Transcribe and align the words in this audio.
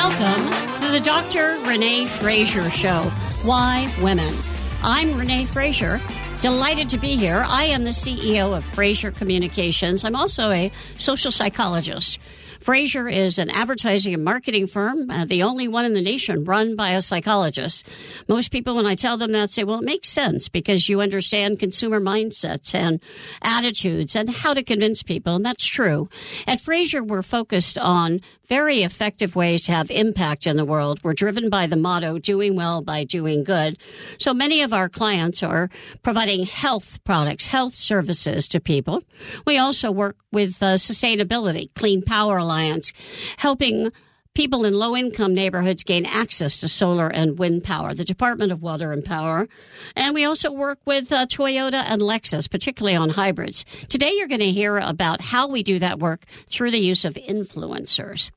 Welcome 0.00 0.46
to 0.80 0.92
the 0.92 1.00
Dr. 1.00 1.58
Renee 1.66 2.06
Fraser 2.06 2.70
Show. 2.70 3.02
Why 3.42 3.92
Women? 4.00 4.32
I'm 4.80 5.18
Renee 5.18 5.44
Fraser. 5.44 6.00
Delighted 6.40 6.88
to 6.90 6.98
be 6.98 7.16
here. 7.16 7.44
I 7.48 7.64
am 7.64 7.82
the 7.82 7.90
CEO 7.90 8.56
of 8.56 8.64
Fraser 8.64 9.10
Communications. 9.10 10.04
I'm 10.04 10.14
also 10.14 10.52
a 10.52 10.70
social 10.98 11.32
psychologist. 11.32 12.20
Fraser 12.60 13.08
is 13.08 13.38
an 13.38 13.50
advertising 13.50 14.14
and 14.14 14.24
marketing 14.24 14.66
firm, 14.66 15.10
uh, 15.10 15.24
the 15.24 15.42
only 15.42 15.68
one 15.68 15.84
in 15.84 15.94
the 15.94 16.00
nation 16.00 16.44
run 16.44 16.76
by 16.76 16.90
a 16.90 17.02
psychologist. 17.02 17.88
Most 18.28 18.50
people, 18.50 18.76
when 18.76 18.86
I 18.86 18.94
tell 18.94 19.16
them 19.16 19.32
that, 19.32 19.50
say, 19.50 19.64
well, 19.64 19.78
it 19.78 19.84
makes 19.84 20.08
sense 20.08 20.48
because 20.48 20.88
you 20.88 21.00
understand 21.00 21.60
consumer 21.60 22.00
mindsets 22.00 22.74
and 22.74 23.00
attitudes 23.42 24.16
and 24.16 24.28
how 24.28 24.54
to 24.54 24.62
convince 24.62 25.02
people. 25.02 25.36
And 25.36 25.44
that's 25.44 25.66
true. 25.66 26.08
At 26.46 26.60
Fraser, 26.60 27.02
we're 27.02 27.22
focused 27.22 27.78
on 27.78 28.20
very 28.48 28.82
effective 28.82 29.36
ways 29.36 29.62
to 29.62 29.72
have 29.72 29.90
impact 29.90 30.46
in 30.46 30.56
the 30.56 30.64
world. 30.64 31.00
We're 31.02 31.12
driven 31.12 31.50
by 31.50 31.66
the 31.66 31.76
motto, 31.76 32.18
doing 32.18 32.56
well 32.56 32.82
by 32.82 33.04
doing 33.04 33.44
good. 33.44 33.78
So 34.18 34.32
many 34.32 34.62
of 34.62 34.72
our 34.72 34.88
clients 34.88 35.42
are 35.42 35.68
providing 36.02 36.46
health 36.46 37.02
products, 37.04 37.46
health 37.46 37.74
services 37.74 38.48
to 38.48 38.60
people. 38.60 39.02
We 39.46 39.58
also 39.58 39.90
work 39.90 40.16
with 40.32 40.62
uh, 40.62 40.74
sustainability, 40.74 41.72
Clean 41.74 42.02
Power 42.02 42.38
Alliance, 42.38 42.92
helping 43.36 43.92
people 44.38 44.64
in 44.64 44.72
low 44.72 44.96
income 44.96 45.34
neighborhoods 45.34 45.82
gain 45.82 46.06
access 46.06 46.60
to 46.60 46.68
solar 46.68 47.08
and 47.08 47.40
wind 47.40 47.64
power, 47.64 47.92
the 47.92 48.04
Department 48.04 48.52
of 48.52 48.62
Water 48.62 48.92
and 48.92 49.04
Power. 49.04 49.48
And 49.96 50.14
we 50.14 50.24
also 50.24 50.52
work 50.52 50.78
with 50.86 51.10
uh, 51.10 51.26
Toyota 51.26 51.82
and 51.84 52.00
Lexus, 52.00 52.48
particularly 52.48 52.96
on 52.96 53.10
hybrids. 53.10 53.64
Today, 53.88 54.12
you're 54.12 54.28
going 54.28 54.38
to 54.38 54.52
hear 54.52 54.78
about 54.78 55.20
how 55.20 55.48
we 55.48 55.64
do 55.64 55.80
that 55.80 55.98
work 55.98 56.24
through 56.48 56.70
the 56.70 56.78
use 56.78 57.04
of 57.04 57.14
influencers. 57.14 58.30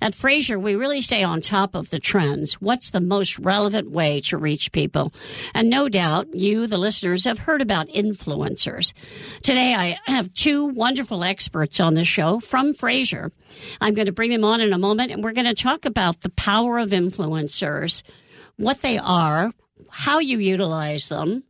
At 0.00 0.14
Fraser, 0.14 0.58
we 0.58 0.76
really 0.76 1.00
stay 1.00 1.22
on 1.22 1.40
top 1.40 1.74
of 1.74 1.90
the 1.90 1.98
trends. 1.98 2.54
What's 2.54 2.90
the 2.90 3.00
most 3.00 3.38
relevant 3.38 3.90
way 3.90 4.20
to 4.22 4.38
reach 4.38 4.72
people? 4.72 5.12
And 5.54 5.68
no 5.68 5.88
doubt 5.88 6.34
you, 6.34 6.66
the 6.66 6.78
listeners, 6.78 7.24
have 7.24 7.38
heard 7.38 7.62
about 7.62 7.88
influencers. 7.88 8.92
Today, 9.42 9.74
I 9.74 9.98
have 10.10 10.32
two 10.34 10.66
wonderful 10.66 11.24
experts 11.24 11.80
on 11.80 11.94
the 11.94 12.04
show 12.04 12.40
from 12.40 12.74
Fraser. 12.74 13.32
I'm 13.80 13.94
going 13.94 14.06
to 14.06 14.12
bring 14.12 14.30
them 14.30 14.44
on 14.44 14.60
in 14.60 14.72
a 14.72 14.78
moment, 14.78 15.10
and 15.10 15.24
we're 15.24 15.32
going 15.32 15.46
to 15.46 15.54
talk 15.54 15.84
about 15.84 16.20
the 16.20 16.30
power 16.30 16.78
of 16.78 16.90
influencers, 16.90 18.02
what 18.56 18.80
they 18.82 18.98
are, 18.98 19.52
how 19.90 20.18
you 20.18 20.38
utilize 20.38 21.08
them, 21.08 21.44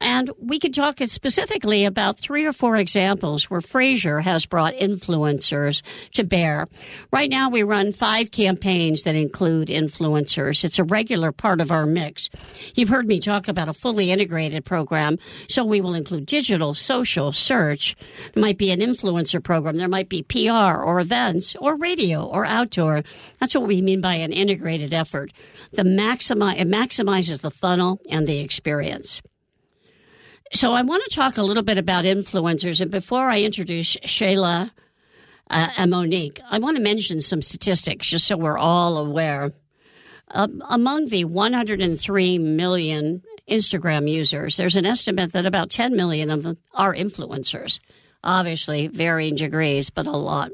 and 0.00 0.30
we 0.38 0.58
could 0.58 0.72
talk 0.72 0.98
specifically 1.06 1.84
about 1.84 2.18
three 2.18 2.46
or 2.46 2.52
four 2.52 2.76
examples 2.76 3.50
where 3.50 3.60
Fraser 3.60 4.20
has 4.20 4.46
brought 4.46 4.74
influencers 4.74 5.82
to 6.14 6.24
bear. 6.24 6.66
Right 7.12 7.28
now, 7.28 7.50
we 7.50 7.62
run 7.62 7.92
five 7.92 8.30
campaigns 8.30 9.02
that 9.02 9.14
include 9.14 9.68
influencers. 9.68 10.64
It's 10.64 10.78
a 10.78 10.84
regular 10.84 11.32
part 11.32 11.60
of 11.60 11.70
our 11.70 11.84
mix. 11.84 12.30
You've 12.74 12.88
heard 12.88 13.06
me 13.06 13.20
talk 13.20 13.46
about 13.46 13.68
a 13.68 13.74
fully 13.74 14.10
integrated 14.10 14.64
program, 14.64 15.18
so 15.48 15.64
we 15.64 15.82
will 15.82 15.94
include 15.94 16.24
digital, 16.26 16.72
social, 16.74 17.32
search. 17.32 17.94
There 18.32 18.40
might 18.40 18.58
be 18.58 18.70
an 18.70 18.80
influencer 18.80 19.42
program. 19.42 19.76
There 19.76 19.88
might 19.88 20.08
be 20.08 20.22
PR 20.22 20.80
or 20.80 21.00
events 21.00 21.56
or 21.60 21.76
radio 21.76 22.24
or 22.24 22.46
outdoor. 22.46 23.02
That's 23.38 23.54
what 23.54 23.68
we 23.68 23.82
mean 23.82 24.00
by 24.00 24.14
an 24.14 24.32
integrated 24.32 24.94
effort. 24.94 25.32
The 25.72 25.82
maximi- 25.82 26.58
it 26.58 26.68
maximizes 26.68 27.42
the 27.42 27.50
funnel 27.50 28.00
and 28.08 28.26
the 28.26 28.40
experience. 28.40 29.20
So 30.52 30.72
I 30.72 30.82
want 30.82 31.04
to 31.04 31.14
talk 31.14 31.36
a 31.36 31.44
little 31.44 31.62
bit 31.62 31.78
about 31.78 32.04
influencers. 32.04 32.80
And 32.80 32.90
before 32.90 33.30
I 33.30 33.42
introduce 33.42 33.96
Shayla 33.98 34.72
uh, 35.48 35.70
and 35.78 35.90
Monique, 35.92 36.40
I 36.50 36.58
want 36.58 36.76
to 36.76 36.82
mention 36.82 37.20
some 37.20 37.40
statistics 37.40 38.08
just 38.08 38.26
so 38.26 38.36
we're 38.36 38.58
all 38.58 38.98
aware. 38.98 39.52
Um, 40.32 40.60
among 40.68 41.06
the 41.06 41.24
103 41.24 42.38
million 42.38 43.22
Instagram 43.48 44.10
users, 44.10 44.56
there's 44.56 44.76
an 44.76 44.86
estimate 44.86 45.32
that 45.32 45.46
about 45.46 45.70
10 45.70 45.94
million 45.94 46.30
of 46.30 46.42
them 46.42 46.58
are 46.74 46.94
influencers. 46.94 47.78
Obviously, 48.24 48.88
varying 48.88 49.36
degrees, 49.36 49.90
but 49.90 50.06
a 50.06 50.16
lot. 50.16 50.50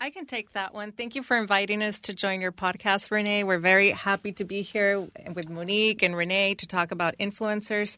I 0.00 0.10
can 0.10 0.26
take 0.26 0.52
that 0.52 0.74
one. 0.74 0.92
Thank 0.92 1.16
you 1.16 1.24
for 1.24 1.36
inviting 1.36 1.82
us 1.82 2.00
to 2.02 2.14
join 2.14 2.40
your 2.40 2.52
podcast, 2.52 3.10
Renee. 3.10 3.42
We're 3.42 3.58
very 3.58 3.90
happy 3.90 4.30
to 4.34 4.44
be 4.44 4.62
here 4.62 5.08
with 5.34 5.48
Monique 5.48 6.04
and 6.04 6.16
Renee 6.16 6.54
to 6.54 6.68
talk 6.68 6.92
about 6.92 7.18
influencers. 7.18 7.96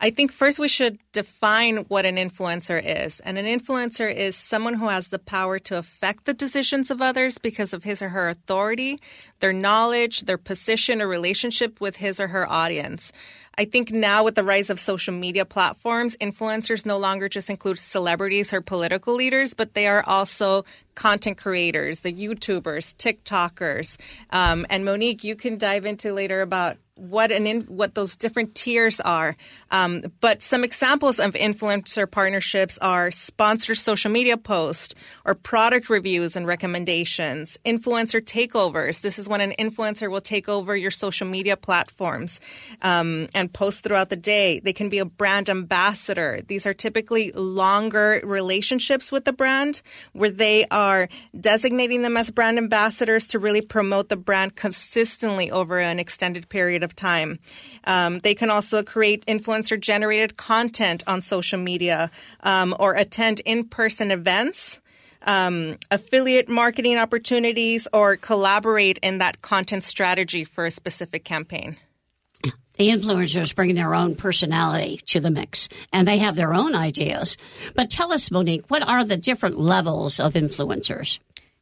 I 0.00 0.10
think 0.10 0.30
first 0.30 0.60
we 0.60 0.68
should 0.68 0.98
define 1.12 1.78
what 1.88 2.06
an 2.06 2.16
influencer 2.16 2.80
is. 2.84 3.18
And 3.20 3.36
an 3.36 3.46
influencer 3.46 4.12
is 4.12 4.36
someone 4.36 4.74
who 4.74 4.88
has 4.88 5.08
the 5.08 5.18
power 5.18 5.58
to 5.60 5.76
affect 5.76 6.24
the 6.24 6.34
decisions 6.34 6.90
of 6.90 7.02
others 7.02 7.38
because 7.38 7.72
of 7.72 7.82
his 7.82 8.00
or 8.00 8.08
her 8.10 8.28
authority, 8.28 9.00
their 9.40 9.52
knowledge, 9.52 10.22
their 10.22 10.38
position 10.38 11.02
or 11.02 11.08
relationship 11.08 11.80
with 11.80 11.96
his 11.96 12.20
or 12.20 12.28
her 12.28 12.48
audience. 12.48 13.12
I 13.58 13.64
think 13.64 13.90
now 13.90 14.22
with 14.22 14.36
the 14.36 14.44
rise 14.44 14.70
of 14.70 14.78
social 14.78 15.12
media 15.12 15.44
platforms, 15.44 16.16
influencers 16.18 16.86
no 16.86 16.96
longer 16.96 17.28
just 17.28 17.50
include 17.50 17.80
celebrities 17.80 18.52
or 18.52 18.60
political 18.60 19.14
leaders, 19.14 19.52
but 19.52 19.74
they 19.74 19.88
are 19.88 20.04
also 20.06 20.64
content 20.94 21.38
creators, 21.38 22.00
the 22.00 22.12
YouTubers, 22.12 22.94
TikTokers. 22.94 23.98
Um, 24.30 24.64
and 24.70 24.84
Monique, 24.84 25.24
you 25.24 25.34
can 25.34 25.58
dive 25.58 25.86
into 25.86 26.12
later 26.12 26.40
about 26.40 26.76
what 26.98 27.30
an 27.30 27.46
in, 27.46 27.62
what 27.62 27.94
those 27.94 28.16
different 28.16 28.54
tiers 28.54 29.00
are. 29.00 29.36
Um, 29.70 30.02
but 30.20 30.42
some 30.42 30.64
examples 30.64 31.20
of 31.20 31.34
influencer 31.34 32.10
partnerships 32.10 32.76
are 32.78 33.10
sponsored 33.10 33.78
social 33.78 34.10
media 34.10 34.36
posts 34.36 34.94
or 35.24 35.34
product 35.34 35.88
reviews 35.88 36.34
and 36.36 36.46
recommendations, 36.46 37.58
influencer 37.64 38.20
takeovers. 38.20 39.00
This 39.00 39.18
is 39.18 39.28
when 39.28 39.40
an 39.40 39.52
influencer 39.58 40.10
will 40.10 40.20
take 40.20 40.48
over 40.48 40.76
your 40.76 40.90
social 40.90 41.26
media 41.26 41.56
platforms 41.56 42.40
um, 42.82 43.28
and 43.34 43.52
post 43.52 43.84
throughout 43.84 44.10
the 44.10 44.16
day. 44.16 44.60
They 44.60 44.72
can 44.72 44.88
be 44.88 44.98
a 44.98 45.04
brand 45.04 45.48
ambassador. 45.48 46.40
These 46.46 46.66
are 46.66 46.74
typically 46.74 47.30
longer 47.32 48.20
relationships 48.24 49.12
with 49.12 49.24
the 49.24 49.32
brand 49.32 49.82
where 50.12 50.30
they 50.30 50.66
are 50.70 51.08
designating 51.38 52.02
them 52.02 52.16
as 52.16 52.30
brand 52.30 52.58
ambassadors 52.58 53.28
to 53.28 53.38
really 53.38 53.60
promote 53.60 54.08
the 54.08 54.16
brand 54.16 54.56
consistently 54.56 55.50
over 55.50 55.78
an 55.78 55.98
extended 55.98 56.48
period 56.48 56.82
of 56.82 56.87
of 56.88 56.96
time. 56.96 57.38
Um, 57.84 58.18
they 58.20 58.34
can 58.34 58.50
also 58.50 58.82
create 58.82 59.26
influencer 59.26 59.78
generated 59.78 60.36
content 60.36 61.04
on 61.06 61.22
social 61.22 61.58
media 61.58 62.10
um, 62.40 62.74
or 62.80 62.94
attend 62.94 63.40
in 63.44 63.64
person 63.68 64.10
events. 64.10 64.80
Um, 65.22 65.76
affiliate 65.90 66.48
marketing 66.48 66.96
opportunities 66.96 67.88
or 67.92 68.16
collaborate 68.16 68.98
in 69.02 69.18
that 69.18 69.42
content 69.42 69.82
strategy 69.84 70.44
for 70.44 70.64
a 70.64 70.70
specific 70.70 71.24
campaign. 71.24 71.76
the 72.78 72.90
influencers 72.90 73.54
bring 73.54 73.74
their 73.74 73.94
own 73.94 74.14
personality 74.14 75.00
to 75.06 75.18
the 75.18 75.30
mix 75.30 75.68
and 75.92 76.06
they 76.06 76.18
have 76.18 76.36
their 76.36 76.54
own 76.54 76.76
ideas. 76.76 77.36
But 77.74 77.90
tell 77.90 78.12
us, 78.12 78.30
Monique, 78.30 78.70
what 78.70 78.86
are 78.86 79.04
the 79.04 79.16
different 79.16 79.58
levels 79.58 80.20
of 80.20 80.34
influencers? 80.34 81.18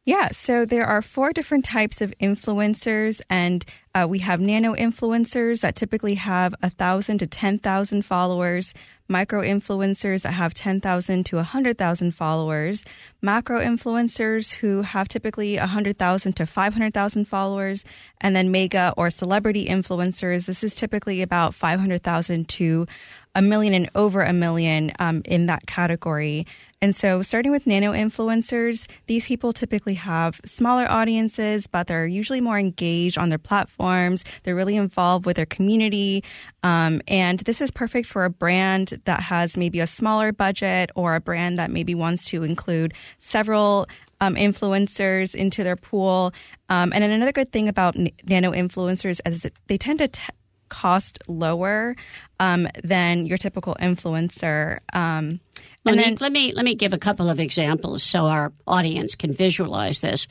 Yeah, 0.07 0.29
so 0.29 0.65
there 0.65 0.87
are 0.87 1.03
four 1.03 1.33
different 1.33 1.65
types 1.65 2.01
of 2.01 2.15
influencers, 2.21 3.21
and 3.29 3.65
uh, 3.97 4.07
we 4.07 4.19
have 4.19 4.41
nano 4.41 4.75
influencers 4.75 5.63
that 5.63 5.75
typically 5.75 6.17
have 6.17 6.55
a 6.63 6.69
thousand 6.69 7.17
to 7.17 7.27
ten 7.27 7.59
thousand 7.59 8.05
followers, 8.05 8.75
micro 9.09 9.41
influencers 9.41 10.23
that 10.25 10.33
have 10.35 10.53
ten 10.53 10.83
thousand 10.83 11.25
to 11.25 11.43
hundred 11.43 11.79
thousand 11.79 12.15
followers, 12.15 12.85
macro 13.23 13.59
influencers 13.59 14.53
who 14.53 14.83
have 14.83 15.09
typically 15.09 15.57
hundred 15.57 15.99
thousand 15.99 16.35
to 16.35 16.45
five 16.45 16.75
hundred 16.75 16.93
thousand 16.93 17.25
followers, 17.25 17.87
and 18.21 18.37
then 18.37 18.51
mega 18.51 18.93
or 18.99 19.09
celebrity 19.09 19.65
influencers. 19.65 20.45
This 20.45 20.63
is 20.63 20.75
typically 20.75 21.23
about 21.23 21.55
five 21.55 21.81
hundred 21.81 22.03
thousand 22.03 22.51
to 22.51 22.87
a 23.37 23.43
million 23.43 23.75
and 23.75 23.89
over 23.95 24.23
a 24.23 24.33
million 24.33 24.91
um, 24.99 25.23
in 25.27 25.47
that 25.47 25.67
category. 25.67 26.47
And 26.83 26.95
so, 26.95 27.23
starting 27.23 27.53
with 27.53 27.67
nano 27.67 27.93
influencers, 27.93 28.87
these 29.07 29.27
people 29.27 29.53
typically 29.53 29.95
have 29.95 30.41
smaller 30.45 30.91
audiences, 30.91 31.67
but 31.67 31.87
they're 31.87 32.07
usually 32.07 32.41
more 32.41 32.59
engaged 32.59 33.17
on 33.17 33.29
their 33.29 33.39
platforms. 33.39 34.25
They're 34.43 34.55
really 34.55 34.77
involved 34.77 35.27
with 35.27 35.37
their 35.37 35.47
community. 35.47 36.25
Um, 36.63 37.01
and 37.09 37.41
this 37.41 37.61
is 37.61 37.71
perfect 37.71 38.09
for 38.09 38.25
a 38.25 38.31
brand 38.31 39.01
that 39.05 39.21
has 39.21 39.57
maybe 39.57 39.81
a 39.81 39.87
smaller 39.87 40.33
budget 40.33 40.91
or 40.95 41.15
a 41.15 41.21
brand 41.21 41.59
that 41.59 41.71
maybe 41.71 41.95
wants 41.95 42.25
to 42.27 42.43
include 42.43 42.95
several 43.21 43.87
um, 44.21 44.35
influencers 44.35 45.35
into 45.35 45.63
their 45.63 45.77
pool. 45.77 46.33
Um, 46.69 46.93
and 46.95 47.05
another 47.05 47.33
good 47.33 47.53
thing 47.53 47.69
about 47.69 47.97
nano 47.97 48.53
influencers 48.53 49.21
is 49.27 49.47
they 49.67 49.79
tend 49.79 50.01
to 50.01 50.09
t- 50.09 50.23
cost 50.69 51.19
lower 51.27 51.97
um, 52.41 52.69
than 52.83 53.27
your 53.27 53.39
typical 53.39 53.77
influencer. 53.81 54.79
Um, 54.93 55.41
Monique, 55.85 56.05
then, 56.05 56.17
let 56.21 56.33
me 56.33 56.53
let 56.53 56.65
me 56.65 56.75
give 56.75 56.93
a 56.93 56.99
couple 56.99 57.31
of 57.31 57.39
examples 57.39 58.03
so 58.03 58.27
our 58.27 58.53
audience 58.67 59.15
can 59.15 59.33
visualize 59.33 60.01
this. 60.01 60.27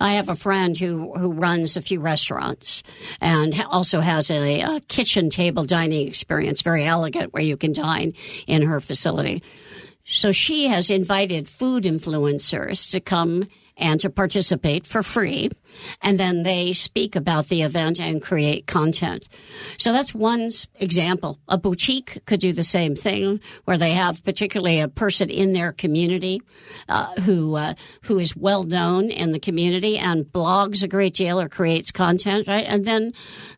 I 0.00 0.12
have 0.12 0.28
a 0.28 0.34
friend 0.34 0.76
who 0.76 1.12
who 1.14 1.32
runs 1.32 1.76
a 1.76 1.82
few 1.82 2.00
restaurants 2.00 2.82
and 3.20 3.54
also 3.70 4.00
has 4.00 4.30
a, 4.30 4.60
a 4.60 4.80
kitchen 4.88 5.30
table 5.30 5.64
dining 5.64 6.06
experience, 6.06 6.62
very 6.62 6.84
elegant, 6.84 7.32
where 7.32 7.42
you 7.42 7.56
can 7.56 7.72
dine 7.72 8.14
in 8.46 8.62
her 8.62 8.80
facility. 8.80 9.42
So 10.04 10.32
she 10.32 10.68
has 10.68 10.88
invited 10.90 11.48
food 11.48 11.84
influencers 11.84 12.90
to 12.92 13.00
come 13.00 13.48
and 13.78 14.00
to 14.00 14.10
participate 14.10 14.86
for 14.86 15.02
free. 15.02 15.50
And 16.02 16.18
then 16.18 16.42
they 16.42 16.72
speak 16.72 17.14
about 17.14 17.46
the 17.46 17.62
event 17.62 18.00
and 18.00 18.20
create 18.20 18.66
content. 18.66 19.28
So 19.76 19.92
that's 19.92 20.12
one 20.12 20.50
example. 20.80 21.38
A 21.46 21.56
boutique 21.56 22.18
could 22.26 22.40
do 22.40 22.52
the 22.52 22.64
same 22.64 22.96
thing 22.96 23.40
where 23.64 23.78
they 23.78 23.92
have 23.92 24.24
particularly 24.24 24.80
a 24.80 24.88
person 24.88 25.30
in 25.30 25.52
their 25.52 25.72
community 25.72 26.42
uh, 26.88 27.14
who 27.20 27.54
uh, 27.54 27.74
who 28.02 28.18
is 28.18 28.36
well 28.36 28.64
known 28.64 29.10
in 29.10 29.30
the 29.30 29.38
community 29.38 29.98
and 29.98 30.24
blogs 30.24 30.82
a 30.82 30.88
great 30.88 31.14
deal 31.14 31.40
or 31.40 31.48
creates 31.48 31.92
content, 31.92 32.48
right? 32.48 32.66
And 32.66 32.84
then 32.84 33.12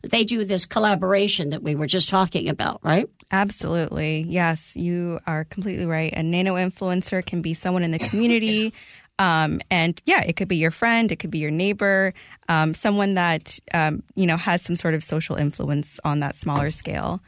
they 0.07 0.23
do 0.23 0.45
this 0.45 0.65
collaboration 0.65 1.49
that 1.49 1.63
we 1.63 1.75
were 1.75 1.87
just 1.87 2.09
talking 2.09 2.49
about, 2.49 2.81
right? 2.83 3.09
Absolutely. 3.31 4.25
Yes, 4.27 4.75
you 4.75 5.19
are 5.25 5.45
completely 5.45 5.85
right. 5.85 6.13
A 6.13 6.21
nano 6.21 6.55
influencer 6.55 7.25
can 7.25 7.41
be 7.41 7.53
someone 7.53 7.83
in 7.83 7.91
the 7.91 7.99
community 7.99 8.73
um, 9.21 9.61
and 9.69 10.01
yeah, 10.07 10.23
it 10.23 10.35
could 10.35 10.47
be 10.47 10.55
your 10.55 10.71
friend, 10.71 11.11
it 11.11 11.17
could 11.17 11.29
be 11.29 11.37
your 11.37 11.51
neighbor, 11.51 12.11
um, 12.49 12.73
someone 12.73 13.13
that 13.13 13.59
um, 13.71 14.01
you 14.15 14.25
know 14.25 14.35
has 14.35 14.63
some 14.63 14.75
sort 14.75 14.95
of 14.95 15.03
social 15.03 15.35
influence 15.35 15.99
on 16.03 16.21
that 16.21 16.35
smaller 16.35 16.71
scale. 16.71 17.21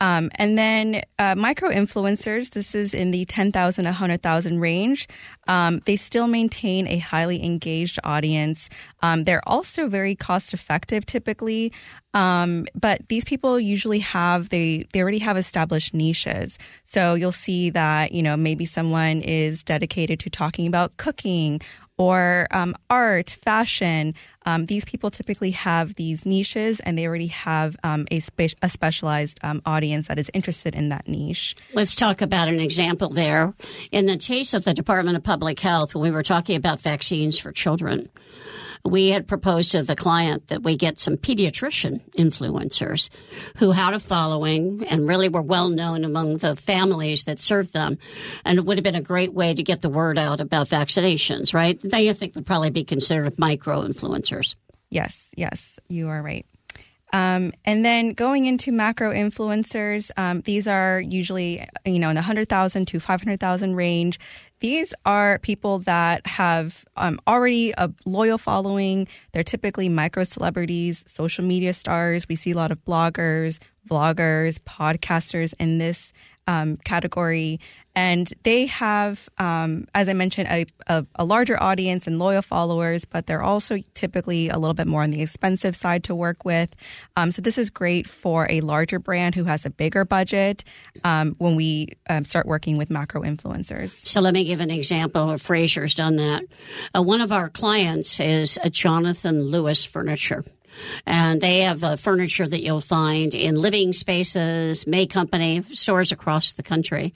Um, 0.00 0.30
and 0.36 0.56
then 0.56 1.02
uh, 1.18 1.34
micro 1.34 1.70
influencers, 1.70 2.50
this 2.50 2.74
is 2.74 2.94
in 2.94 3.10
the 3.10 3.26
10,000, 3.26 3.84
100,000 3.84 4.60
range. 4.60 5.08
Um, 5.46 5.80
they 5.84 5.96
still 5.96 6.26
maintain 6.26 6.88
a 6.88 6.98
highly 6.98 7.44
engaged 7.44 7.98
audience. 8.02 8.70
Um, 9.02 9.24
they're 9.24 9.46
also 9.46 9.88
very 9.88 10.14
cost 10.14 10.54
effective 10.54 11.04
typically. 11.04 11.72
Um, 12.14 12.66
but 12.74 13.08
these 13.08 13.24
people 13.24 13.60
usually 13.60 14.00
have, 14.00 14.48
they, 14.48 14.86
they 14.92 15.00
already 15.00 15.18
have 15.18 15.36
established 15.36 15.94
niches. 15.94 16.58
So 16.84 17.14
you'll 17.14 17.30
see 17.30 17.70
that, 17.70 18.12
you 18.12 18.22
know, 18.22 18.36
maybe 18.36 18.64
someone 18.64 19.20
is 19.20 19.62
dedicated 19.62 20.18
to 20.20 20.30
talking 20.30 20.66
about 20.66 20.96
cooking 20.96 21.60
or 22.00 22.46
um, 22.50 22.74
art, 22.88 23.28
fashion. 23.28 24.14
Um, 24.46 24.64
these 24.64 24.86
people 24.86 25.10
typically 25.10 25.50
have 25.50 25.96
these 25.96 26.24
niches 26.24 26.80
and 26.80 26.96
they 26.96 27.06
already 27.06 27.26
have 27.26 27.76
um, 27.84 28.06
a, 28.10 28.20
spe- 28.20 28.56
a, 28.62 28.70
specialized 28.70 29.38
um, 29.42 29.60
audience 29.66 30.08
that 30.08 30.18
is 30.18 30.30
interested 30.32 30.74
in 30.74 30.88
that 30.88 31.06
niche. 31.06 31.54
Let's 31.74 31.94
talk 31.94 32.22
about 32.22 32.48
an 32.48 32.58
example 32.58 33.10
there. 33.10 33.52
In 33.92 34.06
the 34.06 34.16
case 34.16 34.54
of 34.54 34.64
the 34.64 34.72
Department 34.72 35.18
of 35.18 35.24
Public 35.24 35.60
Health, 35.60 35.94
when 35.94 36.02
we 36.02 36.10
were 36.10 36.22
talking 36.22 36.56
about 36.56 36.80
vaccines 36.80 37.38
for 37.38 37.52
children, 37.52 38.08
we 38.84 39.10
had 39.10 39.28
proposed 39.28 39.72
to 39.72 39.82
the 39.82 39.96
client 39.96 40.48
that 40.48 40.62
we 40.62 40.76
get 40.76 40.98
some 40.98 41.16
pediatrician 41.16 42.02
influencers 42.12 43.10
who 43.56 43.72
had 43.72 43.94
a 43.94 44.00
following 44.00 44.84
and 44.88 45.08
really 45.08 45.28
were 45.28 45.42
well 45.42 45.68
known 45.68 46.04
among 46.04 46.38
the 46.38 46.56
families 46.56 47.24
that 47.24 47.38
served 47.38 47.72
them. 47.72 47.98
And 48.44 48.58
it 48.58 48.64
would 48.64 48.78
have 48.78 48.84
been 48.84 48.94
a 48.94 49.02
great 49.02 49.34
way 49.34 49.54
to 49.54 49.62
get 49.62 49.82
the 49.82 49.90
word 49.90 50.18
out 50.18 50.40
about 50.40 50.68
vaccinations, 50.68 51.52
right? 51.52 51.78
They, 51.82 52.08
I 52.08 52.12
think, 52.12 52.34
would 52.34 52.46
probably 52.46 52.70
be 52.70 52.84
considered 52.84 53.38
micro 53.38 53.82
influencers. 53.82 54.54
Yes, 54.88 55.28
yes, 55.36 55.78
you 55.88 56.08
are 56.08 56.20
right. 56.20 56.46
Um, 57.12 57.52
and 57.64 57.84
then 57.84 58.12
going 58.12 58.46
into 58.46 58.70
macro 58.70 59.12
influencers, 59.12 60.10
um, 60.16 60.42
these 60.42 60.66
are 60.68 61.00
usually, 61.00 61.66
you 61.84 61.98
know, 61.98 62.10
in 62.10 62.14
the 62.14 62.20
100,000 62.20 62.86
to 62.86 63.00
500,000 63.00 63.74
range. 63.74 64.20
These 64.60 64.94
are 65.06 65.38
people 65.38 65.80
that 65.80 66.26
have 66.26 66.84
um, 66.96 67.18
already 67.26 67.72
a 67.72 67.90
loyal 68.04 68.38
following. 68.38 69.08
They're 69.32 69.42
typically 69.42 69.88
micro 69.88 70.24
celebrities, 70.24 71.02
social 71.06 71.44
media 71.44 71.72
stars. 71.72 72.28
We 72.28 72.36
see 72.36 72.52
a 72.52 72.56
lot 72.56 72.70
of 72.70 72.84
bloggers, 72.84 73.58
vloggers, 73.88 74.58
podcasters 74.60 75.54
in 75.58 75.78
this 75.78 76.12
um, 76.46 76.76
category. 76.84 77.58
And 77.94 78.32
they 78.44 78.66
have, 78.66 79.28
um, 79.38 79.86
as 79.94 80.08
I 80.08 80.12
mentioned, 80.12 80.48
a, 80.48 80.66
a, 80.86 81.04
a, 81.16 81.24
larger 81.24 81.60
audience 81.60 82.06
and 82.06 82.18
loyal 82.18 82.42
followers, 82.42 83.04
but 83.04 83.26
they're 83.26 83.42
also 83.42 83.78
typically 83.94 84.48
a 84.48 84.58
little 84.58 84.74
bit 84.74 84.86
more 84.86 85.02
on 85.02 85.10
the 85.10 85.22
expensive 85.22 85.74
side 85.74 86.04
to 86.04 86.14
work 86.14 86.44
with. 86.44 86.70
Um, 87.16 87.32
so 87.32 87.42
this 87.42 87.58
is 87.58 87.68
great 87.68 88.08
for 88.08 88.46
a 88.48 88.60
larger 88.60 89.00
brand 89.00 89.34
who 89.34 89.44
has 89.44 89.66
a 89.66 89.70
bigger 89.70 90.04
budget 90.04 90.62
um, 91.02 91.34
when 91.38 91.56
we 91.56 91.88
um, 92.08 92.24
start 92.24 92.46
working 92.46 92.76
with 92.76 92.90
macro 92.90 93.22
influencers. 93.22 93.90
So 93.90 94.20
let 94.20 94.34
me 94.34 94.44
give 94.44 94.60
an 94.60 94.70
example 94.70 95.30
of 95.30 95.42
Fraser's 95.42 95.94
done 95.94 96.16
that. 96.16 96.44
Uh, 96.96 97.02
one 97.02 97.20
of 97.20 97.32
our 97.32 97.48
clients 97.48 98.20
is 98.20 98.58
a 98.62 98.70
Jonathan 98.70 99.42
Louis 99.42 99.84
Furniture. 99.84 100.44
And 101.06 101.40
they 101.40 101.62
have 101.62 101.82
uh, 101.84 101.96
furniture 101.96 102.48
that 102.48 102.62
you'll 102.62 102.80
find 102.80 103.34
in 103.34 103.56
living 103.56 103.92
spaces, 103.92 104.86
May 104.86 105.06
Company, 105.06 105.62
stores 105.72 106.12
across 106.12 106.52
the 106.52 106.62
country. 106.62 107.14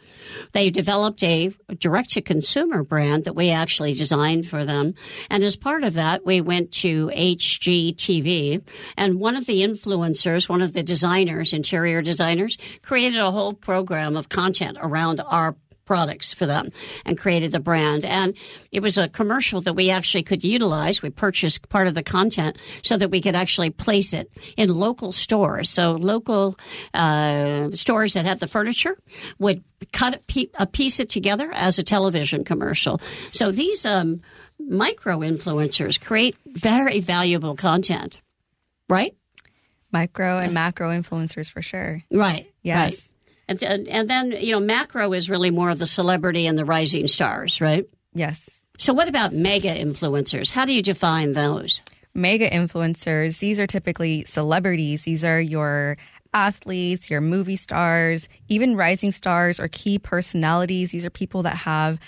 They 0.52 0.70
developed 0.70 1.22
a 1.22 1.52
direct 1.78 2.10
to 2.10 2.22
consumer 2.22 2.82
brand 2.82 3.24
that 3.24 3.34
we 3.34 3.50
actually 3.50 3.94
designed 3.94 4.46
for 4.46 4.64
them. 4.64 4.94
And 5.30 5.42
as 5.42 5.56
part 5.56 5.84
of 5.84 5.94
that, 5.94 6.24
we 6.24 6.40
went 6.40 6.72
to 6.72 7.10
HGTV 7.14 8.66
and 8.96 9.20
one 9.20 9.36
of 9.36 9.46
the 9.46 9.62
influencers, 9.62 10.48
one 10.48 10.62
of 10.62 10.72
the 10.72 10.82
designers, 10.82 11.52
interior 11.52 12.02
designers, 12.02 12.58
created 12.82 13.20
a 13.20 13.30
whole 13.30 13.52
program 13.52 14.16
of 14.16 14.28
content 14.28 14.78
around 14.80 15.20
our 15.20 15.56
products 15.84 16.34
for 16.34 16.46
them 16.46 16.70
and 17.04 17.18
created 17.18 17.52
the 17.52 17.60
brand. 17.60 18.04
And 18.04 18.36
it 18.72 18.80
was 18.80 18.98
a 18.98 19.08
commercial 19.08 19.60
that 19.62 19.74
we 19.74 19.90
actually 19.90 20.22
could 20.22 20.44
utilize. 20.44 21.02
We 21.02 21.10
purchased 21.10 21.68
part 21.68 21.86
of 21.86 21.94
the 21.94 22.02
content 22.02 22.58
so 22.82 22.96
that 22.96 23.10
we 23.10 23.20
could 23.20 23.34
actually 23.34 23.70
place 23.70 24.12
it 24.12 24.30
in 24.56 24.68
local 24.74 25.12
stores. 25.12 25.70
So 25.70 25.92
local 25.92 26.56
uh, 26.92 27.70
stores 27.72 28.14
that 28.14 28.24
had 28.24 28.40
the 28.40 28.46
furniture 28.46 28.96
would 29.38 29.64
cut 29.92 30.22
a 30.54 30.66
piece 30.66 31.00
it 31.00 31.08
together 31.10 31.50
as 31.52 31.78
a 31.78 31.82
television 31.82 32.44
commercial. 32.44 33.00
So 33.32 33.50
these 33.50 33.84
um, 33.84 34.20
micro 34.58 35.18
influencers 35.20 36.00
create 36.00 36.36
very 36.46 37.00
valuable 37.00 37.56
content, 37.56 38.20
right? 38.88 39.14
Micro 39.92 40.38
and 40.38 40.52
macro 40.52 40.90
influencers 40.90 41.48
for 41.48 41.62
sure. 41.62 42.00
Right. 42.10 42.50
Yes. 42.62 42.76
Right. 42.76 43.13
And, 43.48 43.62
and 43.62 44.08
then, 44.08 44.32
you 44.32 44.52
know, 44.52 44.60
macro 44.60 45.12
is 45.12 45.28
really 45.28 45.50
more 45.50 45.70
of 45.70 45.78
the 45.78 45.86
celebrity 45.86 46.46
and 46.46 46.58
the 46.58 46.64
rising 46.64 47.06
stars, 47.06 47.60
right? 47.60 47.86
Yes. 48.14 48.62
So, 48.78 48.92
what 48.92 49.08
about 49.08 49.32
mega 49.32 49.74
influencers? 49.74 50.50
How 50.50 50.64
do 50.64 50.72
you 50.72 50.82
define 50.82 51.32
those? 51.32 51.82
Mega 52.14 52.48
influencers, 52.48 53.38
these 53.40 53.58
are 53.58 53.66
typically 53.66 54.24
celebrities. 54.24 55.02
These 55.02 55.24
are 55.24 55.40
your 55.40 55.96
athletes, 56.32 57.10
your 57.10 57.20
movie 57.20 57.56
stars, 57.56 58.28
even 58.48 58.76
rising 58.76 59.12
stars 59.12 59.60
or 59.60 59.68
key 59.68 59.98
personalities. 59.98 60.90
These 60.90 61.04
are 61.04 61.10
people 61.10 61.42
that 61.42 61.56
have 61.56 61.98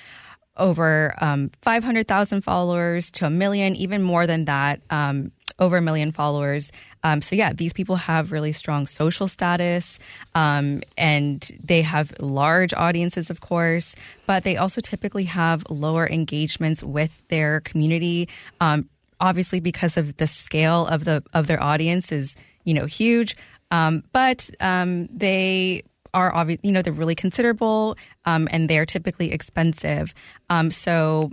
over 0.57 1.15
um, 1.21 1.51
500,000 1.63 2.43
followers 2.43 3.11
to 3.13 3.27
a 3.27 3.31
million, 3.31 3.77
even 3.77 4.03
more 4.03 4.27
than 4.27 4.47
that. 4.47 4.81
Um, 4.91 5.33
over 5.59 5.77
a 5.77 5.83
million 5.83 6.13
followers. 6.13 6.71
Um, 7.03 7.23
so 7.23 7.37
yeah, 7.37 7.53
these 7.53 7.73
people 7.73 7.97
have 7.97 8.33
really 8.33 8.53
strong 8.53 8.87
social 8.87 9.29
status, 9.29 9.99
um, 10.35 10.83
and 10.99 11.49
they 11.63 11.83
have 11.83 12.15
large 12.21 12.75
audiences, 12.75 13.31
of 13.31 13.41
course. 13.41 13.95
But 14.27 14.45
they 14.45 14.57
also 14.57 14.81
typically 14.81 15.25
have 15.25 15.65
lower 15.71 16.07
engagements 16.07 16.83
with 16.83 17.23
their 17.29 17.61
community. 17.61 18.29
Um, 18.61 18.89
obviously, 19.21 19.61
because 19.61 19.97
of 19.97 20.17
the 20.17 20.27
scale 20.27 20.87
of 20.87 21.05
the 21.05 21.23
of 21.33 21.47
their 21.47 21.63
audience 21.63 22.13
is 22.13 22.37
you 22.65 22.75
know 22.75 22.87
huge. 22.87 23.37
Um, 23.71 24.05
but 24.13 24.49
um, 24.61 25.07
they 25.07 25.83
are 26.17 26.35
obvious, 26.35 26.59
you 26.63 26.73
know, 26.73 26.81
they're 26.81 26.93
really 26.93 27.15
considerable 27.15 27.97
um, 28.25 28.49
and 28.51 28.71
they're 28.71 28.87
typically 28.87 29.33
expensive. 29.33 30.15
Um, 30.49 30.71
so, 30.71 31.31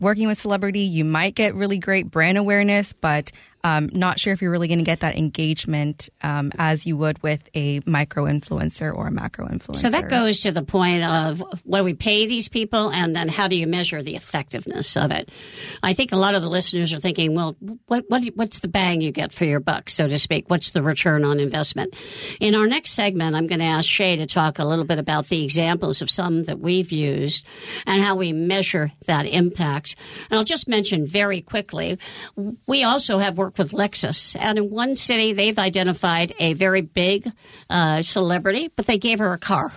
working 0.00 0.26
with 0.26 0.38
celebrity, 0.38 0.80
you 0.80 1.04
might 1.04 1.34
get 1.34 1.54
really 1.54 1.78
great 1.78 2.10
brand 2.10 2.38
awareness, 2.38 2.94
but 2.94 3.30
um, 3.66 3.88
not 3.92 4.20
sure 4.20 4.32
if 4.32 4.40
you're 4.40 4.52
really 4.52 4.68
going 4.68 4.78
to 4.78 4.84
get 4.84 5.00
that 5.00 5.18
engagement 5.18 6.08
um, 6.22 6.52
as 6.56 6.86
you 6.86 6.96
would 6.96 7.20
with 7.20 7.48
a 7.54 7.80
micro 7.84 8.26
influencer 8.26 8.94
or 8.94 9.08
a 9.08 9.10
macro 9.10 9.48
influencer. 9.48 9.78
So 9.78 9.90
that 9.90 10.08
goes 10.08 10.40
to 10.40 10.52
the 10.52 10.62
point 10.62 11.02
of 11.02 11.42
what 11.64 11.78
do 11.78 11.84
we 11.84 11.94
pay 11.94 12.28
these 12.28 12.48
people, 12.48 12.92
and 12.92 13.16
then 13.16 13.28
how 13.28 13.48
do 13.48 13.56
you 13.56 13.66
measure 13.66 14.04
the 14.04 14.14
effectiveness 14.14 14.96
of 14.96 15.10
it? 15.10 15.30
I 15.82 15.94
think 15.94 16.12
a 16.12 16.16
lot 16.16 16.36
of 16.36 16.42
the 16.42 16.48
listeners 16.48 16.92
are 16.92 17.00
thinking, 17.00 17.34
well, 17.34 17.56
what, 17.86 18.04
what 18.06 18.22
what's 18.36 18.60
the 18.60 18.68
bang 18.68 19.00
you 19.00 19.10
get 19.10 19.32
for 19.32 19.44
your 19.44 19.58
buck, 19.58 19.90
so 19.90 20.06
to 20.06 20.18
speak? 20.18 20.48
What's 20.48 20.70
the 20.70 20.82
return 20.82 21.24
on 21.24 21.40
investment? 21.40 21.96
In 22.38 22.54
our 22.54 22.68
next 22.68 22.92
segment, 22.92 23.34
I'm 23.34 23.48
going 23.48 23.58
to 23.58 23.64
ask 23.64 23.88
Shay 23.88 24.14
to 24.14 24.26
talk 24.26 24.60
a 24.60 24.64
little 24.64 24.84
bit 24.84 25.00
about 25.00 25.26
the 25.26 25.42
examples 25.42 26.02
of 26.02 26.10
some 26.10 26.44
that 26.44 26.60
we've 26.60 26.92
used 26.92 27.44
and 27.84 28.00
how 28.00 28.14
we 28.14 28.32
measure 28.32 28.92
that 29.06 29.26
impact. 29.26 29.96
And 30.30 30.38
I'll 30.38 30.44
just 30.44 30.68
mention 30.68 31.04
very 31.04 31.40
quickly, 31.40 31.98
we 32.68 32.84
also 32.84 33.18
have 33.18 33.36
worked 33.36 33.55
with 33.58 33.72
Lexus. 33.72 34.36
And 34.38 34.58
in 34.58 34.70
one 34.70 34.94
city, 34.94 35.32
they've 35.32 35.58
identified 35.58 36.32
a 36.38 36.52
very 36.54 36.82
big 36.82 37.30
uh, 37.70 38.02
celebrity, 38.02 38.70
but 38.74 38.86
they 38.86 38.98
gave 38.98 39.18
her 39.18 39.32
a 39.32 39.38
car. 39.38 39.72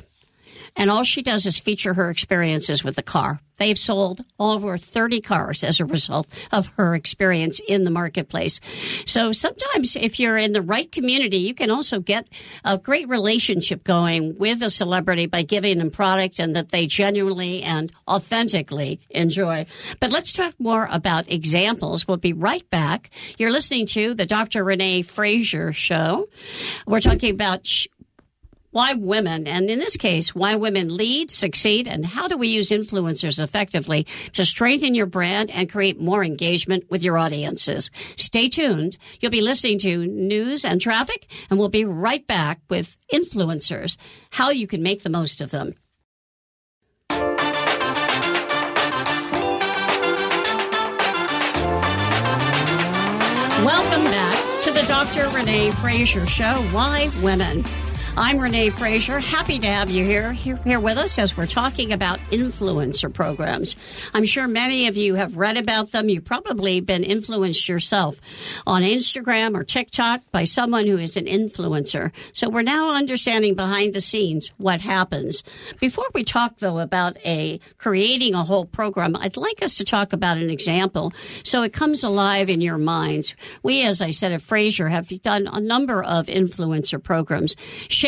And 0.79 0.89
all 0.89 1.03
she 1.03 1.21
does 1.21 1.45
is 1.45 1.59
feature 1.59 1.93
her 1.93 2.09
experiences 2.09 2.83
with 2.83 2.95
the 2.95 3.03
car. 3.03 3.41
They've 3.57 3.77
sold 3.77 4.24
over 4.39 4.77
30 4.77 5.19
cars 5.19 5.65
as 5.65 5.81
a 5.81 5.86
result 5.86 6.27
of 6.53 6.67
her 6.77 6.95
experience 6.95 7.59
in 7.67 7.83
the 7.83 7.91
marketplace. 7.91 8.62
So 9.05 9.33
sometimes 9.33 9.98
if 9.98 10.19
you're 10.19 10.38
in 10.38 10.53
the 10.53 10.62
right 10.62 10.89
community, 10.89 11.38
you 11.39 11.53
can 11.53 11.69
also 11.69 12.00
get 12.00 12.29
a 12.63 12.77
great 12.77 13.09
relationship 13.09 13.83
going 13.83 14.38
with 14.38 14.62
a 14.62 14.69
celebrity 14.69 15.25
by 15.25 15.43
giving 15.43 15.79
them 15.79 15.91
product 15.91 16.39
and 16.39 16.55
that 16.55 16.69
they 16.69 16.88
genuinely 16.88 17.62
and 17.62 17.91
authentically 18.07 19.01
enjoy. 19.09 19.65
But 20.00 20.13
let's 20.13 20.31
talk 20.31 20.55
more 20.57 20.88
about 20.89 21.29
examples. 21.29 22.07
We'll 22.07 22.17
be 22.17 22.33
right 22.33 22.67
back. 22.69 23.09
You're 23.38 23.51
listening 23.51 23.86
to 23.88 24.13
the 24.13 24.25
Dr. 24.25 24.63
Renee 24.63 25.01
Fraser 25.01 25.74
show. 25.74 26.29
We're 26.88 27.01
talking 27.01 27.33
about 27.33 27.67
why 28.71 28.93
women, 28.93 29.47
and 29.47 29.69
in 29.69 29.79
this 29.79 29.97
case, 29.97 30.35
why 30.35 30.55
women 30.55 30.95
lead, 30.95 31.31
succeed, 31.31 31.88
and 31.88 32.05
how 32.05 32.27
do 32.27 32.38
we 32.38 32.49
use 32.49 32.69
influencers 32.69 33.41
effectively 33.41 34.05
to 34.33 34.45
strengthen 34.45 34.95
your 34.95 35.07
brand 35.07 35.49
and 35.49 35.71
create 35.71 35.99
more 35.99 36.23
engagement 36.23 36.83
with 36.89 37.03
your 37.03 37.17
audiences. 37.17 37.89
Stay 38.15 38.47
tuned. 38.47 38.97
You'll 39.19 39.31
be 39.31 39.41
listening 39.41 39.79
to 39.79 40.05
news 40.05 40.65
and 40.65 40.79
traffic, 40.79 41.27
and 41.49 41.57
we'll 41.57 41.69
be 41.69 41.85
right 41.85 42.25
back 42.27 42.61
with 42.69 42.95
influencers, 43.11 43.97
how 44.31 44.51
you 44.51 44.67
can 44.67 44.83
make 44.83 45.03
the 45.03 45.09
most 45.09 45.41
of 45.41 45.49
them. 45.51 45.73
Welcome 53.65 54.03
back 54.05 54.61
to 54.61 54.71
the 54.71 54.83
Dr. 54.88 55.29
Renee 55.29 55.71
Fraser 55.71 56.25
Show. 56.27 56.53
Why 56.71 57.09
Women? 57.21 57.63
I'm 58.21 58.38
Renee 58.38 58.69
Fraser. 58.69 59.19
Happy 59.19 59.59
to 59.59 59.67
have 59.67 59.89
you 59.89 60.03
here, 60.03 60.33
here, 60.33 60.57
here 60.57 60.79
with 60.81 60.97
us 60.97 61.17
as 61.17 61.38
we're 61.38 61.45
talking 61.45 61.93
about 61.93 62.19
influencer 62.31 63.11
programs. 63.11 63.77
I'm 64.13 64.25
sure 64.25 64.45
many 64.45 64.88
of 64.88 64.97
you 64.97 65.15
have 65.15 65.38
read 65.38 65.55
about 65.55 65.93
them. 65.93 66.09
You've 66.09 66.25
probably 66.25 66.81
been 66.81 67.05
influenced 67.05 67.69
yourself 67.69 68.19
on 68.67 68.81
Instagram 68.81 69.55
or 69.55 69.63
TikTok 69.63 70.19
by 70.33 70.43
someone 70.43 70.85
who 70.85 70.97
is 70.97 71.15
an 71.15 71.27
influencer. 71.27 72.11
So 72.33 72.49
we're 72.49 72.61
now 72.61 72.89
understanding 72.89 73.55
behind 73.55 73.93
the 73.93 74.01
scenes 74.01 74.51
what 74.57 74.81
happens. 74.81 75.41
Before 75.79 76.07
we 76.13 76.25
talk 76.25 76.57
though 76.57 76.79
about 76.79 77.15
a 77.25 77.61
creating 77.77 78.35
a 78.35 78.43
whole 78.43 78.65
program, 78.65 79.15
I'd 79.15 79.38
like 79.38 79.63
us 79.63 79.75
to 79.75 79.85
talk 79.85 80.11
about 80.11 80.35
an 80.35 80.49
example 80.49 81.13
so 81.45 81.63
it 81.63 81.71
comes 81.71 82.03
alive 82.03 82.49
in 82.49 82.59
your 82.59 82.77
minds. 82.77 83.33
We, 83.63 83.85
as 83.85 84.01
I 84.01 84.11
said 84.11 84.33
at 84.33 84.41
Fraser, 84.41 84.89
have 84.89 85.07
done 85.21 85.47
a 85.47 85.61
number 85.61 86.03
of 86.03 86.27
influencer 86.27 87.01
programs. 87.01 87.55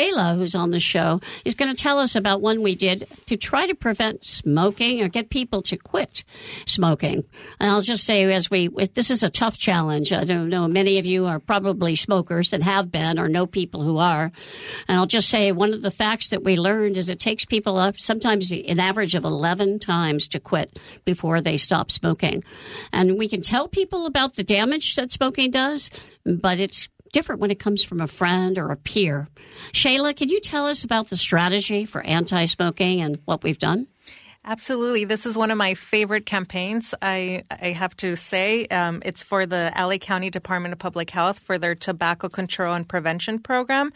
Shayla, 0.01 0.36
who's 0.36 0.55
on 0.55 0.72
the 0.72 0.79
show, 0.79 1.22
is 1.46 1.55
going 1.55 1.74
to 1.74 1.81
tell 1.81 2.00
us 2.00 2.15
about 2.15 2.41
one 2.41 2.62
we 2.62 2.75
did 2.75 3.08
to 3.27 3.38
try 3.38 3.67
to 3.67 3.75
prevent 3.75 4.25
smoking 4.25 5.01
or 5.01 5.08
get 5.08 5.29
people 5.29 5.62
to 5.63 5.77
quit 5.77 6.24
smoking. 6.65 7.24
And 7.60 7.72
I'll 7.72 7.81
just 7.81 8.05
say, 8.05 8.31
as 8.31 8.50
we, 8.50 8.67
this 8.67 9.10
is 9.10 9.24
a 9.24 9.29
tough 9.29 9.58
challenge. 9.58 10.12
I 10.12 10.24
don't 10.24 10.50
know, 10.50 10.67
many 10.67 10.98
of 10.98 11.05
you 11.05 11.25
are 11.25 11.39
probably 11.39 11.96
smokers 11.96 12.50
that 12.51 12.63
have 12.63 12.91
been 12.91 13.20
or 13.20 13.27
know 13.27 13.46
people 13.46 13.84
who 13.84 13.98
are. 13.98 14.31
And 14.88 14.98
I'll 14.98 15.05
just 15.05 15.29
say, 15.29 15.51
one 15.51 15.74
of 15.74 15.81
the 15.81 15.91
facts 15.91 16.29
that 16.29 16.43
we 16.43 16.58
learned 16.58 16.98
is 16.98 17.10
it 17.10 17.20
takes 17.20 17.46
people 17.46 17.77
up 17.77 18.00
sometimes 18.00 18.51
an 18.51 18.79
average 18.79 19.15
of 19.15 19.25
11 19.25 19.79
times 19.79 20.27
to 20.29 20.39
quit 20.39 20.79
before 21.05 21.41
they 21.41 21.58
stop 21.58 21.91
smoking. 21.91 22.43
And 22.91 23.17
we 23.17 23.27
can 23.27 23.41
tell 23.41 23.67
people 23.67 24.05
about 24.05 24.36
the 24.36 24.43
damage 24.43 24.96
that 24.96 25.12
smoking 25.12 25.51
does, 25.51 25.89
but 26.25 26.60
it's 26.60 26.89
different 27.11 27.41
when 27.41 27.51
it 27.51 27.59
comes 27.59 27.83
from 27.83 28.01
a 28.01 28.07
friend 28.07 28.57
or 28.57 28.71
a 28.71 28.77
peer. 28.77 29.27
Shayla, 29.73 30.15
can 30.15 30.29
you 30.29 30.39
tell 30.39 30.67
us 30.67 30.83
about 30.83 31.09
the 31.09 31.17
strategy 31.17 31.85
for 31.85 32.01
anti 32.01 32.45
smoking 32.45 33.01
and 33.01 33.19
what 33.25 33.43
we've 33.43 33.59
done? 33.59 33.87
Absolutely. 34.43 35.05
This 35.05 35.27
is 35.27 35.37
one 35.37 35.51
of 35.51 35.57
my 35.57 35.75
favorite 35.75 36.25
campaigns. 36.25 36.95
I, 36.99 37.43
I 37.51 37.67
have 37.67 37.95
to 37.97 38.15
say, 38.15 38.65
um, 38.65 39.03
it's 39.05 39.23
for 39.23 39.45
the 39.45 39.71
LA 39.77 39.97
County 39.97 40.31
Department 40.31 40.73
of 40.73 40.79
Public 40.79 41.11
Health 41.11 41.37
for 41.37 41.59
their 41.59 41.75
tobacco 41.75 42.27
control 42.27 42.73
and 42.73 42.89
prevention 42.89 43.37
program. 43.37 43.93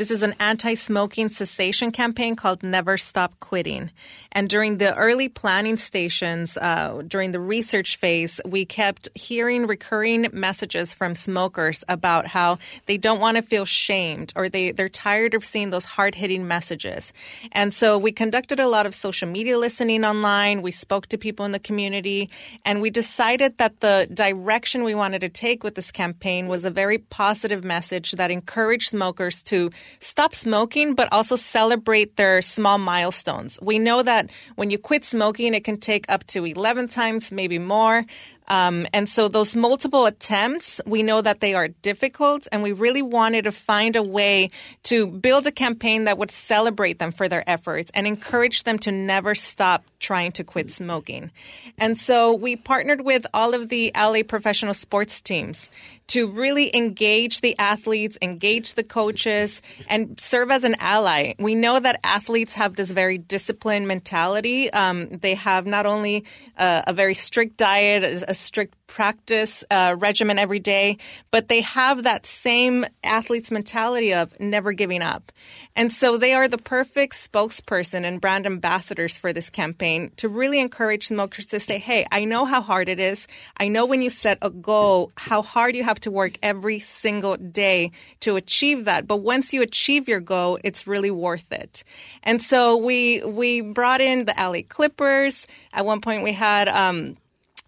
This 0.00 0.10
is 0.10 0.22
an 0.22 0.34
anti 0.40 0.76
smoking 0.76 1.28
cessation 1.28 1.92
campaign 1.92 2.34
called 2.34 2.62
Never 2.62 2.96
Stop 2.96 3.38
Quitting. 3.38 3.90
And 4.32 4.48
during 4.48 4.78
the 4.78 4.96
early 4.96 5.28
planning 5.28 5.76
stations, 5.76 6.56
uh, 6.56 7.02
during 7.06 7.32
the 7.32 7.40
research 7.40 7.98
phase, 7.98 8.40
we 8.46 8.64
kept 8.64 9.10
hearing 9.14 9.66
recurring 9.66 10.28
messages 10.32 10.94
from 10.94 11.14
smokers 11.14 11.84
about 11.86 12.26
how 12.26 12.56
they 12.86 12.96
don't 12.96 13.20
want 13.20 13.36
to 13.36 13.42
feel 13.42 13.66
shamed 13.66 14.32
or 14.36 14.48
they, 14.48 14.70
they're 14.70 14.88
tired 14.88 15.34
of 15.34 15.44
seeing 15.44 15.68
those 15.68 15.84
hard 15.84 16.14
hitting 16.14 16.48
messages. 16.48 17.12
And 17.52 17.74
so 17.74 17.98
we 17.98 18.10
conducted 18.10 18.58
a 18.58 18.68
lot 18.68 18.86
of 18.86 18.94
social 18.94 19.28
media 19.28 19.58
listening 19.58 20.02
online. 20.04 20.62
We 20.62 20.70
spoke 20.70 21.08
to 21.08 21.18
people 21.18 21.44
in 21.44 21.52
the 21.52 21.58
community 21.58 22.30
and 22.64 22.80
we 22.80 22.88
decided 22.88 23.58
that 23.58 23.80
the 23.80 24.08
direction 24.14 24.82
we 24.82 24.94
wanted 24.94 25.20
to 25.20 25.28
take 25.28 25.62
with 25.62 25.74
this 25.74 25.90
campaign 25.90 26.46
was 26.46 26.64
a 26.64 26.70
very 26.70 26.96
positive 26.96 27.64
message 27.64 28.12
that 28.12 28.30
encouraged 28.30 28.88
smokers 28.88 29.42
to 29.42 29.70
stop 29.98 30.34
smoking, 30.34 30.94
but 30.94 31.08
also 31.12 31.36
celebrate 31.36 32.16
their 32.16 32.42
small 32.42 32.78
milestones. 32.78 33.58
We 33.60 33.78
know 33.78 34.02
that 34.02 34.30
when 34.56 34.70
you 34.70 34.78
quit 34.78 35.04
smoking, 35.04 35.54
it 35.54 35.64
can 35.64 35.78
take 35.78 36.10
up 36.10 36.26
to 36.28 36.44
11 36.44 36.88
times, 36.88 37.32
maybe 37.32 37.58
more. 37.58 38.04
Um, 38.50 38.88
and 38.92 39.08
so 39.08 39.28
those 39.28 39.54
multiple 39.54 40.06
attempts, 40.06 40.80
we 40.84 41.04
know 41.04 41.22
that 41.22 41.40
they 41.40 41.54
are 41.54 41.68
difficult, 41.68 42.48
and 42.50 42.64
we 42.64 42.72
really 42.72 43.00
wanted 43.00 43.44
to 43.44 43.52
find 43.52 43.94
a 43.94 44.02
way 44.02 44.50
to 44.84 45.06
build 45.06 45.46
a 45.46 45.52
campaign 45.52 46.04
that 46.04 46.18
would 46.18 46.32
celebrate 46.32 46.98
them 46.98 47.12
for 47.12 47.28
their 47.28 47.48
efforts 47.48 47.92
and 47.94 48.08
encourage 48.08 48.64
them 48.64 48.78
to 48.80 48.90
never 48.90 49.36
stop 49.36 49.84
trying 50.00 50.32
to 50.32 50.42
quit 50.42 50.72
smoking. 50.72 51.30
And 51.78 51.96
so 51.96 52.34
we 52.34 52.56
partnered 52.56 53.02
with 53.02 53.24
all 53.32 53.54
of 53.54 53.68
the 53.68 53.92
LA 53.96 54.22
professional 54.26 54.74
sports 54.74 55.20
teams 55.20 55.70
to 56.10 56.26
really 56.26 56.76
engage 56.76 57.40
the 57.40 57.56
athletes, 57.56 58.18
engage 58.20 58.74
the 58.74 58.82
coaches, 58.82 59.62
and 59.88 60.18
serve 60.18 60.50
as 60.50 60.64
an 60.64 60.74
ally. 60.80 61.34
We 61.38 61.54
know 61.54 61.78
that 61.78 62.00
athletes 62.02 62.54
have 62.54 62.74
this 62.74 62.90
very 62.90 63.16
disciplined 63.16 63.86
mentality. 63.86 64.72
Um, 64.72 65.18
they 65.18 65.36
have 65.36 65.66
not 65.66 65.86
only 65.86 66.24
uh, 66.58 66.82
a 66.88 66.92
very 66.92 67.14
strict 67.14 67.58
diet, 67.58 68.02
a 68.26 68.34
strict 68.40 68.74
practice 68.90 69.64
uh, 69.70 69.94
regimen 69.98 70.36
every 70.36 70.58
day, 70.58 70.98
but 71.30 71.46
they 71.46 71.60
have 71.60 72.02
that 72.02 72.26
same 72.26 72.84
athlete's 73.04 73.50
mentality 73.52 74.12
of 74.12 74.38
never 74.40 74.72
giving 74.72 75.00
up. 75.00 75.30
And 75.76 75.92
so 75.92 76.16
they 76.16 76.34
are 76.34 76.48
the 76.48 76.58
perfect 76.58 77.14
spokesperson 77.14 78.04
and 78.04 78.20
brand 78.20 78.46
ambassadors 78.46 79.16
for 79.16 79.32
this 79.32 79.48
campaign 79.48 80.10
to 80.16 80.28
really 80.28 80.58
encourage 80.58 81.06
smokers 81.06 81.46
to 81.46 81.60
say, 81.60 81.78
hey, 81.78 82.04
I 82.10 82.24
know 82.24 82.44
how 82.44 82.62
hard 82.62 82.88
it 82.88 82.98
is. 82.98 83.28
I 83.56 83.68
know 83.68 83.86
when 83.86 84.02
you 84.02 84.10
set 84.10 84.38
a 84.42 84.50
goal, 84.50 85.12
how 85.16 85.42
hard 85.42 85.76
you 85.76 85.84
have 85.84 86.00
to 86.00 86.10
work 86.10 86.32
every 86.42 86.80
single 86.80 87.36
day 87.36 87.92
to 88.20 88.34
achieve 88.34 88.86
that. 88.86 89.06
But 89.06 89.18
once 89.18 89.52
you 89.52 89.62
achieve 89.62 90.08
your 90.08 90.20
goal, 90.20 90.58
it's 90.64 90.88
really 90.88 91.12
worth 91.12 91.52
it. 91.52 91.84
And 92.24 92.42
so 92.42 92.76
we 92.76 93.22
we 93.24 93.60
brought 93.60 94.00
in 94.00 94.24
the 94.24 94.34
LA 94.36 94.62
Clippers. 94.68 95.46
At 95.72 95.86
one 95.86 96.00
point, 96.00 96.24
we 96.24 96.32
had 96.32 96.68
um, 96.68 97.16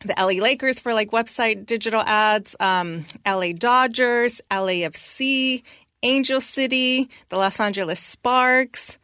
the 0.05 0.15
LA 0.19 0.43
Lakers 0.43 0.81
for 0.81 0.95
like 0.95 1.11
website 1.11 1.67
digital 1.67 2.01
ads, 2.01 2.57
um, 2.61 3.05
LA 3.27 3.53
Dodgers, 3.53 4.41
LAFC, 4.51 5.63
Angel 6.03 6.41
City, 6.41 7.09
the 7.29 7.37
Los 7.37 7.61
Angeles 7.61 8.01
Sparks. 8.01 8.99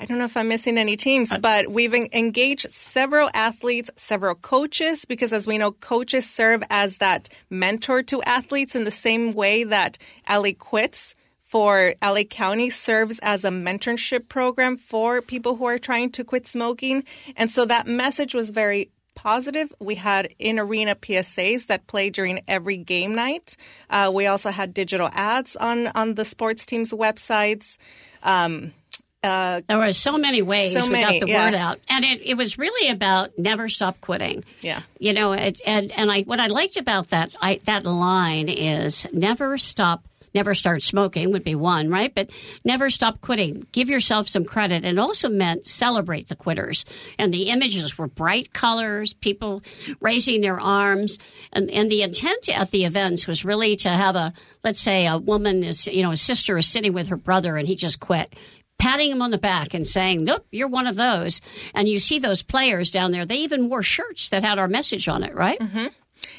I 0.00 0.06
don't 0.06 0.18
know 0.18 0.24
if 0.24 0.36
I'm 0.36 0.48
missing 0.48 0.76
any 0.76 0.96
teams, 0.96 1.36
but 1.40 1.70
we've 1.70 1.94
engaged 1.94 2.70
several 2.70 3.30
athletes, 3.32 3.90
several 3.96 4.34
coaches, 4.34 5.04
because 5.04 5.32
as 5.32 5.46
we 5.46 5.56
know, 5.56 5.72
coaches 5.72 6.28
serve 6.28 6.62
as 6.68 6.98
that 6.98 7.28
mentor 7.48 8.02
to 8.04 8.22
athletes 8.22 8.74
in 8.74 8.84
the 8.84 8.90
same 8.90 9.30
way 9.30 9.64
that 9.64 9.98
LA 10.28 10.50
Quits 10.58 11.14
for 11.54 11.94
LA 12.02 12.24
County 12.24 12.68
serves 12.68 13.20
as 13.20 13.44
a 13.44 13.50
mentorship 13.50 14.28
program 14.28 14.76
for 14.76 15.22
people 15.22 15.54
who 15.54 15.66
are 15.66 15.78
trying 15.78 16.10
to 16.10 16.24
quit 16.24 16.48
smoking. 16.48 17.04
And 17.36 17.52
so 17.52 17.64
that 17.64 17.86
message 17.86 18.34
was 18.34 18.50
very 18.50 18.90
positive. 19.14 19.72
We 19.80 19.94
had 19.94 20.34
in 20.38 20.58
arena 20.58 20.94
PSAs 20.94 21.66
that 21.66 21.86
play 21.86 22.10
during 22.10 22.40
every 22.48 22.76
game 22.76 23.14
night. 23.14 23.56
Uh, 23.90 24.10
we 24.14 24.26
also 24.26 24.50
had 24.50 24.74
digital 24.74 25.08
ads 25.12 25.56
on, 25.56 25.88
on 25.88 26.14
the 26.14 26.24
sports 26.24 26.66
teams' 26.66 26.92
websites. 26.92 27.78
Um, 28.22 28.72
uh, 29.24 29.62
there 29.66 29.78
were 29.78 29.92
so 29.92 30.18
many 30.18 30.42
ways 30.42 30.74
so 30.74 30.84
we 30.84 30.92
many, 30.92 31.18
got 31.18 31.26
the 31.26 31.32
yeah. 31.32 31.46
word 31.46 31.54
out, 31.54 31.80
and 31.88 32.04
it, 32.04 32.20
it 32.20 32.34
was 32.34 32.58
really 32.58 32.90
about 32.90 33.30
never 33.38 33.70
stop 33.70 33.98
quitting. 34.02 34.44
Yeah, 34.60 34.82
you 34.98 35.14
know, 35.14 35.32
it, 35.32 35.62
and 35.66 35.90
and 35.92 36.12
I 36.12 36.22
what 36.22 36.40
I 36.40 36.48
liked 36.48 36.76
about 36.76 37.08
that 37.08 37.34
I, 37.40 37.58
that 37.64 37.84
line 37.84 38.50
is 38.50 39.06
never 39.14 39.56
stop 39.56 40.04
never 40.34 40.54
start 40.54 40.82
smoking 40.82 41.32
would 41.32 41.44
be 41.44 41.54
one, 41.54 41.88
right? 41.88 42.14
But 42.14 42.30
never 42.64 42.90
stop 42.90 43.20
quitting. 43.20 43.66
Give 43.72 43.88
yourself 43.88 44.28
some 44.28 44.44
credit. 44.44 44.84
And 44.84 44.98
also 44.98 45.28
meant 45.28 45.66
celebrate 45.66 46.28
the 46.28 46.36
quitters. 46.36 46.84
And 47.18 47.32
the 47.32 47.48
images 47.50 47.96
were 47.96 48.08
bright 48.08 48.52
colors, 48.52 49.14
people 49.14 49.62
raising 50.00 50.40
their 50.40 50.60
arms. 50.60 51.18
And, 51.52 51.70
and 51.70 51.90
the 51.90 52.02
intent 52.02 52.48
at 52.48 52.70
the 52.70 52.84
events 52.84 53.26
was 53.26 53.44
really 53.44 53.76
to 53.76 53.90
have 53.90 54.16
a, 54.16 54.32
let's 54.62 54.80
say 54.80 55.06
a 55.06 55.18
woman 55.18 55.62
is, 55.62 55.86
you 55.86 56.02
know, 56.02 56.10
a 56.10 56.16
sister 56.16 56.58
is 56.58 56.66
sitting 56.66 56.92
with 56.92 57.08
her 57.08 57.16
brother 57.16 57.56
and 57.56 57.68
he 57.68 57.76
just 57.76 58.00
quit 58.00 58.34
patting 58.78 59.10
him 59.10 59.22
on 59.22 59.30
the 59.30 59.38
back 59.38 59.72
and 59.72 59.86
saying, 59.86 60.24
Nope, 60.24 60.46
you're 60.50 60.68
one 60.68 60.86
of 60.86 60.96
those. 60.96 61.40
And 61.74 61.88
you 61.88 61.98
see 61.98 62.18
those 62.18 62.42
players 62.42 62.90
down 62.90 63.12
there, 63.12 63.24
they 63.24 63.36
even 63.36 63.68
wore 63.68 63.82
shirts 63.82 64.28
that 64.30 64.44
had 64.44 64.58
our 64.58 64.68
message 64.68 65.08
on 65.08 65.22
it, 65.22 65.34
right? 65.34 65.58
Mm-hmm. 65.58 65.86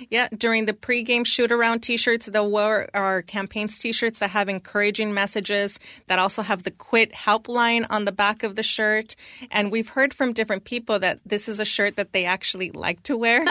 Yeah, 0.09 0.27
during 0.37 0.65
the 0.65 0.73
pregame 0.73 1.25
shoot 1.25 1.51
around 1.51 1.79
t-shirts, 1.81 2.27
there 2.27 2.43
were 2.43 2.87
our 2.93 3.21
campaigns 3.21 3.79
t-shirts 3.79 4.19
that 4.19 4.29
have 4.31 4.49
encouraging 4.49 5.13
messages 5.13 5.79
that 6.07 6.19
also 6.19 6.41
have 6.41 6.63
the 6.63 6.71
quit 6.71 7.11
helpline 7.13 7.85
on 7.89 8.05
the 8.05 8.11
back 8.11 8.43
of 8.43 8.55
the 8.55 8.63
shirt. 8.63 9.15
And 9.51 9.71
we've 9.71 9.89
heard 9.89 10.13
from 10.13 10.33
different 10.33 10.63
people 10.63 10.99
that 10.99 11.19
this 11.25 11.47
is 11.47 11.59
a 11.59 11.65
shirt 11.65 11.95
that 11.95 12.13
they 12.13 12.25
actually 12.25 12.71
like 12.71 13.03
to 13.03 13.17
wear 13.17 13.41
in 13.43 13.47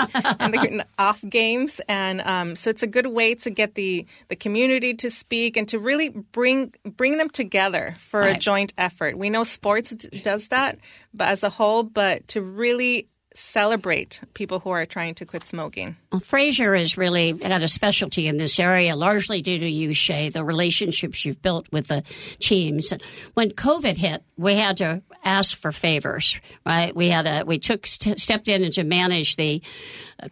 the 0.50 0.86
off 0.98 1.24
games. 1.28 1.80
And 1.88 2.20
um, 2.22 2.56
so 2.56 2.70
it's 2.70 2.82
a 2.82 2.86
good 2.86 3.06
way 3.06 3.34
to 3.36 3.50
get 3.50 3.74
the, 3.74 4.06
the 4.28 4.36
community 4.36 4.94
to 4.94 5.10
speak 5.10 5.56
and 5.56 5.68
to 5.68 5.78
really 5.78 6.10
bring 6.10 6.72
bring 6.84 7.18
them 7.18 7.30
together 7.30 7.96
for 7.98 8.20
right. 8.20 8.36
a 8.36 8.38
joint 8.38 8.72
effort. 8.78 9.16
We 9.18 9.30
know 9.30 9.44
sports 9.44 9.94
d- 9.94 10.20
does 10.20 10.48
that, 10.48 10.78
but 11.12 11.28
as 11.28 11.42
a 11.42 11.50
whole, 11.50 11.82
but 11.82 12.28
to 12.28 12.42
really 12.42 13.08
celebrate 13.34 14.20
people 14.32 14.60
who 14.60 14.70
are 14.70 14.86
trying 14.86 15.14
to 15.16 15.26
quit 15.26 15.44
smoking. 15.44 15.96
Well, 16.12 16.20
Fraser 16.20 16.74
is 16.74 16.96
really 16.96 17.36
had 17.42 17.62
a 17.62 17.68
specialty 17.68 18.28
in 18.28 18.36
this 18.36 18.60
area, 18.60 18.94
largely 18.94 19.42
due 19.42 19.58
to 19.58 19.68
you, 19.68 19.92
Shay, 19.92 20.28
the 20.28 20.44
relationships 20.44 21.24
you've 21.24 21.42
built 21.42 21.66
with 21.72 21.88
the 21.88 22.04
teams. 22.38 22.92
When 23.34 23.50
COVID 23.50 23.96
hit, 23.96 24.22
we 24.36 24.54
had 24.54 24.76
to 24.78 25.02
ask 25.24 25.56
for 25.56 25.72
favors, 25.72 26.38
right? 26.64 26.94
We 26.94 27.08
had 27.08 27.26
a, 27.26 27.44
we 27.44 27.58
took, 27.58 27.86
st- 27.86 28.20
stepped 28.20 28.48
in 28.48 28.70
to 28.70 28.84
manage 28.84 29.36
the 29.36 29.62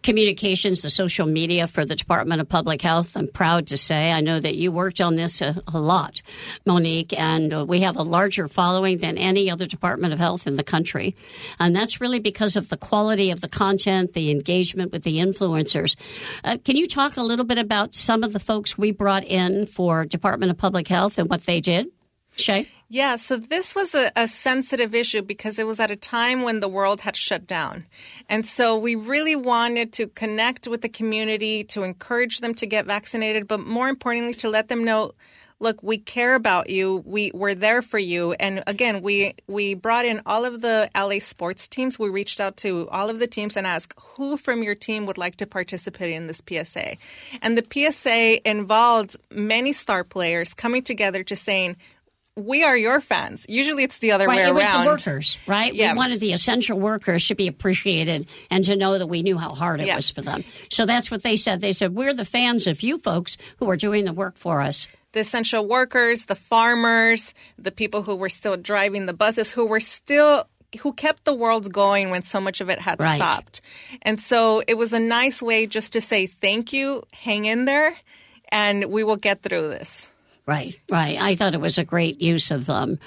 communications, 0.01 0.81
the 0.81 0.89
social 0.89 1.25
media 1.27 1.67
for 1.67 1.85
the 1.85 1.95
Department 1.95 2.41
of 2.41 2.49
Public 2.49 2.81
Health. 2.81 3.15
I'm 3.15 3.27
proud 3.27 3.67
to 3.67 3.77
say 3.77 4.11
I 4.11 4.21
know 4.21 4.39
that 4.39 4.55
you 4.55 4.71
worked 4.71 5.01
on 5.01 5.15
this 5.15 5.41
a, 5.41 5.61
a 5.67 5.79
lot, 5.79 6.21
Monique, 6.65 7.17
and 7.19 7.53
uh, 7.53 7.65
we 7.65 7.81
have 7.81 7.97
a 7.97 8.03
larger 8.03 8.47
following 8.47 8.97
than 8.97 9.17
any 9.17 9.51
other 9.51 9.65
Department 9.65 10.13
of 10.13 10.19
Health 10.19 10.47
in 10.47 10.55
the 10.55 10.63
country. 10.63 11.15
And 11.59 11.75
that's 11.75 12.01
really 12.01 12.19
because 12.19 12.55
of 12.55 12.69
the 12.69 12.77
quality 12.93 13.31
of 13.31 13.41
the 13.41 13.49
content, 13.49 14.13
the 14.13 14.29
engagement 14.29 14.91
with 14.91 15.01
the 15.01 15.17
influencers. 15.17 15.95
Uh, 16.43 16.57
can 16.63 16.77
you 16.77 16.85
talk 16.85 17.17
a 17.17 17.23
little 17.23 17.43
bit 17.43 17.57
about 17.57 17.95
some 17.95 18.21
of 18.21 18.33
the 18.33 18.39
folks 18.39 18.77
we 18.77 18.91
brought 18.91 19.23
in 19.23 19.65
for 19.65 20.05
Department 20.05 20.51
of 20.51 20.59
Public 20.59 20.87
Health 20.87 21.17
and 21.17 21.27
what 21.27 21.43
they 21.47 21.59
did? 21.59 21.87
Shay? 22.33 22.67
Yeah, 22.89 23.15
so 23.15 23.37
this 23.37 23.73
was 23.73 23.95
a, 23.95 24.11
a, 24.15 24.27
sensitive 24.27 24.93
issue 24.93 25.23
because 25.23 25.57
it 25.57 25.65
was 25.65 25.79
at 25.79 25.89
a 25.89 25.95
time 25.95 26.43
when 26.43 26.59
the 26.59 26.67
world 26.67 27.01
had 27.01 27.15
shut 27.15 27.47
down. 27.47 27.87
And 28.29 28.45
so 28.45 28.77
we 28.77 28.93
really 28.93 29.35
wanted 29.35 29.91
to 29.93 30.05
connect 30.05 30.67
with 30.67 30.81
the 30.81 30.89
community, 30.89 31.63
to 31.73 31.81
encourage 31.81 32.41
them 32.41 32.53
to 32.55 32.67
get 32.67 32.85
vaccinated, 32.85 33.47
but 33.47 33.59
more 33.61 33.89
importantly, 33.89 34.35
to 34.35 34.49
let 34.49 34.67
them 34.67 34.83
know 34.83 35.13
look, 35.63 35.81
we 35.81 35.97
care 35.97 36.35
about 36.35 36.69
you. 36.69 37.01
We 37.05 37.31
we're 37.33 37.55
there 37.55 37.81
for 37.81 37.97
you. 37.97 38.33
And 38.33 38.63
again, 38.67 39.01
we 39.01 39.33
we 39.47 39.73
brought 39.73 40.05
in 40.05 40.21
all 40.25 40.45
of 40.45 40.61
the 40.61 40.89
LA 40.95 41.19
sports 41.19 41.67
teams. 41.67 41.97
We 41.97 42.09
reached 42.09 42.39
out 42.39 42.57
to 42.57 42.87
all 42.89 43.09
of 43.09 43.17
the 43.17 43.27
teams 43.27 43.57
and 43.57 43.65
asked 43.65 43.97
who 44.17 44.37
from 44.37 44.61
your 44.61 44.75
team 44.75 45.07
would 45.07 45.17
like 45.17 45.37
to 45.37 45.47
participate 45.47 46.11
in 46.11 46.27
this 46.27 46.41
PSA. 46.47 46.97
And 47.41 47.57
the 47.57 47.65
PSA 47.91 48.47
involved 48.47 49.15
many 49.31 49.73
star 49.73 50.03
players 50.03 50.53
coming 50.53 50.83
together 50.83 51.23
to 51.23 51.35
saying, 51.35 51.77
we 52.35 52.63
are 52.63 52.75
your 52.75 52.99
fans. 52.99 53.45
Usually 53.47 53.83
it's 53.83 53.99
the 53.99 54.11
other 54.11 54.27
right, 54.27 54.37
way 54.37 54.43
it 54.43 54.49
around. 54.49 54.85
was 54.85 55.03
the 55.03 55.11
workers, 55.11 55.37
right? 55.45 55.73
Yeah. 55.73 55.93
We 55.93 55.97
wanted 55.99 56.19
the 56.19 56.33
essential 56.33 56.79
workers 56.79 57.27
to 57.27 57.35
be 57.35 57.47
appreciated 57.47 58.27
and 58.49 58.63
to 58.63 58.75
know 58.75 58.97
that 58.97 59.07
we 59.07 59.21
knew 59.21 59.37
how 59.37 59.49
hard 59.49 59.81
it 59.81 59.87
yeah. 59.87 59.95
was 59.95 60.09
for 60.09 60.21
them. 60.21 60.43
So 60.69 60.85
that's 60.85 61.11
what 61.11 61.21
they 61.21 61.35
said. 61.35 61.61
They 61.61 61.73
said, 61.73 61.93
we're 61.93 62.13
the 62.13 62.25
fans 62.25 62.65
of 62.65 62.81
you 62.81 62.97
folks 62.97 63.37
who 63.57 63.69
are 63.69 63.75
doing 63.75 64.05
the 64.05 64.13
work 64.13 64.37
for 64.37 64.61
us. 64.61 64.87
The 65.13 65.21
essential 65.21 65.67
workers, 65.67 66.25
the 66.25 66.35
farmers, 66.35 67.33
the 67.57 67.71
people 67.71 68.03
who 68.03 68.15
were 68.15 68.29
still 68.29 68.57
driving 68.57 69.05
the 69.05 69.13
buses, 69.13 69.51
who 69.51 69.67
were 69.67 69.79
still 69.79 70.45
who 70.81 70.93
kept 70.93 71.23
the 71.23 71.33
world 71.33 71.71
going 71.71 72.09
when 72.09 72.23
so 72.23 72.41
much 72.41 72.61
of 72.61 72.69
it 72.69 72.79
had 72.79 72.99
right. 72.99 73.15
stopped. 73.17 73.61
And 74.01 74.19
so 74.19 74.63
it 74.67 74.75
was 74.75 74.93
a 74.93 74.99
nice 74.99 75.41
way 75.41 75.67
just 75.67 75.93
to 75.93 76.01
say 76.01 76.25
thank 76.25 76.73
you, 76.73 77.03
hang 77.13 77.45
in 77.45 77.65
there, 77.65 77.95
and 78.51 78.85
we 78.85 79.03
will 79.03 79.15
get 79.15 79.41
through 79.41 79.69
this. 79.69 80.07
Right, 80.45 80.75
right. 80.89 81.17
I 81.19 81.35
thought 81.35 81.55
it 81.55 81.61
was 81.61 81.77
a 81.77 81.85
great 81.85 82.21
use 82.21 82.51
of 82.51 82.69
um, 82.69 82.99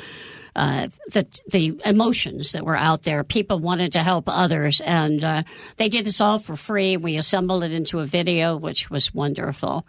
uh, 0.54 0.88
the 1.12 1.26
the 1.50 1.78
emotions 1.84 2.52
that 2.52 2.64
were 2.64 2.76
out 2.76 3.02
there. 3.02 3.22
People 3.24 3.58
wanted 3.58 3.92
to 3.92 4.02
help 4.02 4.24
others, 4.26 4.80
and 4.80 5.22
uh, 5.22 5.42
they 5.76 5.90
did 5.90 6.06
this 6.06 6.20
all 6.20 6.38
for 6.38 6.56
free. 6.56 6.96
We 6.96 7.18
assembled 7.18 7.62
it 7.62 7.72
into 7.72 8.00
a 8.00 8.06
video, 8.06 8.56
which 8.56 8.90
was 8.90 9.12
wonderful. 9.12 9.86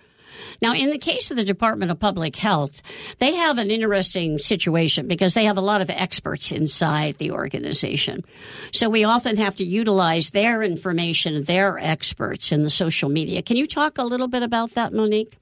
Now, 0.62 0.74
in 0.74 0.90
the 0.90 0.98
case 0.98 1.32
of 1.32 1.38
the 1.38 1.44
Department 1.44 1.92
of 1.92 2.00
Public 2.00 2.36
Health, 2.36 2.82
they 3.20 3.36
have 3.36 3.58
an 3.58 3.70
interesting 3.72 4.38
situation 4.38 5.08
because 5.08 5.34
they 5.34 5.46
have 5.46 5.58
a 5.58 5.62
lot 5.62 5.82
of 5.82 5.90
experts 5.90 6.52
inside 6.52 7.16
the 7.16 7.32
organization. 7.32 8.24
So 8.72 8.90
we 8.90 9.04
often 9.04 9.38
have 9.38 9.56
to 9.58 9.64
utilize 9.64 10.32
their 10.32 10.64
information, 10.64 11.44
their 11.44 11.78
experts 11.78 12.52
in 12.52 12.64
the 12.64 12.70
social 12.70 13.10
media. 13.10 13.42
Can 13.42 13.58
you 13.58 13.68
talk 13.68 13.98
a 13.98 14.04
little 14.04 14.28
bit 14.28 14.44
about 14.44 14.72
that, 14.72 14.94
Monique? 14.94 15.38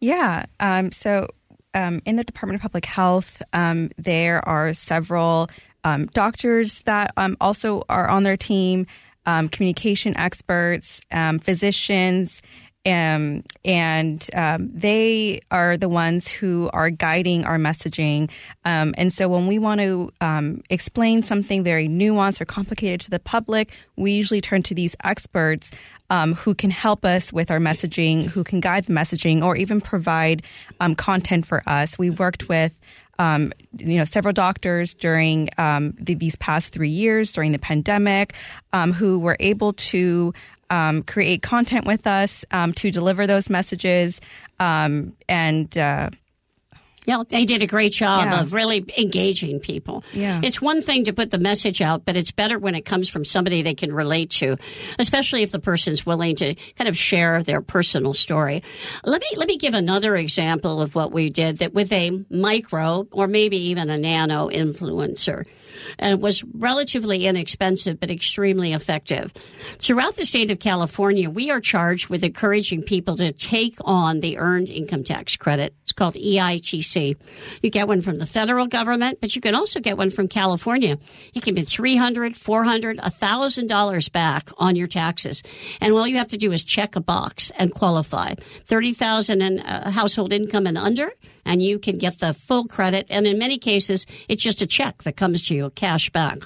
Yeah. 0.00 0.46
Um, 0.58 0.92
so 0.92 1.28
um, 1.74 2.00
in 2.04 2.16
the 2.16 2.24
Department 2.24 2.56
of 2.56 2.62
Public 2.62 2.86
Health, 2.86 3.42
um, 3.52 3.90
there 3.98 4.46
are 4.48 4.72
several 4.72 5.50
um, 5.84 6.06
doctors 6.06 6.80
that 6.80 7.12
um, 7.16 7.36
also 7.40 7.84
are 7.88 8.08
on 8.08 8.22
their 8.22 8.36
team, 8.36 8.86
um, 9.26 9.48
communication 9.48 10.16
experts, 10.16 11.00
physicians, 11.42 12.42
um, 12.86 13.42
and 13.64 14.26
um, 14.34 14.70
they 14.72 15.40
are 15.50 15.76
the 15.76 15.88
ones 15.88 16.28
who 16.28 16.70
are 16.72 16.88
guiding 16.88 17.44
our 17.44 17.58
messaging. 17.58 18.30
Um, 18.64 18.94
and 18.96 19.12
so 19.12 19.28
when 19.28 19.46
we 19.46 19.58
want 19.58 19.80
to 19.80 20.10
um, 20.20 20.62
explain 20.70 21.22
something 21.22 21.62
very 21.62 21.88
nuanced 21.88 22.40
or 22.40 22.46
complicated 22.46 23.00
to 23.02 23.10
the 23.10 23.18
public, 23.18 23.72
we 23.96 24.12
usually 24.12 24.40
turn 24.40 24.62
to 24.64 24.74
these 24.74 24.96
experts 25.04 25.70
um, 26.08 26.34
who 26.34 26.54
can 26.54 26.70
help 26.70 27.04
us 27.04 27.32
with 27.32 27.50
our 27.50 27.58
messaging, 27.58 28.24
who 28.24 28.42
can 28.42 28.60
guide 28.60 28.84
the 28.84 28.92
messaging, 28.92 29.42
or 29.42 29.56
even 29.56 29.80
provide 29.80 30.42
um, 30.80 30.94
content 30.94 31.46
for 31.46 31.62
us. 31.66 31.98
We've 31.98 32.18
worked 32.18 32.48
with 32.48 32.78
um, 33.20 33.52
you 33.76 33.98
know, 33.98 34.04
several 34.06 34.32
doctors 34.32 34.94
during 34.94 35.50
um, 35.58 35.92
the, 36.00 36.14
these 36.14 36.36
past 36.36 36.72
three 36.72 36.88
years 36.88 37.32
during 37.32 37.52
the 37.52 37.58
pandemic 37.58 38.32
um, 38.72 38.92
who 38.94 39.18
were 39.18 39.36
able 39.40 39.74
to 39.74 40.32
um, 40.70 41.02
create 41.02 41.42
content 41.42 41.86
with 41.86 42.06
us 42.06 42.44
um, 42.50 42.72
to 42.74 42.90
deliver 42.90 43.26
those 43.26 43.50
messages. 43.50 44.20
Um, 44.58 45.14
and 45.28 45.76
uh, 45.76 46.10
yeah, 47.06 47.22
they 47.28 47.44
did 47.46 47.62
a 47.62 47.66
great 47.66 47.92
job 47.92 48.24
Yeah. 48.26 48.42
of 48.42 48.52
really 48.52 48.84
engaging 48.96 49.58
people. 49.58 50.04
Yeah. 50.12 50.40
It's 50.44 50.60
one 50.62 50.80
thing 50.82 51.04
to 51.04 51.12
put 51.14 51.30
the 51.30 51.38
message 51.38 51.80
out, 51.80 52.04
but 52.04 52.14
it's 52.16 52.30
better 52.30 52.58
when 52.58 52.74
it 52.74 52.82
comes 52.84 53.08
from 53.08 53.24
somebody 53.24 53.62
they 53.62 53.74
can 53.74 53.92
relate 53.92 54.30
to, 54.32 54.58
especially 54.98 55.42
if 55.42 55.50
the 55.50 55.58
person's 55.58 56.04
willing 56.06 56.36
to 56.36 56.54
kind 56.76 56.88
of 56.88 56.96
share 56.96 57.42
their 57.42 57.62
personal 57.62 58.12
story. 58.14 58.62
Let 59.04 59.22
me 59.22 59.28
let 59.36 59.48
me 59.48 59.56
give 59.56 59.74
another 59.74 60.14
example 60.14 60.82
of 60.82 60.94
what 60.94 61.10
we 61.10 61.30
did 61.30 61.58
that 61.58 61.72
with 61.72 61.90
a 61.92 62.22
micro 62.30 63.08
or 63.10 63.26
maybe 63.26 63.56
even 63.70 63.88
a 63.90 63.96
nano 63.98 64.48
influencer. 64.50 65.46
And 65.98 66.20
was 66.22 66.44
relatively 66.44 67.26
inexpensive 67.26 68.00
but 68.00 68.10
extremely 68.10 68.72
effective. 68.72 69.32
Throughout 69.78 70.16
the 70.16 70.24
state 70.24 70.50
of 70.50 70.58
California, 70.58 71.30
we 71.30 71.50
are 71.50 71.60
charged 71.60 72.08
with 72.08 72.24
encouraging 72.24 72.82
people 72.82 73.16
to 73.16 73.32
take 73.32 73.76
on 73.84 74.20
the 74.20 74.38
earned 74.38 74.70
income 74.70 75.04
tax 75.04 75.36
credit. 75.36 75.74
It's 75.82 75.92
called 75.92 76.14
EITC. 76.14 77.16
You 77.62 77.70
get 77.70 77.88
one 77.88 78.00
from 78.00 78.18
the 78.18 78.26
federal 78.26 78.66
government, 78.66 79.18
but 79.20 79.34
you 79.34 79.40
can 79.40 79.54
also 79.54 79.80
get 79.80 79.98
one 79.98 80.10
from 80.10 80.28
California. 80.28 80.98
It 81.34 81.42
can 81.42 81.54
be 81.54 81.62
$300, 81.62 82.38
$400, 82.38 82.98
$1,000 82.98 84.12
back 84.12 84.50
on 84.58 84.76
your 84.76 84.86
taxes. 84.86 85.42
And 85.80 85.92
all 85.92 86.06
you 86.06 86.16
have 86.18 86.28
to 86.28 86.38
do 86.38 86.52
is 86.52 86.62
check 86.62 86.96
a 86.96 87.00
box 87.00 87.50
and 87.58 87.74
qualify. 87.74 88.34
30,000 88.34 89.42
in 89.42 89.58
uh, 89.60 89.90
household 89.90 90.32
income 90.32 90.66
and 90.66 90.78
under, 90.78 91.10
and 91.50 91.60
you 91.60 91.80
can 91.80 91.98
get 91.98 92.20
the 92.20 92.32
full 92.32 92.64
credit. 92.64 93.06
And 93.10 93.26
in 93.26 93.36
many 93.36 93.58
cases, 93.58 94.06
it's 94.28 94.42
just 94.42 94.62
a 94.62 94.68
check 94.68 95.02
that 95.02 95.16
comes 95.16 95.42
to 95.48 95.54
you, 95.56 95.70
cash 95.70 96.08
back. 96.10 96.38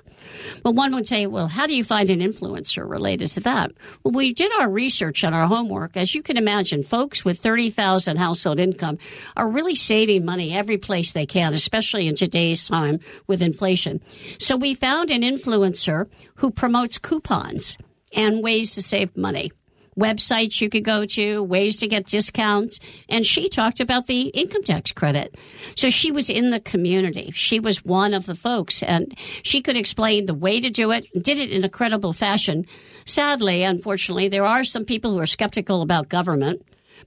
Well, 0.65 0.73
one 0.73 0.95
would 0.95 1.07
say, 1.07 1.27
well, 1.27 1.47
how 1.47 1.67
do 1.67 1.75
you 1.75 1.85
find 1.85 2.09
an 2.09 2.21
influencer 2.21 2.89
related 2.89 3.29
to 3.33 3.41
that? 3.41 3.73
Well, 4.03 4.13
we 4.13 4.33
did 4.33 4.51
our 4.59 4.71
research 4.71 5.23
and 5.23 5.35
our 5.35 5.47
homework. 5.47 5.99
As 5.99 6.15
you 6.15 6.23
can 6.23 6.39
imagine, 6.39 6.83
folks 6.83 7.23
with 7.23 7.39
30,000 7.39 8.17
household 8.17 8.59
income 8.59 8.97
are 9.37 9.47
really 9.47 9.75
saving 9.75 10.25
money 10.25 10.55
every 10.55 10.79
place 10.79 11.13
they 11.13 11.27
can, 11.27 11.53
especially 11.53 12.09
in 12.09 12.17
today's 12.17 12.67
time 12.67 12.99
with 13.27 13.43
inflation. 13.43 14.01
So 14.39 14.57
we 14.57 14.75
found 14.75 15.11
an 15.11 15.21
influencer 15.21 16.09
who 16.37 16.51
promotes 16.51 16.97
coupons 16.97 17.77
and 18.17 18.43
ways 18.43 18.71
to 18.71 18.83
save 18.83 19.15
money 19.19 19.51
websites 19.99 20.61
you 20.61 20.69
could 20.69 20.85
go 20.85 21.05
to, 21.05 21.43
ways 21.43 21.77
to 21.79 21.89
get 21.89 22.07
discounts. 22.07 22.81
And 23.09 23.25
she 23.25 23.49
talked 23.49 23.81
about 23.81 24.07
the 24.07 24.29
income 24.29 24.63
tax 24.63 24.93
credit. 24.93 25.37
So 25.77 25.91
she 25.91 26.11
was 26.11 26.31
in 26.31 26.51
the 26.51 26.61
community. 26.61 27.31
She 27.33 27.61
was 27.61 27.85
one 27.85 28.15
of 28.15 28.27
the 28.27 28.35
folks 28.35 28.83
and 28.83 29.17
she 29.43 29.63
could 29.63 29.77
explain 29.77 30.27
the 30.27 30.35
way 30.35 30.61
to 30.61 30.71
do 30.71 30.91
it, 30.91 31.07
did 31.23 31.39
it 31.39 31.51
in 31.51 31.65
a 31.65 31.69
credible 31.69 32.13
fashion. 32.13 32.67
Sadly, 33.07 33.63
unfortunately, 33.63 34.29
there 34.29 34.47
are 34.47 34.65
some 34.65 34.85
people 34.85 35.13
who 35.13 35.21
are 35.21 35.27
skeptical 35.27 35.83
about 35.83 36.09
government. 36.09 36.63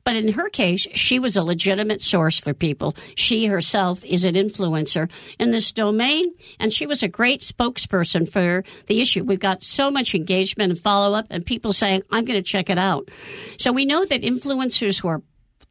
But 0.08 0.16
in 0.16 0.30
her 0.30 0.48
case, 0.48 0.88
she 0.94 1.20
was 1.20 1.36
a 1.36 1.44
legitimate 1.44 2.00
source 2.02 2.40
for 2.40 2.54
people. 2.54 2.96
She 3.16 3.48
herself 3.48 4.06
is 4.06 4.24
an 4.24 4.36
influencer 4.36 5.12
in 5.38 5.52
this 5.52 5.74
domain, 5.74 6.34
and 6.62 6.72
she 6.72 6.86
was 6.86 7.04
a 7.04 7.10
great 7.10 7.42
spokesperson 7.42 8.26
for 8.32 8.64
the 8.86 9.02
issue. 9.02 9.26
We've 9.26 9.38
got 9.38 9.64
so 9.64 9.92
much 9.92 10.16
engagement 10.16 10.72
and 10.72 10.80
follow 10.80 11.14
up, 11.14 11.28
and 11.30 11.46
people 11.46 11.74
saying, 11.74 12.04
I'm 12.10 12.24
going 12.24 12.42
to 12.42 12.52
check 12.52 12.70
it 12.70 12.78
out. 12.78 13.10
So 13.58 13.74
we 13.74 13.84
know 13.84 14.06
that 14.06 14.22
influencers 14.22 15.02
who 15.02 15.10
are 15.10 15.24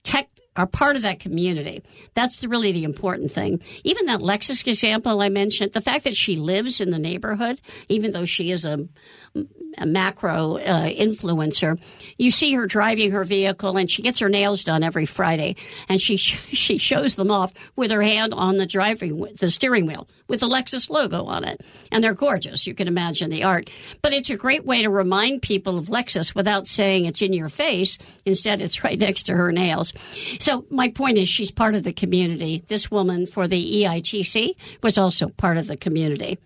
tech 0.03 0.29
are 0.55 0.67
part 0.67 0.97
of 0.97 1.03
that 1.03 1.21
community. 1.21 1.83
That's 2.15 2.41
the, 2.41 2.49
really 2.49 2.73
the 2.73 2.85
important 2.85 3.31
thing. 3.31 3.63
Even 3.85 4.07
that 4.07 4.21
Lexus 4.21 4.67
example 4.67 5.21
I 5.21 5.29
mentioned, 5.29 5.73
the 5.73 5.81
fact 5.81 6.05
that 6.05 6.17
she 6.17 6.37
lives 6.37 6.81
in 6.81 6.91
the 6.91 6.99
neighborhood, 6.99 7.61
even 7.89 8.13
though 8.13 8.25
she 8.25 8.51
is 8.51 8.65
a, 8.65 8.87
a 9.35 9.45
macro 9.85 10.57
uh, 10.57 10.89
influencer, 10.89 11.79
you 12.17 12.31
see 12.31 12.55
her 12.55 12.67
driving 12.67 13.11
her 13.11 13.25
vehicle 13.25 13.77
and 13.77 13.91
she 13.91 14.01
gets 14.01 14.21
her 14.21 14.29
nails 14.31 14.65
done 14.65 14.83
every 14.83 15.05
Friday 15.05 15.57
and 15.89 16.01
she 16.01 16.17
she 16.17 16.79
shows 16.79 17.17
them 17.17 17.31
off 17.31 17.53
with 17.75 17.91
her 17.91 18.03
hand 18.03 18.33
on 18.33 18.57
the 18.57 18.67
driving 18.67 19.27
the 19.39 19.51
steering 19.51 19.87
wheel 19.87 20.09
with 20.29 20.41
the 20.41 20.49
Lexus 20.49 20.89
logo 20.89 21.25
on 21.25 21.45
it. 21.45 21.61
And 21.93 22.03
they're 22.03 22.15
gorgeous. 22.15 22.67
You 22.67 22.75
can 22.75 22.89
imagine 22.89 23.31
the 23.31 23.45
art. 23.45 23.71
But 24.03 24.13
it's 24.13 24.31
a 24.31 24.37
great 24.37 24.65
way 24.65 24.83
to 24.83 24.91
remind 24.91 25.43
people 25.43 25.79
of 25.79 25.87
Lexus 25.87 26.35
without 26.35 26.67
saying 26.67 27.05
it's 27.05 27.23
in 27.23 27.33
your 27.33 27.49
face. 27.49 27.99
Instead, 28.25 28.61
it's 28.61 28.85
right 28.85 28.99
next 28.99 29.25
to 29.25 29.35
her 29.35 29.53
nails. 29.53 29.93
So 30.41 30.65
my 30.71 30.89
point 30.89 31.19
is 31.19 31.29
she's 31.29 31.51
part 31.51 31.75
of 31.75 31.83
the 31.83 31.93
community. 31.93 32.63
This 32.67 32.91
woman 32.91 33.27
for 33.27 33.49
the 33.49 33.83
EITC 33.83 34.57
was 34.83 34.99
also 34.99 35.29
part 35.29 35.57
of 35.57 35.67
the 35.67 35.77
community. 35.77 36.39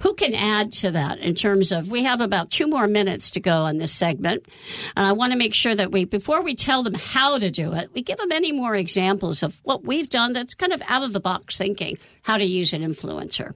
Who 0.00 0.14
can 0.14 0.32
add 0.34 0.70
to 0.74 0.92
that 0.92 1.18
in 1.18 1.34
terms 1.34 1.72
of 1.72 1.90
we 1.90 2.04
have 2.04 2.20
about 2.20 2.50
two 2.50 2.68
more 2.68 2.86
minutes 2.86 3.30
to 3.30 3.40
go 3.40 3.52
on 3.62 3.78
this 3.78 3.92
segment. 3.92 4.46
And 4.96 5.04
I 5.04 5.12
want 5.12 5.32
to 5.32 5.38
make 5.38 5.54
sure 5.54 5.74
that 5.74 5.90
we, 5.90 6.04
before 6.04 6.40
we 6.42 6.54
tell 6.54 6.84
them 6.84 6.94
how 6.94 7.36
to 7.38 7.50
do 7.50 7.72
it, 7.72 7.90
we 7.94 8.02
give 8.02 8.16
them 8.18 8.30
any 8.30 8.52
more 8.52 8.76
examples 8.76 9.42
of 9.42 9.58
what 9.64 9.84
we've 9.84 10.08
done 10.08 10.32
that's 10.32 10.54
kind 10.54 10.72
of 10.72 10.80
out 10.88 11.02
of 11.02 11.12
the 11.12 11.20
box 11.20 11.58
thinking, 11.58 11.98
how 12.22 12.38
to 12.38 12.44
use 12.44 12.72
an 12.72 12.82
influencer. 12.82 13.54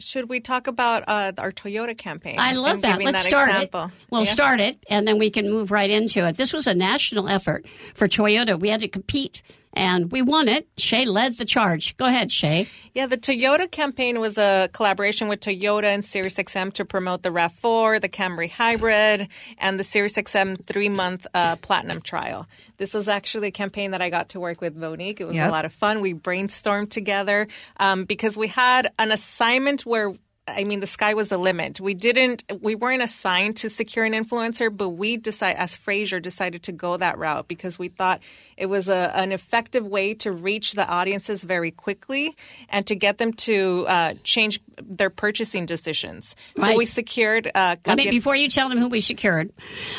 Should 0.00 0.28
we 0.28 0.40
talk 0.40 0.66
about 0.66 1.04
uh, 1.06 1.30
our 1.38 1.52
Toyota 1.52 1.96
campaign? 1.96 2.36
I 2.40 2.54
love 2.54 2.80
that. 2.82 3.00
Let's 3.00 3.22
that 3.22 3.28
start 3.28 3.48
example? 3.50 3.84
it. 3.84 3.90
We'll 4.10 4.24
Yeah. 4.24 4.32
start 4.32 4.58
it, 4.60 4.84
and 4.90 5.06
then 5.06 5.18
we 5.18 5.30
can 5.30 5.48
move 5.48 5.70
right 5.70 5.88
into 5.88 6.26
it. 6.26 6.36
This 6.36 6.52
was 6.52 6.66
a 6.66 6.74
national 6.74 7.28
effort 7.28 7.64
for 7.94 8.08
Toyota. 8.08 8.58
We 8.58 8.68
had 8.70 8.80
to 8.80 8.88
compete, 8.88 9.42
and 9.74 10.10
we 10.12 10.22
won 10.22 10.48
it. 10.48 10.66
Shay 10.78 11.04
led 11.04 11.34
the 11.34 11.44
charge. 11.44 11.96
Go 11.96 12.04
ahead, 12.06 12.30
Shay. 12.30 12.66
Yeah, 12.94 13.06
the 13.06 13.16
Toyota 13.16 13.70
campaign 13.70 14.20
was 14.20 14.38
a 14.38 14.68
collaboration 14.72 15.28
with 15.28 15.40
Toyota 15.40 15.84
and 15.84 16.02
SiriusXM 16.04 16.72
to 16.74 16.84
promote 16.84 17.22
the 17.22 17.30
RAV4, 17.30 18.00
the 18.00 18.08
Camry 18.08 18.48
Hybrid, 18.50 19.28
and 19.58 19.78
the 19.78 19.82
SiriusXM 19.84 20.64
three-month 20.64 21.26
uh, 21.34 21.56
platinum 21.56 22.00
trial. 22.00 22.46
This 22.76 22.94
was 22.94 23.08
actually 23.08 23.48
a 23.48 23.52
campaign 23.52 23.90
that 23.92 24.02
I 24.02 24.10
got 24.10 24.30
to 24.30 24.40
work 24.40 24.60
with 24.60 24.76
Monique. 24.76 25.20
It 25.20 25.24
was 25.24 25.34
Yep. 25.34 25.48
a 25.48 25.52
lot 25.52 25.64
of 25.64 25.72
fun. 25.72 26.00
We 26.00 26.14
brainstormed 26.14 26.90
together 26.90 27.48
um, 27.78 28.04
because 28.04 28.36
we 28.36 28.48
had 28.48 28.92
an 28.98 29.10
assignment 29.12 29.84
where 29.84 30.14
I 30.46 30.64
mean, 30.64 30.80
the 30.80 30.86
sky 30.86 31.14
was 31.14 31.28
the 31.28 31.38
limit. 31.38 31.80
We 31.80 31.94
didn't, 31.94 32.44
we 32.60 32.74
weren't 32.74 33.02
assigned 33.02 33.56
to 33.58 33.70
secure 33.70 34.04
an 34.04 34.12
influencer, 34.12 34.74
but 34.74 34.90
we 34.90 35.16
decided, 35.16 35.58
as 35.58 35.74
Fraser, 35.74 36.20
decided 36.20 36.64
to 36.64 36.72
go 36.72 36.98
that 36.98 37.16
route 37.16 37.48
because 37.48 37.78
we 37.78 37.88
thought 37.88 38.20
it 38.58 38.66
was 38.66 38.90
a, 38.90 39.10
an 39.14 39.32
effective 39.32 39.86
way 39.86 40.12
to 40.14 40.32
reach 40.32 40.72
the 40.72 40.86
audiences 40.86 41.44
very 41.44 41.70
quickly 41.70 42.34
and 42.68 42.86
to 42.88 42.94
get 42.94 43.16
them 43.16 43.32
to 43.32 43.86
uh, 43.88 44.14
change 44.22 44.60
their 44.76 45.08
purchasing 45.08 45.64
decisions. 45.64 46.36
Right. 46.58 46.72
So 46.72 46.76
we 46.76 46.84
secured. 46.84 47.50
Uh, 47.54 47.76
I 47.86 47.94
mean, 47.94 48.10
before 48.10 48.36
you 48.36 48.48
tell 48.48 48.68
them 48.68 48.76
who 48.76 48.88
we 48.88 49.00
secured, 49.00 49.50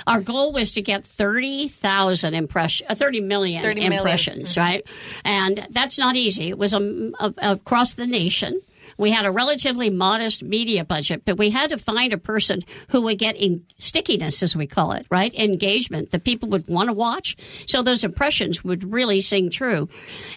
our 0.06 0.22
goal 0.22 0.54
was 0.54 0.74
to 0.74 0.82
get 0.84 1.08
30,000 1.08 2.36
impression, 2.36 2.86
uh, 2.88 2.94
30 2.94 3.22
million 3.22 3.64
30 3.64 3.82
million. 3.82 3.94
impressions, 3.94 4.58
right? 4.58 4.86
And 5.24 5.68
that's 5.72 5.98
not 5.98 6.16
easy. 6.16 6.50
It 6.50 6.60
was 6.60 6.76
um, 6.76 7.16
a, 7.20 7.34
across 7.40 7.96
the 7.96 8.06
nation. 8.06 8.62
We 8.98 9.12
had 9.12 9.26
a 9.26 9.32
relatively 9.32 9.90
modest 9.90 10.44
media 10.44 10.86
budget, 10.86 11.24
but 11.26 11.38
we 11.38 11.50
had 11.50 11.70
to 11.72 11.78
find 11.78 12.14
a 12.14 12.18
person 12.18 12.62
who 12.90 13.02
would 13.02 13.18
get 13.18 13.36
in 13.36 13.66
stickiness, 13.78 14.42
as 14.44 14.56
we 14.56 14.68
call 14.68 14.94
it, 14.94 15.06
right? 15.10 15.34
Engagement 15.34 16.12
that 16.12 16.24
people 16.24 16.50
would 16.50 16.68
want 16.68 16.88
to 16.88 16.94
watch. 16.94 17.36
So 17.66 17.82
those 17.82 18.04
impressions 18.04 18.64
would 18.64 18.92
really 18.92 19.22
sing 19.22 19.50
true. 19.50 19.90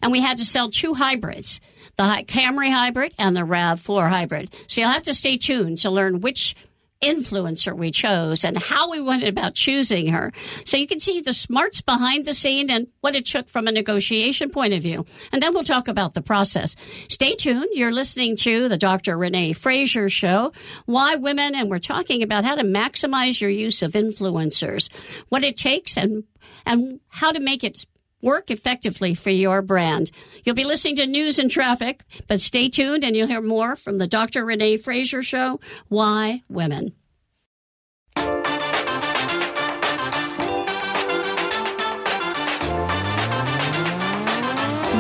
And 0.03 0.13
we 0.13 0.21
had 0.21 0.39
to 0.39 0.45
sell 0.45 0.71
two 0.71 0.95
hybrids. 0.95 1.61
The 1.97 2.25
Camry 2.27 2.71
hybrid 2.71 3.15
and 3.19 3.35
the 3.35 3.41
RAV4 3.41 4.09
hybrid. 4.09 4.55
So 4.67 4.81
you'll 4.81 4.91
have 4.91 5.03
to 5.03 5.15
stay 5.15 5.37
tuned 5.37 5.79
to 5.79 5.91
learn 5.91 6.21
which 6.21 6.55
influencer 7.03 7.77
we 7.77 7.91
chose 7.91 8.45
and 8.45 8.57
how 8.57 8.91
we 8.91 9.01
went 9.01 9.25
about 9.25 9.55
choosing 9.55 10.09
her. 10.09 10.33
So 10.65 10.77
you 10.77 10.87
can 10.87 11.01
see 11.01 11.21
the 11.21 11.33
smarts 11.33 11.81
behind 11.81 12.25
the 12.25 12.33
scene 12.33 12.71
and 12.71 12.89
what 13.01 13.15
it 13.15 13.25
took 13.25 13.49
from 13.49 13.67
a 13.67 13.73
negotiation 13.73 14.51
point 14.51 14.73
of 14.73 14.83
view. 14.83 15.07
And 15.33 15.43
then 15.43 15.55
we'll 15.55 15.65
talk 15.65 15.89
about 15.89 16.15
the 16.15 16.23
process. 16.23 16.75
Stay 17.09 17.35
tuned. 17.35 17.69
You're 17.73 17.93
listening 17.93 18.37
to 18.37 18.69
the 18.69 18.77
Dr. 18.77 19.17
Renee 19.17 19.53
Fraser 19.53 20.09
Show, 20.09 20.53
Why 20.87 21.15
Women, 21.15 21.55
and 21.55 21.71
we're 21.71 21.79
talking 21.79 22.23
about 22.23 22.45
how 22.45 22.57
to 22.57 22.65
maximize 22.65 23.41
your 23.41 23.51
use 23.51 23.83
of 23.83 23.93
influencers, 23.93 24.93
what 25.29 25.45
it 25.45 25.57
takes 25.57 25.97
and 25.97 26.25
and 26.67 27.01
how 27.09 27.33
to 27.33 27.41
make 27.41 27.65
it 27.65 27.87
work 28.21 28.51
effectively 28.51 29.15
for 29.15 29.31
your 29.31 29.63
brand. 29.63 30.11
You'll 30.45 30.55
be 30.55 30.65
listening 30.65 30.97
to 30.97 31.07
news 31.07 31.39
and 31.39 31.51
traffic, 31.51 32.03
but 32.27 32.41
stay 32.41 32.69
tuned 32.69 33.05
and 33.05 33.17
you'll 33.17 33.29
hear 33.29 33.41
more 33.41 33.77
from 33.77 33.99
the 33.99 34.07
Dr. 34.07 34.45
Renee 34.45 34.77
Fraser 34.77 35.23
Show, 35.23 35.61
Why 35.89 36.43
Women. 36.49 36.93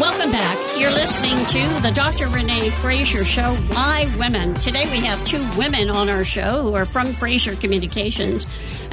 Welcome 0.00 0.30
back. 0.30 0.56
You're 0.78 0.92
listening 0.92 1.44
to 1.46 1.82
the 1.82 1.90
Dr. 1.92 2.28
Renee 2.28 2.70
Fraser 2.70 3.24
Show, 3.24 3.56
Why 3.72 4.08
Women. 4.16 4.54
Today 4.54 4.88
we 4.92 5.04
have 5.04 5.24
two 5.24 5.44
women 5.58 5.90
on 5.90 6.08
our 6.08 6.22
show 6.22 6.62
who 6.62 6.74
are 6.74 6.84
from 6.84 7.12
Fraser 7.12 7.56
Communications, 7.56 8.46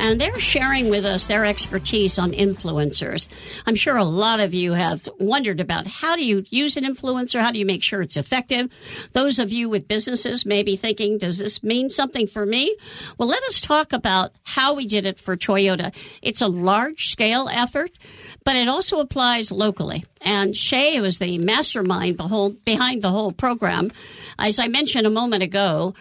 and 0.06 0.22
they're 0.22 0.38
sharing 0.38 0.90
with 0.92 1.04
us 1.04 1.26
their 1.26 1.46
expertise 1.46 2.20
on 2.20 2.32
influencers. 2.32 3.28
I'm 3.66 3.74
sure 3.74 3.98
a 3.98 4.04
lot 4.04 4.40
of 4.40 4.54
you 4.54 4.74
have 4.74 5.10
wondered 5.20 5.60
about 5.60 5.88
how 5.88 6.16
do 6.16 6.24
you 6.24 6.46
use 6.50 6.78
an 6.78 6.84
influencer? 6.84 7.42
How 7.42 7.52
do 7.52 7.58
you 7.58 7.66
make 7.66 7.82
sure 7.82 8.04
it's 8.04 8.16
effective? 8.16 8.70
Those 9.14 9.40
of 9.40 9.52
you 9.52 9.68
with 9.68 9.88
businesses 9.88 10.46
may 10.46 10.62
be 10.62 10.76
thinking, 10.76 11.18
does 11.18 11.40
this 11.40 11.64
mean 11.64 11.90
something 11.90 12.28
for 12.28 12.46
me? 12.46 12.78
Well, 13.18 13.28
let 13.28 13.42
us 13.46 13.60
talk 13.60 13.94
about 13.94 14.32
how 14.44 14.76
we 14.76 14.86
did 14.86 15.08
it 15.08 15.20
for 15.20 15.36
Toyota. 15.36 15.92
It's 16.22 16.44
a 16.44 16.48
large 16.48 17.08
scale 17.08 17.50
effort, 17.52 17.90
but 18.44 18.56
it 18.56 18.68
also 18.68 19.00
applies 19.00 19.52
locally. 19.52 20.04
And 20.22 20.56
Shay 20.56 21.02
was 21.02 21.18
the 21.18 21.40
mastermind 21.40 22.18
behind 22.64 23.02
the 23.02 23.10
whole 23.10 23.32
program. 23.32 23.92
As 24.38 24.60
I 24.60 24.68
mentioned 24.68 25.08
a 25.08 25.12
moment 25.12 25.42
ago, 25.42 25.96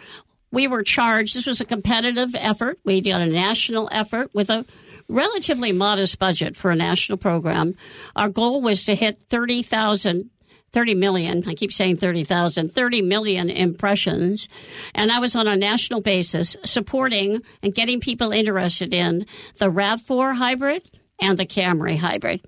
we 0.55 0.69
were 0.69 0.83
charged, 0.83 1.37
this 1.37 1.47
was 1.47 1.61
a 1.61 1.64
competitive 1.64 2.35
effort. 2.35 2.79
We 2.85 3.01
did 3.01 3.17
a 3.17 3.27
national 3.27 3.88
effort 3.93 4.35
with 4.35 4.51
a 4.51 4.64
relatively 5.09 5.73
modest 5.73 6.19
budget 6.19 6.57
for 6.57 6.71
a 6.71 6.77
national 6.77 7.19
program. 7.19 7.77
Our 8.17 8.29
goal 8.29 8.62
was 8.62 8.85
to 8.85 8.95
hit 8.95 9.25
30,000 9.29 10.31
30 10.75 10.97
million, 10.97 11.45
I 11.47 11.55
keep 11.55 11.73
saying 11.73 11.99
30,000, 11.99 12.73
30 12.73 13.03
million 13.03 13.49
impressions. 13.49 14.49
And 14.93 15.12
I 15.12 15.21
was 15.21 15.37
on 15.37 15.47
a 15.47 15.55
national 15.55 16.01
basis 16.01 16.57
supporting 16.64 17.43
and 17.62 17.73
getting 17.73 18.01
people 18.01 18.33
interested 18.33 18.93
in 18.93 19.25
the 19.59 19.71
RAV4 19.71 20.35
hybrid 20.35 20.83
and 21.21 21.38
the 21.38 21.47
Camry 21.47 21.97
hybrid. 21.97 22.40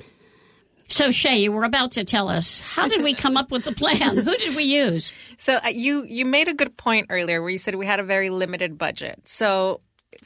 So 0.88 1.10
Shay, 1.10 1.38
you 1.38 1.52
were 1.52 1.64
about 1.64 1.92
to 1.92 2.04
tell 2.04 2.28
us 2.28 2.60
how 2.60 2.88
did 2.88 3.02
we 3.02 3.14
come 3.14 3.36
up 3.36 3.50
with 3.50 3.64
the 3.64 3.72
plan? 3.72 4.16
Who 4.16 4.36
did 4.36 4.56
we 4.56 4.64
use? 4.64 5.12
So 5.38 5.56
uh, 5.56 5.68
you 5.68 6.04
you 6.08 6.24
made 6.24 6.48
a 6.48 6.54
good 6.54 6.78
point 6.78 7.08
earlier 7.10 7.42
where 7.42 7.50
you 7.50 7.58
said 7.58 7.74
we 7.74 7.84
had 7.84 8.00
a 8.00 8.02
very 8.02 8.30
limited 8.30 8.78
budget. 8.78 9.20
So 9.24 9.82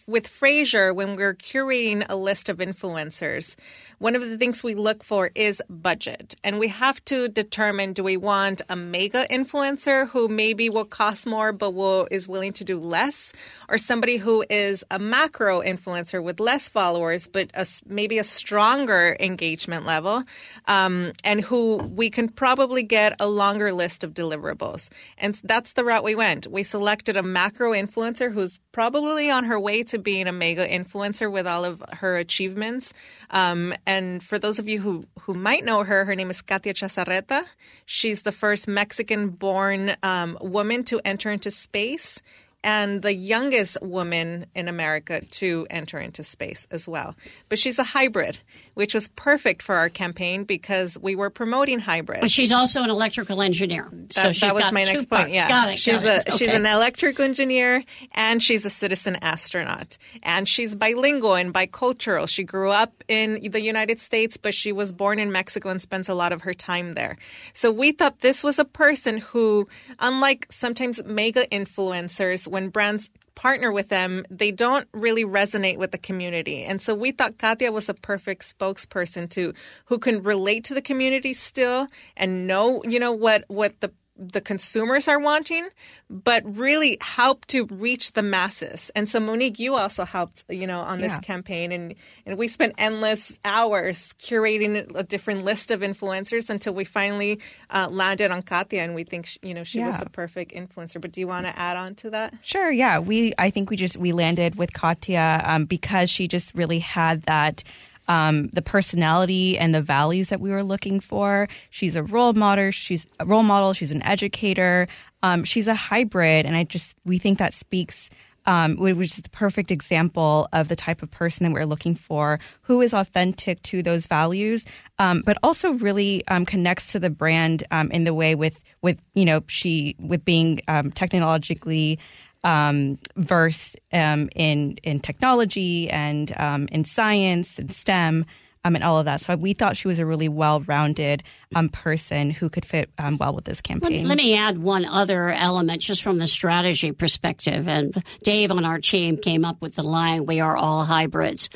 with 0.07 0.29
Fraser, 0.29 0.95
when 0.95 1.17
we're 1.17 1.35
curating 1.35 2.07
a 2.09 2.15
list 2.15 2.49
of 2.49 2.59
influencers, 2.59 3.57
one 4.01 4.17
of 4.17 4.23
the 4.23 4.39
things 4.39 4.65
we 4.65 4.75
look 4.75 5.05
for 5.05 5.31
is 5.35 5.63
budget. 5.69 6.35
And 6.43 6.59
we 6.59 6.69
have 6.69 7.05
to 7.05 7.29
determine 7.29 7.93
do 7.93 8.03
we 8.03 8.17
want 8.17 8.63
a 8.71 8.75
mega 8.75 9.27
influencer 9.31 10.09
who 10.09 10.27
maybe 10.27 10.71
will 10.71 10.87
cost 10.87 11.27
more 11.27 11.53
but 11.53 11.73
will 11.73 12.09
is 12.11 12.27
willing 12.27 12.55
to 12.55 12.65
do 12.65 12.79
less 12.79 13.35
or 13.69 13.77
somebody 13.77 14.17
who 14.17 14.43
is 14.49 14.85
a 14.91 14.99
macro 14.99 15.61
influencer 15.61 16.23
with 16.23 16.41
less 16.41 16.67
followers 16.67 17.27
but 17.27 17.51
a, 17.53 17.67
maybe 17.87 18.19
a 18.19 18.25
stronger 18.25 19.19
engagement 19.21 19.85
level 19.85 20.25
um, 20.67 21.13
and 21.23 21.43
who 21.43 21.77
we 21.77 22.09
can 22.09 22.31
probably 22.31 22.83
get 22.83 23.21
a 23.21 23.29
longer 23.29 23.71
list 23.71 24.03
of 24.03 24.15
deliverables. 24.15 24.89
And 25.19 25.35
that's 25.45 25.75
the 25.75 25.85
route 25.85 26.05
we 26.05 26.15
went. 26.15 26.47
We 26.47 26.63
selected 26.63 27.19
a 27.19 27.23
macro 27.23 27.73
influencer 27.73 28.33
who's 28.33 28.61
probably 28.73 29.31
on 29.31 29.45
her 29.45 29.61
way 29.61 29.83
to 29.83 29.99
being 29.99 30.27
a 30.27 30.33
mega 30.33 30.67
influencer 30.67 31.31
with 31.31 31.47
all 31.47 31.67
of 31.67 31.83
her 31.99 32.17
achievements. 32.17 32.95
Um, 33.29 33.75
and 33.91 34.23
for 34.23 34.39
those 34.39 34.61
of 34.61 34.69
you 34.69 34.81
who, 34.81 35.05
who 35.23 35.35
might 35.35 35.65
know 35.65 35.83
her, 35.83 36.05
her 36.05 36.15
name 36.15 36.31
is 36.31 36.43
Katya 36.43 36.75
Echazarreta. 36.75 37.45
She's 37.87 38.23
the 38.23 38.31
first 38.31 38.69
Mexican 38.69 39.31
born 39.31 39.97
um, 40.05 40.39
woman 40.41 40.85
to 40.85 41.01
enter 41.05 41.29
into 41.29 41.51
space 41.51 42.23
and 42.63 43.03
the 43.03 43.15
youngest 43.15 43.79
woman 43.83 44.47
in 44.55 44.69
America 44.69 45.23
to 45.23 45.67
enter 45.71 45.99
into 45.99 46.23
space 46.23 46.67
as 46.71 46.87
well. 46.87 47.17
But 47.49 47.59
she's 47.59 47.79
a 47.79 47.85
hybrid, 47.85 48.39
which 48.75 48.95
was 48.95 49.09
perfect 49.09 49.63
for 49.63 49.77
our 49.77 49.89
campaign 49.89 50.45
because 50.45 50.99
we 51.01 51.15
were 51.15 51.31
promoting 51.31 51.79
hybrid. 51.79 52.21
But 52.21 52.31
she's 52.31 52.53
also 52.53 52.83
an 52.83 52.91
electrical 52.91 53.41
engineer. 53.41 53.89
So 54.11 54.23
that, 54.23 54.37
that 54.37 54.55
was 54.55 54.73
my 54.73 54.83
next 54.83 55.07
parts. 55.07 55.25
point. 55.25 55.35
Yeah, 55.35 55.49
got 55.49 55.71
it. 55.71 55.79
She's 55.79 56.05
got 56.05 56.07
a 56.07 56.21
it. 56.21 56.35
she's 56.35 56.49
okay. 56.49 56.57
an 56.57 56.67
electrical 56.67 57.25
engineer 57.25 57.83
and 58.13 58.43
she's 58.43 58.67
a 58.67 58.71
citizen 58.71 59.17
astronaut. 59.23 59.97
And 60.23 60.47
she's 60.47 60.75
bilingual 60.75 61.35
and 61.35 61.55
bicultural. 61.55 62.29
She 62.29 62.45
grew 62.45 62.71
up 62.71 63.03
in 63.09 63.41
the 63.51 63.61
United 63.61 64.01
States, 64.01 64.37
but 64.37 64.55
she 64.55 64.73
was 64.73 64.93
born 64.93 65.19
in 65.19 65.33
Mexico 65.33 65.71
and 65.71 65.81
spends 65.81 66.09
a 66.09 66.15
lot 66.15 66.33
of 66.33 66.43
her 66.43 66.55
time 66.55 66.93
there. 66.93 67.17
So 67.55 67.71
we 67.71 67.93
thought 67.93 68.21
this 68.21 68.45
was 68.45 68.59
a 68.59 68.65
person 68.65 69.19
who, 69.19 69.67
unlike 69.99 70.47
sometimes 70.51 71.03
mega 71.05 71.47
influencers, 71.47 72.50
when 72.51 72.69
brands 72.69 73.11
partner 73.35 73.73
with 73.73 73.89
them, 73.89 74.25
they 74.31 74.51
don't 74.51 74.87
really 74.93 75.25
resonate 75.25 75.79
with 75.79 75.93
the 75.93 75.99
community. 75.99 76.65
And 76.65 76.83
so 76.83 76.95
we 76.95 77.13
thought 77.13 77.39
Katya 77.39 77.73
was 77.73 77.89
a 77.89 77.95
perfect 77.95 78.43
spokesperson 78.43 79.31
to 79.31 79.55
who 79.87 79.99
can 79.99 80.23
relate 80.23 80.65
to 80.65 80.75
the 80.75 80.83
community 80.83 81.33
still 81.33 81.87
and 82.17 82.47
know, 82.47 82.83
you 82.85 82.99
know, 82.99 83.13
what 83.13 83.45
what 83.49 83.81
the 83.81 83.93
the 84.21 84.41
consumers 84.43 85.09
are 85.09 85.19
wanting, 85.19 85.67
but 86.11 86.43
really 86.45 86.99
help 87.01 87.47
to 87.47 87.65
reach 87.67 88.13
the 88.13 88.23
masses. 88.23 88.91
And 88.95 89.09
so 89.09 89.19
Monique, 89.19 89.59
you 89.59 89.77
also 89.77 90.05
helped, 90.05 90.45
you 90.51 90.67
know, 90.67 90.81
on 90.81 91.01
this 91.01 91.13
Yeah. 91.15 91.21
campaign 91.21 91.73
and 91.73 91.95
and 92.27 92.37
we 92.39 92.47
spent 92.49 92.75
endless 92.77 93.39
hours 93.47 94.13
curating 94.21 94.95
a 94.95 95.03
different 95.03 95.45
list 95.45 95.71
of 95.71 95.81
influencers 95.81 96.51
until 96.51 96.75
we 96.75 96.85
finally 96.85 97.41
uh, 97.71 97.89
landed 97.91 98.31
on 98.31 98.43
Katya 98.43 98.81
and 98.83 98.95
we 98.95 99.05
think, 99.05 99.27
sh- 99.27 99.39
you 99.43 99.55
know, 99.55 99.65
she 99.65 99.83
was 99.83 99.95
Yeah. 99.97 100.05
the 100.05 100.11
perfect 100.11 100.53
influencer. 100.53 101.01
But 101.01 101.13
do 101.13 101.21
you 101.21 101.27
want 101.27 101.47
to 101.47 101.59
add 101.59 101.77
on 101.79 101.95
to 101.97 102.11
that? 102.11 102.35
Sure. 102.43 102.71
Yeah. 102.71 102.99
We. 102.99 103.33
I 103.39 103.49
think 103.51 103.71
we 103.71 103.77
just 103.77 103.97
we 103.97 104.13
landed 104.13 104.57
with 104.57 104.73
Katya 104.75 105.43
um, 105.45 105.65
because 105.65 106.11
she 106.11 106.29
just 106.29 106.55
really 106.55 106.79
had 106.81 107.23
that. 107.23 107.65
Um, 108.11 108.49
the 108.49 108.61
personality 108.61 109.57
and 109.57 109.73
the 109.73 109.81
values 109.81 110.31
that 110.31 110.41
we 110.41 110.51
were 110.51 110.65
looking 110.65 110.99
for. 110.99 111.47
She's 111.71 111.95
a 111.95 112.03
role 112.03 112.33
model. 112.33 112.73
She's 112.73 113.07
a 113.21 113.25
role 113.25 113.45
model. 113.45 113.73
She's 113.73 113.93
an 113.93 114.03
educator. 114.03 114.89
Um, 115.23 115.45
she's 115.45 115.69
a 115.69 115.77
hybrid, 115.77 116.45
and 116.45 116.57
I 116.57 116.65
just 116.65 116.97
we 117.05 117.19
think 117.19 117.39
that 117.39 117.55
speaks. 117.55 118.11
Um, 118.47 118.77
which 118.79 119.19
is 119.19 119.23
the 119.23 119.29
perfect 119.29 119.71
example 119.71 120.49
of 120.55 120.69
the 120.69 120.75
type 120.75 121.03
of 121.03 121.11
person 121.11 121.45
that 121.45 121.53
we're 121.53 121.67
looking 121.67 121.95
for, 121.95 122.41
who 122.63 122.81
is 122.81 122.95
authentic 122.95 123.63
to 123.65 123.83
those 123.83 124.07
values, 124.07 124.65
um, 124.99 125.23
but 125.27 125.37
also 125.43 125.73
really 125.73 126.27
um, 126.29 126.47
connects 126.47 126.91
to 126.93 126.99
the 126.99 127.11
brand 127.11 127.65
um, 127.71 127.91
in 127.91 128.05
the 128.05 128.15
way 128.15 128.35
with 128.35 128.59
with 128.83 128.99
you 129.15 129.27
know 129.27 129.43
she 129.47 129.95
with 130.01 130.25
being 130.25 130.63
um, 130.69 130.91
technologically 130.91 131.99
um, 132.45 132.99
versed 133.17 133.79
um, 133.93 134.29
in 134.35 134.79
in 134.83 135.01
technology 135.01 135.91
and 135.91 136.33
um, 136.39 136.69
in 136.73 136.85
science 136.85 137.59
and 137.59 137.73
STEM 137.73 138.27
um, 138.65 138.75
and 138.75 138.85
all 138.85 138.99
of 138.99 139.07
that. 139.07 139.21
So 139.21 139.37
we 139.37 139.53
thought 139.55 139.77
she 139.77 139.89
was 139.89 139.99
a 139.99 140.07
really 140.07 140.29
well 140.29 140.61
rounded 140.61 141.23
um, 141.55 141.69
person 141.69 142.31
who 142.31 142.49
could 142.49 142.65
fit 142.65 142.91
um, 142.99 143.17
well 143.19 143.35
with 143.35 143.45
this 143.45 143.59
Let, 143.59 143.65
campaign. 143.65 144.09
let 144.09 144.19
me 144.19 144.37
add 144.37 144.59
one 144.59 144.85
other 144.85 145.31
element 145.31 145.83
just 145.83 146.03
from 146.03 146.19
the 146.19 146.27
strategy 146.27 146.93
perspective. 146.93 147.69
And 147.69 148.03
Dave 148.23 148.51
on 148.51 148.65
our 148.65 148.79
team 148.79 149.17
came 149.17 149.45
up 149.45 149.61
with 149.61 149.77
the 149.77 149.83
line, 149.83 150.27
We 150.27 150.41
are 150.41 150.57
all 150.57 150.85
hybrids. 150.85 151.49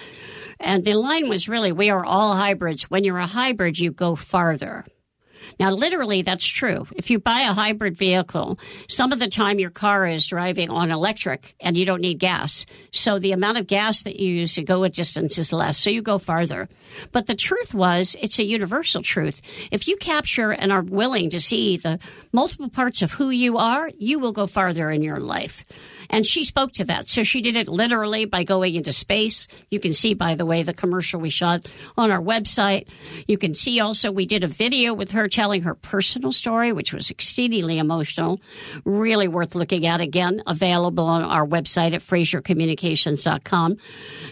And 0.60 0.84
the 0.84 0.94
line 0.94 1.28
was 1.28 1.48
really, 1.48 1.72
We 1.72 1.90
are 1.90 2.04
all 2.04 2.36
hybrids. 2.36 2.84
When 2.84 3.04
you're 3.04 3.18
a 3.18 3.26
hybrid, 3.26 3.78
you 3.78 3.90
go 3.90 4.14
farther. 4.14 4.84
Now, 5.58 5.70
literally, 5.70 6.22
that's 6.22 6.46
true. 6.46 6.86
If 6.96 7.10
you 7.10 7.18
buy 7.18 7.40
a 7.40 7.52
hybrid 7.52 7.96
vehicle, 7.96 8.58
some 8.88 9.12
of 9.12 9.18
the 9.18 9.28
time 9.28 9.58
your 9.58 9.70
car 9.70 10.06
is 10.06 10.26
driving 10.26 10.70
on 10.70 10.90
electric 10.90 11.54
and 11.60 11.76
you 11.76 11.84
don't 11.84 12.00
need 12.00 12.18
gas. 12.18 12.66
So 12.90 13.18
the 13.18 13.32
amount 13.32 13.58
of 13.58 13.66
gas 13.66 14.02
that 14.02 14.18
you 14.18 14.32
use 14.32 14.54
to 14.54 14.62
go 14.62 14.84
a 14.84 14.88
distance 14.88 15.38
is 15.38 15.52
less. 15.52 15.78
So 15.78 15.90
you 15.90 16.02
go 16.02 16.18
farther. 16.18 16.68
But 17.12 17.26
the 17.26 17.34
truth 17.34 17.74
was, 17.74 18.16
it's 18.20 18.38
a 18.38 18.44
universal 18.44 19.02
truth. 19.02 19.40
If 19.70 19.88
you 19.88 19.96
capture 19.96 20.50
and 20.50 20.72
are 20.72 20.82
willing 20.82 21.30
to 21.30 21.40
see 21.40 21.76
the 21.76 21.98
multiple 22.32 22.68
parts 22.68 23.02
of 23.02 23.12
who 23.12 23.30
you 23.30 23.58
are, 23.58 23.90
you 23.98 24.18
will 24.18 24.32
go 24.32 24.46
farther 24.46 24.90
in 24.90 25.02
your 25.02 25.20
life. 25.20 25.64
And 26.10 26.24
she 26.24 26.44
spoke 26.44 26.72
to 26.72 26.84
that. 26.84 27.08
So 27.08 27.22
she 27.22 27.40
did 27.40 27.56
it 27.56 27.68
literally 27.68 28.24
by 28.24 28.44
going 28.44 28.74
into 28.74 28.92
space. 28.92 29.46
You 29.70 29.80
can 29.80 29.92
see, 29.92 30.14
by 30.14 30.34
the 30.34 30.46
way, 30.46 30.62
the 30.62 30.74
commercial 30.74 31.20
we 31.20 31.30
shot 31.30 31.66
on 31.96 32.10
our 32.10 32.20
website. 32.20 32.86
You 33.26 33.38
can 33.38 33.54
see 33.54 33.80
also 33.80 34.12
we 34.12 34.26
did 34.26 34.44
a 34.44 34.48
video 34.48 34.94
with 34.94 35.12
her 35.12 35.28
telling 35.28 35.62
her 35.62 35.74
personal 35.74 36.32
story, 36.32 36.72
which 36.72 36.92
was 36.92 37.10
exceedingly 37.10 37.78
emotional. 37.78 38.40
Really 38.84 39.28
worth 39.28 39.54
looking 39.54 39.86
at 39.86 40.00
again, 40.00 40.42
available 40.46 41.06
on 41.06 41.22
our 41.22 41.46
website 41.46 41.94
at 41.94 42.00
FraserCommunications.com. 42.00 43.76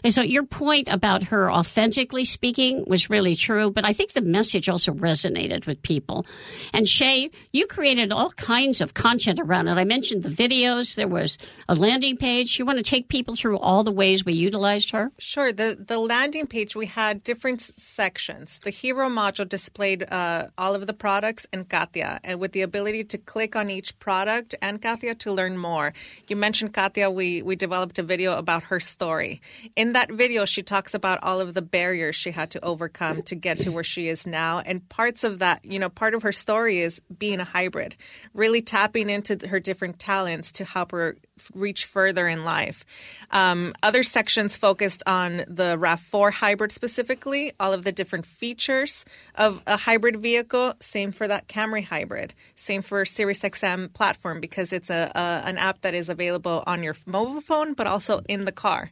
And 0.04 0.14
so 0.14 0.22
your 0.22 0.44
point 0.44 0.88
about 0.88 1.24
her 1.24 1.50
authentically 1.50 2.24
speaking 2.24 2.84
was 2.86 3.10
really 3.10 3.34
true, 3.34 3.70
but 3.70 3.84
I 3.84 3.92
think 3.92 4.12
the 4.12 4.22
message 4.22 4.68
also 4.68 4.92
resonated 4.92 5.66
with 5.66 5.82
people. 5.82 6.26
And 6.72 6.86
Shay, 6.86 7.30
you 7.52 7.66
created 7.66 8.12
all 8.12 8.30
kinds 8.30 8.80
of 8.80 8.94
content 8.94 9.40
around 9.40 9.68
it. 9.68 9.78
I 9.78 9.84
mentioned 9.84 10.22
the 10.22 10.28
videos. 10.28 10.94
There 10.94 11.08
was 11.08 11.38
a 11.68 11.74
landing 11.74 12.16
page. 12.16 12.58
You 12.58 12.66
want 12.66 12.78
to 12.78 12.82
take 12.82 13.08
people 13.08 13.34
through 13.34 13.58
all 13.58 13.84
the 13.84 13.92
ways 13.92 14.24
we 14.24 14.32
utilized 14.32 14.90
her? 14.90 15.10
Sure. 15.18 15.52
The 15.52 15.76
the 15.78 15.98
landing 15.98 16.46
page 16.46 16.74
we 16.74 16.86
had 16.86 17.22
different 17.24 17.60
sections. 17.60 18.58
The 18.60 18.70
hero 18.70 19.08
module 19.08 19.48
displayed 19.48 20.04
uh, 20.10 20.48
all 20.58 20.74
of 20.74 20.86
the 20.86 20.92
products 20.92 21.46
and 21.52 21.68
Katya, 21.68 22.20
and 22.24 22.40
with 22.40 22.52
the 22.52 22.62
ability 22.62 23.04
to 23.04 23.18
click 23.18 23.56
on 23.56 23.70
each 23.70 23.98
product 23.98 24.54
and 24.60 24.80
Katya 24.80 25.14
to 25.16 25.32
learn 25.32 25.56
more. 25.56 25.92
You 26.28 26.36
mentioned 26.36 26.74
Katya. 26.74 27.10
We 27.10 27.42
we 27.42 27.56
developed 27.56 27.98
a 27.98 28.02
video 28.02 28.36
about 28.36 28.64
her 28.64 28.80
story. 28.80 29.40
In 29.76 29.92
that 29.92 30.10
video, 30.10 30.44
she 30.44 30.62
talks 30.62 30.94
about 30.94 31.22
all 31.22 31.40
of 31.40 31.54
the 31.54 31.62
barriers 31.62 32.16
she 32.16 32.30
had 32.30 32.50
to 32.52 32.64
overcome 32.64 33.22
to 33.22 33.34
get 33.34 33.60
to 33.62 33.70
where 33.70 33.84
she 33.84 34.08
is 34.08 34.26
now, 34.26 34.60
and 34.60 34.88
parts 34.88 35.24
of 35.24 35.38
that, 35.40 35.64
you 35.64 35.78
know, 35.78 35.88
part 35.88 36.14
of 36.14 36.22
her 36.22 36.32
story 36.32 36.80
is 36.80 37.00
being 37.18 37.40
a 37.40 37.44
hybrid, 37.44 37.96
really 38.34 38.62
tapping 38.62 39.10
into 39.10 39.46
her 39.46 39.60
different 39.60 39.98
talents 39.98 40.52
to 40.52 40.64
help 40.64 40.92
her 40.92 41.16
reach 41.54 41.84
further 41.84 42.28
in 42.28 42.44
life. 42.44 42.84
Um, 43.30 43.72
other 43.82 44.02
sections 44.02 44.56
focused 44.56 45.02
on 45.06 45.38
the 45.48 45.76
RAV4 45.78 46.32
hybrid 46.32 46.72
specifically, 46.72 47.52
all 47.58 47.72
of 47.72 47.84
the 47.84 47.92
different 47.92 48.26
features 48.26 49.04
of 49.34 49.62
a 49.66 49.76
hybrid 49.76 50.16
vehicle. 50.16 50.74
Same 50.80 51.12
for 51.12 51.26
that 51.28 51.48
Camry 51.48 51.84
hybrid. 51.84 52.34
Same 52.54 52.82
for 52.82 53.04
Sirius 53.04 53.42
XM 53.42 53.92
platform 53.92 54.40
because 54.40 54.72
it's 54.72 54.90
a, 54.90 55.10
a 55.14 55.42
an 55.48 55.58
app 55.58 55.80
that 55.80 55.94
is 55.94 56.08
available 56.08 56.62
on 56.66 56.82
your 56.82 56.94
mobile 57.06 57.40
phone, 57.40 57.74
but 57.74 57.86
also 57.86 58.20
in 58.28 58.42
the 58.42 58.52
car. 58.52 58.90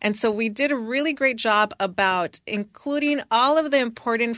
And 0.00 0.16
so 0.16 0.30
we 0.30 0.48
did 0.48 0.72
a 0.72 0.76
really 0.76 1.12
great 1.12 1.36
job 1.36 1.72
about 1.78 2.40
including 2.46 3.20
all 3.30 3.56
of 3.56 3.70
the 3.70 3.78
important 3.78 4.36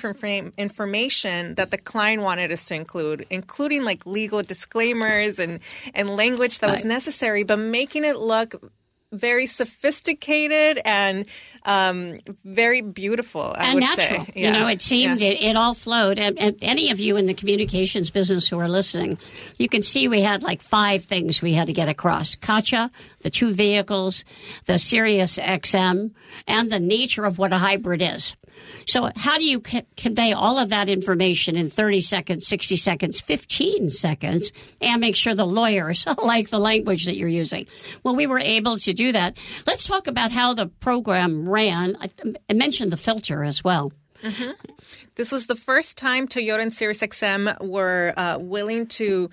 information 0.59 1.55
that 1.55 1.71
the 1.71 1.79
client 1.79 2.23
wanted 2.23 2.53
us 2.53 2.65
to 2.67 2.75
include, 2.75 3.27
including 3.31 3.85
like 3.85 4.05
legal 4.05 4.43
disclaimers 4.43 5.39
and, 5.39 5.61
and 5.95 6.11
language 6.11 6.59
that 6.59 6.71
was 6.71 6.85
necessary, 6.85 7.45
but 7.45 7.54
making 7.57 8.05
it 8.05 8.17
look 8.17 8.55
very 9.13 9.47
sophisticated 9.47 10.81
and 10.85 11.27
um, 11.65 12.19
very 12.45 12.81
beautiful. 12.83 13.55
I 13.57 13.65
and 13.67 13.75
would 13.75 13.81
natural. 13.83 14.27
say, 14.27 14.33
You 14.37 14.51
know, 14.53 14.67
it 14.69 14.81
seemed 14.81 15.21
Yeah. 15.23 15.29
it, 15.31 15.41
it 15.43 15.57
all 15.57 15.75
flowed. 15.75 16.19
And, 16.19 16.39
and 16.39 16.57
any 16.63 16.91
of 16.91 17.01
you 17.01 17.17
in 17.17 17.27
the 17.27 17.35
communications 17.35 18.11
business 18.11 18.49
who 18.49 18.59
are 18.59 18.69
listening, 18.69 19.19
you 19.59 19.69
can 19.69 19.83
see 19.83 20.09
we 20.09 20.21
had 20.23 20.43
like 20.43 20.63
five 20.63 21.05
things 21.05 21.41
we 21.41 21.55
had 21.55 21.67
to 21.69 21.73
get 21.73 21.89
across: 21.89 22.35
Katya, 22.35 22.91
the 23.23 23.31
two 23.31 23.53
vehicles, 23.53 24.25
the 24.67 24.79
Sirius 24.79 25.39
XM, 25.39 26.11
and 26.47 26.71
the 26.71 26.81
nature 26.81 27.25
of 27.25 27.39
what 27.39 27.53
a 27.53 27.59
hybrid 27.59 28.03
is. 28.03 28.37
So, 28.87 29.11
how 29.17 29.39
do 29.39 29.45
you 29.45 29.63
c- 29.67 29.83
convey 29.97 30.33
all 30.33 30.59
of 30.59 30.69
that 30.71 30.89
information 30.91 31.57
in 31.57 31.71
30 31.71 32.01
seconds, 32.03 32.47
60 32.47 32.77
seconds, 32.77 33.21
15 33.21 33.89
seconds, 33.89 34.53
and 34.81 35.01
make 35.01 35.17
sure 35.17 35.35
the 35.35 35.47
lawyers 35.47 36.05
like 36.25 36.51
the 36.51 36.59
language 36.59 37.07
that 37.07 37.17
you're 37.17 37.29
using? 37.29 37.67
Well, 38.03 38.15
we 38.15 38.27
were 38.27 38.39
able 38.41 38.77
to 38.79 38.93
do 38.93 39.13
that. 39.13 39.39
Let's 39.67 39.87
talk 39.87 40.07
about 40.07 40.33
how 40.33 40.53
the 40.55 40.67
program 40.67 41.49
I, 42.01 42.11
I 42.49 42.53
mentioned 42.53 42.93
the 42.93 42.97
filter 42.97 43.45
as 43.45 43.63
well. 43.63 43.93
This 45.17 45.31
was 45.31 45.47
the 45.47 45.57
first 45.57 45.99
time 45.99 46.27
Toyota 46.27 46.63
and 46.63 46.73
SiriusXM 46.73 47.67
were 47.67 48.15
uh, 48.17 48.39
willing 48.41 48.87
to 48.87 49.31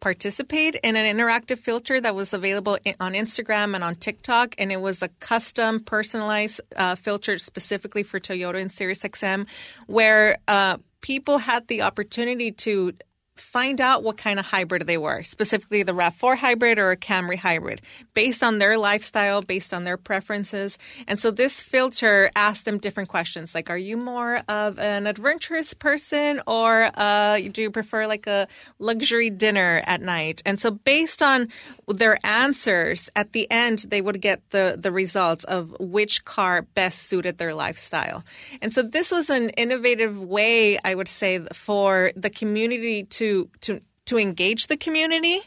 participate 0.00 0.76
in 0.76 0.96
an 0.96 1.16
interactive 1.16 1.58
filter 1.58 2.00
that 2.00 2.14
was 2.14 2.32
available 2.32 2.78
on 2.98 3.12
Instagram 3.12 3.74
and 3.74 3.84
on 3.84 3.94
TikTok, 3.94 4.54
and 4.58 4.72
it 4.72 4.80
was 4.80 5.02
a 5.02 5.08
custom, 5.20 5.80
personalized 5.80 6.60
uh, 6.76 6.94
filter 6.94 7.38
specifically 7.38 8.02
for 8.02 8.18
Toyota 8.18 8.60
and 8.60 8.70
SiriusXM, 8.70 9.46
where 9.86 10.36
uh, 10.48 10.78
people 11.00 11.38
had 11.38 11.66
the 11.68 11.82
opportunity 11.82 12.50
to 12.52 12.92
find 13.40 13.80
out 13.80 14.02
what 14.02 14.16
kind 14.16 14.38
of 14.38 14.46
hybrid 14.46 14.86
they 14.86 14.98
were, 14.98 15.22
specifically 15.22 15.82
the 15.82 15.92
RAV4 15.92 16.36
hybrid 16.36 16.78
or 16.78 16.90
a 16.90 16.96
Camry 16.96 17.36
hybrid, 17.36 17.80
based 18.14 18.42
on 18.42 18.58
their 18.58 18.78
lifestyle, 18.78 19.42
based 19.42 19.72
on 19.72 19.84
their 19.84 19.96
preferences. 19.96 20.78
And 21.08 21.18
so 21.18 21.30
this 21.30 21.60
filter 21.60 22.30
asked 22.36 22.64
them 22.64 22.78
different 22.78 23.08
questions 23.08 23.54
like, 23.54 23.70
are 23.70 23.78
you 23.78 23.96
more 23.96 24.42
of 24.48 24.78
an 24.78 25.06
adventurous 25.06 25.74
person 25.74 26.40
or 26.46 26.90
uh, 26.94 27.40
do 27.52 27.62
you 27.62 27.70
prefer 27.70 28.06
like 28.06 28.26
a 28.26 28.46
luxury 28.78 29.30
dinner 29.30 29.82
at 29.86 30.00
night? 30.00 30.42
And 30.44 30.60
so 30.60 30.70
based 30.70 31.22
on 31.22 31.48
their 31.88 32.18
answers, 32.24 33.10
at 33.16 33.32
the 33.32 33.50
end, 33.50 33.86
they 33.88 34.00
would 34.00 34.20
get 34.20 34.48
the, 34.50 34.76
the 34.78 34.92
results 34.92 35.44
of 35.44 35.74
which 35.80 36.24
car 36.24 36.62
best 36.62 37.08
suited 37.08 37.38
their 37.38 37.54
lifestyle. 37.54 38.24
And 38.62 38.72
so 38.72 38.82
this 38.82 39.10
was 39.10 39.30
an 39.30 39.50
innovative 39.50 40.20
way, 40.22 40.78
I 40.84 40.94
would 40.94 41.08
say, 41.08 41.40
for 41.52 42.12
the 42.16 42.30
community 42.30 43.04
to 43.04 43.29
to 43.62 43.80
to 44.10 44.18
engage 44.18 44.66
the 44.66 44.76
community 44.76 45.40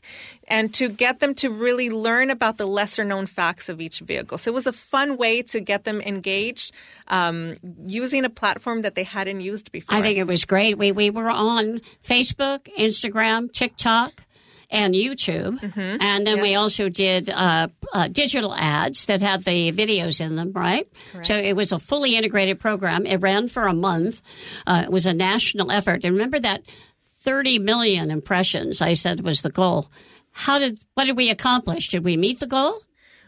and 0.47 0.73
to 0.73 0.87
get 0.87 1.19
them 1.19 1.35
to 1.35 1.49
really 1.49 1.89
learn 1.89 2.29
about 2.29 2.57
the 2.57 2.65
lesser 2.65 3.03
known 3.03 3.25
facts 3.25 3.67
of 3.67 3.81
each 3.81 3.99
vehicle. 3.99 4.37
So 4.37 4.51
it 4.51 4.53
was 4.53 4.67
a 4.67 4.71
fun 4.71 5.17
way 5.17 5.41
to 5.43 5.59
get 5.59 5.83
them 5.83 5.99
engaged 5.99 6.71
um, 7.09 7.55
using 7.85 8.23
a 8.23 8.29
platform 8.29 8.83
that 8.83 8.95
they 8.95 9.03
hadn't 9.03 9.41
used 9.41 9.73
before. 9.73 9.97
I 9.97 10.01
think 10.01 10.17
it 10.17 10.27
was 10.27 10.45
great. 10.45 10.77
We 10.77 10.93
we 10.93 11.09
were 11.09 11.29
on 11.29 11.81
Facebook, 12.03 12.69
Instagram, 12.79 13.51
TikTok, 13.51 14.25
and 14.69 14.95
YouTube, 14.95 15.59
and 15.77 16.25
then 16.25 16.41
we 16.41 16.55
also 16.55 16.87
did 16.87 17.29
uh, 17.29 17.67
uh, 17.93 18.07
digital 18.07 18.55
ads 18.55 19.07
that 19.07 19.21
had 19.21 19.43
the 19.43 19.73
videos 19.73 20.21
in 20.21 20.37
them. 20.37 20.53
Right. 20.53 20.87
So 21.21 21.35
it 21.35 21.53
was 21.53 21.73
a 21.73 21.79
fully 21.79 22.15
integrated 22.15 22.61
program. 22.61 23.05
It 23.05 23.17
ran 23.17 23.49
for 23.49 23.67
a 23.67 23.73
month. 23.73 24.21
Uh, 24.65 24.83
it 24.85 24.91
was 24.91 25.05
a 25.05 25.13
national 25.13 25.69
effort. 25.69 26.05
And 26.05 26.13
remember 26.15 26.39
that 26.39 26.63
30 27.23 27.59
million 27.59 28.11
impressions. 28.11 28.81
I 28.81 28.93
said 28.93 29.21
was 29.21 29.41
the 29.41 29.49
goal. 29.49 29.89
How 30.31 30.59
did 30.59 30.79
what 30.93 31.05
did 31.05 31.17
we 31.17 31.29
accomplish? 31.29 31.89
Did 31.89 32.03
we 32.03 32.17
meet 32.17 32.39
the 32.39 32.47
goal? 32.47 32.81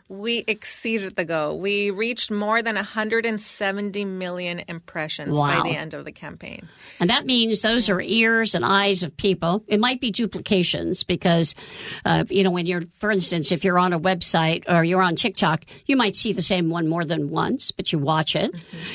We 0.07 0.43
exceeded 0.47 1.15
the 1.15 1.25
goal. 1.25 1.59
We 1.59 1.89
reached 1.89 2.29
more 2.29 2.61
than 2.61 2.75
170 2.75 4.05
million 4.05 4.61
impressions 4.67 5.37
Wow. 5.37 5.63
by 5.63 5.69
the 5.69 5.75
end 5.75 5.93
of 5.95 6.05
the 6.05 6.11
campaign. 6.11 6.67
And 6.99 7.09
that 7.09 7.25
means 7.25 7.61
those 7.61 7.89
are 7.89 7.99
ears 7.99 8.53
and 8.53 8.63
eyes 8.63 9.01
of 9.01 9.17
people. 9.17 9.63
It 9.67 9.79
might 9.79 9.99
be 9.99 10.11
duplications 10.11 11.03
because, 11.03 11.55
uh, 12.05 12.23
you 12.29 12.43
know, 12.43 12.51
when 12.51 12.67
you're, 12.67 12.83
for 12.99 13.09
instance, 13.09 13.51
if 13.51 13.63
you're 13.63 13.79
on 13.79 13.93
a 13.93 13.99
website 13.99 14.63
or 14.69 14.83
you're 14.83 15.01
on 15.01 15.15
TikTok, 15.15 15.65
you 15.87 15.95
might 15.97 16.15
see 16.15 16.33
the 16.33 16.41
same 16.43 16.69
one 16.69 16.87
more 16.87 17.03
than 17.03 17.31
once, 17.31 17.71
but 17.71 17.91
you 17.91 17.97
watch 17.97 18.35
it. 18.35 18.51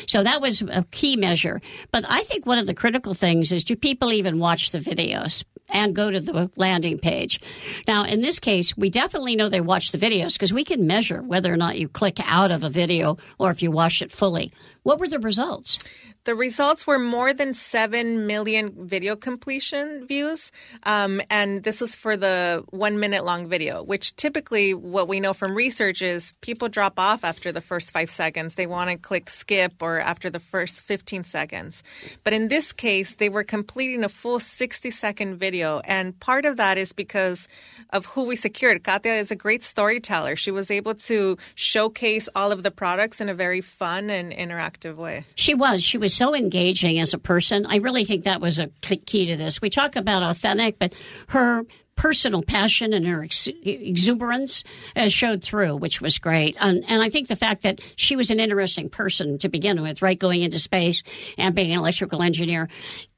So 0.07 0.23
that 0.23 0.41
was 0.41 0.63
a 0.63 0.85
key 0.93 1.17
measure. 1.17 1.61
But 1.91 2.05
I 2.09 2.23
think 2.23 2.47
one 2.47 2.59
of 2.59 2.67
the 2.67 2.75
critical 2.75 3.15
things 3.15 3.51
is 3.51 3.65
do 3.65 3.75
people 3.75 4.13
even 4.13 4.39
watch 4.39 4.71
the 4.71 4.79
videos? 4.79 5.45
And 5.73 5.95
go 5.95 6.11
to 6.11 6.21
the 6.21 6.51
landing 6.57 6.99
page. 6.99 7.41
Now, 7.87 8.05
in 8.05 8.21
this 8.21 8.39
case, 8.39 8.77
we 8.77 8.91
definitely 8.91 9.37
know 9.37 9.49
they 9.49 9.61
watch 9.61 9.93
the 9.93 9.99
videos 9.99 10.35
because 10.35 10.53
we 10.53 10.65
can 10.65 10.87
measure 10.87 11.23
whether 11.23 11.53
or 11.53 11.57
not 11.57 11.79
you 11.79 11.89
click 11.89 12.19
out 12.25 12.51
of 12.51 12.65
a 12.65 12.71
video 12.71 13.19
or 13.39 13.51
if 13.51 13.63
you 13.63 13.71
watch 13.71 14.03
it 14.03 14.11
fully. 14.11 14.53
What 14.83 14.99
were 14.99 15.09
the 15.09 15.19
results? 15.19 15.79
The 16.25 16.35
results 16.35 16.87
were 16.87 16.99
more 16.99 17.33
than 17.33 17.55
7 17.55 18.27
million 18.27 18.87
video 18.87 19.17
completion 19.17 20.07
views. 20.07 20.53
Um, 20.85 21.21
and 21.31 21.63
this 21.65 21.81
was 21.81 21.95
for 21.95 22.17
the 22.17 22.65
one 22.71 22.99
minute 23.01 23.25
long 23.25 23.49
video, 23.49 23.83
which 23.83 24.17
typically 24.17 24.73
what 24.75 25.09
we 25.09 25.21
know 25.21 25.33
from 25.33 25.55
research 25.55 26.03
is 26.03 26.33
people 26.41 26.69
drop 26.69 26.99
off 26.99 27.25
after 27.25 27.53
the 27.53 27.61
first 27.61 27.91
five 27.91 28.11
seconds. 28.11 28.55
They 28.55 28.67
want 28.67 28.91
to 28.91 28.97
click 28.97 29.29
skip 29.29 29.83
or 29.83 29.99
after 29.99 30.31
the 30.31 30.41
first 30.41 30.83
15 30.83 31.25
seconds. 31.25 31.83
But 32.23 32.33
in 32.33 32.49
this 32.49 32.73
case, 32.73 33.15
they 33.17 33.29
were 33.29 33.45
completing 33.45 34.05
a 34.05 34.09
full 34.09 34.41
60 34.41 34.91
second 34.91 35.37
video. 35.37 35.81
And 35.81 36.19
part 36.21 36.45
of 36.45 36.57
that 36.57 36.79
is 36.79 36.93
because 36.93 37.49
of 37.91 38.07
who 38.07 38.25
we 38.25 38.37
secured. 38.37 38.85
Katya 38.85 39.15
is 39.15 39.31
a 39.31 39.37
great 39.37 39.63
storyteller. 39.63 40.37
She 40.37 40.51
was 40.51 40.71
able 40.71 40.95
to 40.95 41.39
showcase 41.55 42.29
all 42.35 42.53
of 42.53 42.63
the 42.63 42.71
products 42.71 43.21
in 43.21 43.29
a 43.29 43.35
very 43.35 43.61
fun 43.61 44.11
and 44.11 44.33
interactive 44.33 44.70
way. 44.97 45.25
She 45.35 45.55
was. 45.55 45.83
She 45.83 45.99
was 45.99 46.15
so 46.15 46.35
engaging 46.35 46.99
as 46.99 47.15
a 47.15 47.19
person. 47.19 47.67
I 47.67 47.77
really 47.77 48.05
think 48.05 48.25
that 48.25 48.41
was 48.41 48.61
a 48.61 48.69
key 48.69 49.27
to 49.27 49.37
this. 49.37 49.61
We 49.61 49.71
talk 49.71 49.97
about 49.97 50.23
authentic, 50.23 50.79
but 50.79 50.95
her 51.29 51.65
personal 51.97 52.43
passion 52.43 52.95
and 52.95 53.07
her 53.07 53.23
ex- 53.23 53.47
exuberance 53.63 54.65
uh, 54.97 55.09
showed 55.09 55.45
through, 55.45 55.77
which 55.77 56.01
was 56.01 56.19
great. 56.19 56.57
And, 56.59 56.83
and 56.89 57.03
I 57.03 57.11
think 57.11 57.29
the 57.29 57.37
fact 57.37 57.63
that 57.63 57.81
she 57.95 58.17
was 58.17 58.31
an 58.31 58.41
interesting 58.41 58.89
person 58.89 59.37
to 59.39 59.51
begin 59.51 59.83
with, 59.83 60.01
right, 60.01 60.19
going 60.19 60.41
into 60.41 60.59
space 60.59 61.03
and 61.37 61.55
being 61.55 61.73
an 61.73 61.79
electrical 61.79 62.23
engineer. 62.23 62.71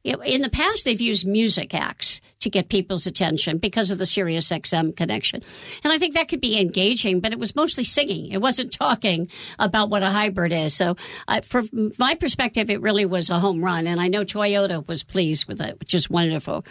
In 0.05 0.41
the 0.41 0.51
past, 0.51 0.85
they've 0.85 1.01
used 1.01 1.27
music 1.27 1.75
acts 1.75 2.21
to 2.41 2.51
get 2.51 2.69
people's 2.69 3.07
attention 3.07 3.59
because 3.59 3.93
of 3.93 3.99
the 3.99 4.07
Sirius 4.07 4.49
XM 4.51 4.97
connection. 4.97 5.43
And 5.85 5.93
I 5.93 5.99
think 5.99 6.15
that 6.15 6.27
could 6.27 6.41
be 6.41 6.61
engaging, 6.61 7.21
but 7.21 7.33
it 7.33 7.39
was 7.39 7.55
mostly 7.55 7.85
singing. 7.85 8.33
It 8.33 8.41
wasn't 8.41 8.73
talking 8.79 9.29
about 9.61 9.91
what 9.91 10.03
a 10.03 10.11
hybrid 10.11 10.51
is. 10.51 10.75
So, 10.75 10.97
uh, 11.29 11.41
from 11.43 11.93
my 11.99 12.17
perspective, 12.17 12.69
it 12.69 12.81
really 12.81 13.07
was 13.07 13.31
a 13.31 13.39
home 13.39 13.65
run. 13.65 13.87
And 13.87 14.01
I 14.01 14.09
know 14.09 14.25
Toyota 14.25 14.87
was 14.87 15.05
pleased 15.05 15.47
with 15.47 15.61
it, 15.61 15.79
which 15.79 15.95
is 15.95 16.11
wonderful. 16.11 16.65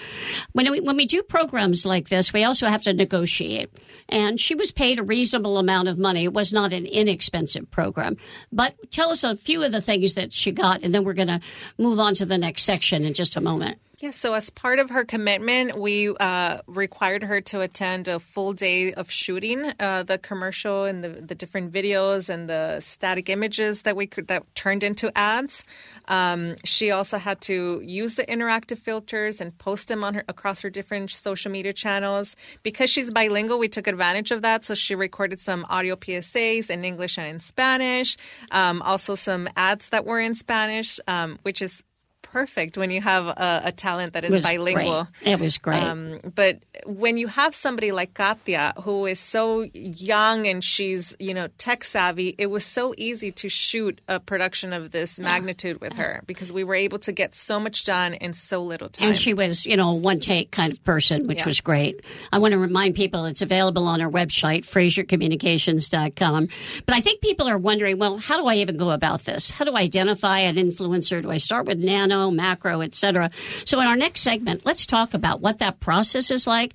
When 0.51 0.69
we, 0.69 0.81
when 0.81 0.97
we 0.97 1.05
do 1.05 1.23
programs 1.23 1.85
like 1.85 2.09
this, 2.09 2.33
we 2.33 2.43
also 2.43 2.67
have 2.67 2.83
to 2.83 2.93
negotiate. 2.93 3.69
And 4.11 4.39
she 4.39 4.55
was 4.55 4.71
paid 4.71 4.99
a 4.99 5.03
reasonable 5.03 5.57
amount 5.57 5.87
of 5.87 5.97
money. 5.97 6.25
It 6.25 6.33
was 6.33 6.51
not 6.51 6.73
an 6.73 6.85
inexpensive 6.85 7.71
program. 7.71 8.17
But 8.51 8.75
tell 8.91 9.09
us 9.09 9.23
a 9.23 9.35
few 9.35 9.63
of 9.63 9.71
the 9.71 9.81
things 9.81 10.15
that 10.15 10.33
she 10.33 10.51
got, 10.51 10.83
and 10.83 10.93
then 10.93 11.03
we're 11.03 11.13
going 11.13 11.27
to 11.29 11.39
move 11.77 11.99
on 11.99 12.13
to 12.15 12.25
the 12.25 12.37
next 12.37 12.63
section 12.63 13.05
in 13.05 13.13
just 13.13 13.35
a 13.35 13.41
moment. 13.41 13.79
Yeah, 14.01 14.09
so 14.09 14.33
as 14.33 14.49
part 14.49 14.79
of 14.79 14.89
her 14.89 15.05
commitment, 15.05 15.77
we 15.77 16.09
uh, 16.19 16.61
required 16.65 17.21
her 17.21 17.39
to 17.41 17.61
attend 17.61 18.07
a 18.07 18.19
full 18.19 18.51
day 18.51 18.93
of 18.93 19.11
shooting 19.11 19.73
uh, 19.79 20.01
the 20.01 20.17
commercial 20.17 20.85
and 20.85 21.03
the, 21.03 21.09
the 21.09 21.35
different 21.35 21.71
videos 21.71 22.27
and 22.27 22.49
the 22.49 22.79
static 22.79 23.29
images 23.29 23.83
that 23.83 23.95
we 23.95 24.07
could 24.07 24.27
that 24.29 24.43
turned 24.55 24.81
into 24.81 25.15
ads. 25.15 25.63
Um, 26.07 26.55
she 26.65 26.89
also 26.89 27.19
had 27.19 27.41
to 27.41 27.79
use 27.81 28.15
the 28.15 28.25
interactive 28.25 28.79
filters 28.79 29.39
and 29.39 29.55
post 29.59 29.87
them 29.87 30.03
on 30.03 30.15
her 30.15 30.23
across 30.27 30.61
her 30.61 30.71
different 30.71 31.11
social 31.11 31.51
media 31.51 31.71
channels. 31.71 32.35
Because 32.63 32.89
she's 32.89 33.11
bilingual, 33.11 33.59
we 33.59 33.67
took 33.67 33.85
advantage 33.85 34.31
of 34.31 34.41
that. 34.41 34.65
So 34.65 34.73
she 34.73 34.95
recorded 34.95 35.39
some 35.41 35.63
audio 35.69 35.95
PSAs 35.95 36.71
in 36.71 36.83
English 36.83 37.19
and 37.19 37.27
in 37.27 37.39
Spanish, 37.39 38.17
um, 38.49 38.81
also 38.81 39.13
some 39.13 39.47
ads 39.55 39.89
that 39.89 40.05
were 40.05 40.19
in 40.19 40.33
Spanish, 40.33 40.99
um, 41.07 41.37
which 41.43 41.61
is 41.61 41.83
perfect 42.31 42.77
when 42.77 42.91
you 42.91 43.01
have 43.01 43.27
a, 43.27 43.61
a 43.65 43.71
talent 43.71 44.13
that 44.13 44.23
is 44.23 44.31
It 44.33 44.43
bilingual. 44.43 45.07
great. 45.21 45.33
It 45.33 45.39
was 45.39 45.57
great. 45.57 45.83
Um, 45.83 46.19
but 46.35 46.59
when 46.85 47.17
you 47.17 47.27
have 47.27 47.53
somebody 47.55 47.91
like 47.91 48.13
Katya 48.13 48.73
who 48.83 49.05
is 49.05 49.19
so 49.19 49.65
young 49.73 50.47
and 50.47 50.63
she's 50.63 51.15
you 51.19 51.33
know 51.33 51.47
tech 51.57 51.83
savvy, 51.83 52.35
it 52.37 52.47
was 52.49 52.65
so 52.65 52.93
easy 52.97 53.31
to 53.33 53.49
shoot 53.49 53.99
a 54.07 54.19
production 54.19 54.71
of 54.73 54.91
this 54.91 55.19
magnitude 55.19 55.81
with 55.81 55.93
her 55.93 56.21
because 56.25 56.53
we 56.53 56.63
were 56.63 56.75
able 56.75 56.99
to 56.99 57.11
get 57.11 57.35
so 57.35 57.59
much 57.59 57.83
done 57.83 58.13
in 58.13 58.33
so 58.33 58.63
little 58.63 58.89
time. 58.89 59.09
And 59.09 59.17
she 59.17 59.33
was, 59.33 59.65
you 59.65 59.75
know, 59.77 59.89
a 59.91 59.95
one 59.95 60.19
take 60.19 60.51
kind 60.51 60.71
of 60.71 60.83
person, 60.83 61.27
which 61.27 61.39
Yeah. 61.39 61.45
was 61.45 61.61
great. 61.61 62.05
I 62.31 62.39
want 62.39 62.53
to 62.53 62.57
remind 62.57 62.95
people 62.95 63.25
it's 63.25 63.41
available 63.41 63.87
on 63.87 64.01
our 64.01 64.09
website, 64.09 64.63
FraserCommunications.com. 64.65 66.47
But 66.85 66.95
I 66.95 67.01
think 67.01 67.21
people 67.21 67.47
are 67.47 67.57
wondering, 67.57 67.97
well, 67.97 68.17
how 68.17 68.37
do 68.37 68.47
I 68.47 68.55
even 68.55 68.77
go 68.77 68.91
about 68.91 69.21
this? 69.21 69.49
How 69.49 69.65
do 69.65 69.73
I 69.73 69.81
identify 69.81 70.39
an 70.39 70.55
influencer? 70.55 71.21
Do 71.21 71.31
I 71.31 71.37
start 71.37 71.65
with 71.67 71.79
nano, 71.79 72.20
macro, 72.29 72.81
et 72.81 72.93
cetera? 72.93 73.31
So 73.65 73.79
in 73.79 73.87
our 73.87 73.95
next 73.95 74.21
segment, 74.21 74.65
let's 74.65 74.85
talk 74.85 75.15
about 75.15 75.41
what 75.41 75.59
that 75.59 75.79
process 75.79 76.29
is 76.29 76.45
like. 76.45 76.73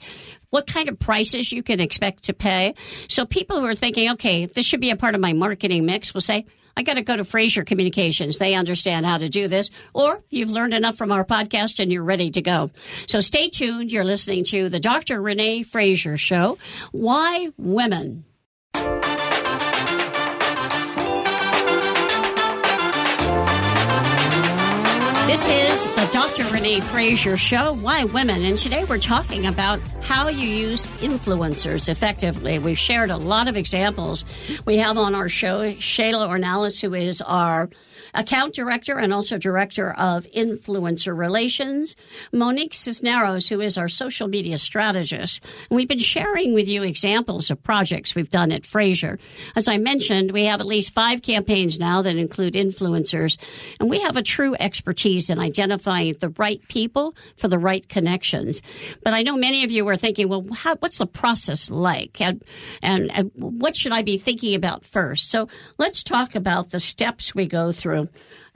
what 0.51 0.67
kind 0.67 0.89
of 0.89 0.99
prices 0.99 1.53
you 1.53 1.63
can 1.63 1.81
expect 1.81 2.25
to 2.25 2.33
pay. 2.33 2.75
So 3.09 3.27
people 3.27 3.61
who 3.61 3.67
are 3.67 3.75
thinking, 3.75 4.13
okay, 4.13 4.47
this 4.47 4.65
should 4.65 4.81
be 4.81 4.91
a 4.91 4.97
part 4.97 5.15
of 5.15 5.21
my 5.21 5.33
marketing 5.33 5.85
mix 5.85 6.15
will 6.15 6.21
say, 6.21 6.47
I 6.79 6.83
got 6.83 6.95
to 6.95 7.03
go 7.03 7.17
to 7.17 7.25
Fraser 7.25 7.65
Communications. 7.65 8.39
They 8.39 8.55
understand 8.55 9.07
how 9.07 9.19
to 9.19 9.29
do 9.29 9.49
this. 9.49 9.71
Or 9.95 10.23
you've 10.31 10.51
learned 10.51 10.75
enough 10.75 10.97
from 10.97 11.11
our 11.11 11.25
podcast 11.25 11.81
and 11.81 11.91
you're 11.91 12.03
ready 12.03 12.31
to 12.33 12.43
go. 12.43 12.71
So 13.07 13.21
stay 13.21 13.49
tuned. 13.49 13.93
You're 13.93 14.05
listening 14.05 14.45
to 14.45 14.69
the 14.69 14.81
Dr. 14.81 15.21
Renee 15.21 15.63
Fraser 15.63 16.17
Show. 16.17 16.59
Why 16.93 17.49
women? 17.57 18.25
This 25.27 25.49
is 25.49 25.85
the 25.97 26.09
Dr. 26.13 26.45
Renee 26.55 26.79
Fraser 26.79 27.37
Show, 27.37 27.75
Why 27.75 28.05
Women? 28.05 28.45
And 28.45 28.57
today 28.57 28.85
we're 28.85 28.99
talking 28.99 29.47
about 29.47 29.81
how 30.03 30.29
you 30.29 30.49
use 30.49 30.87
influencers 31.03 31.89
effectively. 31.89 32.61
We've 32.61 32.79
shared 32.79 33.11
a 33.11 33.17
lot 33.17 33.49
of 33.49 33.57
examples. 33.57 34.25
We 34.67 34.77
have 34.77 34.97
on 34.97 35.17
our 35.17 35.29
show 35.29 35.73
Shayla 35.73 36.29
Ornelas, 36.29 36.81
who 36.81 36.95
is 36.95 37.21
our 37.23 37.69
account 38.17 38.55
director 38.55 38.99
and 38.99 39.13
also 39.13 39.39
director 39.39 39.93
of 39.93 40.25
influencer 40.35 41.17
relations, 41.17 41.97
Monique 42.33 42.75
Cisneros, 42.75 43.49
who 43.49 43.61
is 43.61 43.79
our 43.79 43.89
social 43.89 44.27
media 44.27 44.59
strategist. 44.59 45.45
And 45.71 45.77
we've 45.77 45.89
been 45.89 45.99
sharing 45.99 46.55
with 46.55 46.69
you 46.69 46.83
examples 46.83 47.51
of 47.51 47.63
projects 47.63 48.15
we've 48.15 48.31
done 48.31 48.51
at 48.51 48.65
Fraser. 48.67 49.19
As 49.55 49.69
I 49.69 49.77
mentioned, 49.77 50.33
we 50.33 50.47
have 50.47 50.61
at 50.61 50.67
least 50.67 50.93
five 50.93 51.23
campaigns 51.23 51.79
now 51.79 52.03
that 52.03 52.17
include 52.17 52.55
influencers, 52.55 53.39
and 53.79 53.91
we 53.91 54.01
have 54.01 54.17
a 54.17 54.23
true 54.23 54.57
expertise 54.59 55.31
in 55.31 55.39
identifying 55.39 56.15
the 56.21 56.31
right 56.31 56.61
people 56.69 57.15
for 57.37 57.49
the 57.49 57.59
right 57.59 57.89
connections. 57.89 58.63
But 59.03 59.15
I 59.15 59.23
know 59.23 59.37
many 59.37 59.65
of 59.65 59.71
you 59.71 59.87
are 59.89 59.97
thinking, 59.97 60.29
well, 60.29 60.45
how, 60.53 60.77
what's 60.77 60.99
the 60.99 61.07
process 61.07 61.71
like? 61.71 62.21
And, 62.21 62.43
and, 62.83 63.11
and 63.13 63.31
what 63.35 63.77
should 63.77 63.93
I 63.93 64.03
be 64.03 64.19
thinking 64.19 64.55
about 64.55 64.85
first? 64.85 65.31
So 65.31 65.49
let's 65.79 66.03
talk 66.03 66.35
about 66.35 66.71
the 66.71 66.81
steps 66.81 67.35
we 67.35 67.47
go 67.47 67.73
through 67.73 68.06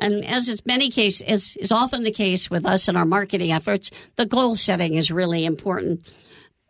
and 0.00 0.24
as 0.24 0.48
is 0.48 0.64
many 0.66 0.90
cases, 0.90 1.22
as 1.22 1.56
is 1.56 1.72
often 1.72 2.02
the 2.02 2.10
case 2.10 2.50
with 2.50 2.66
us 2.66 2.88
in 2.88 2.96
our 2.96 3.04
marketing 3.04 3.52
efforts, 3.52 3.90
the 4.16 4.26
goal 4.26 4.56
setting 4.56 4.94
is 4.94 5.10
really 5.10 5.44
important. 5.44 6.16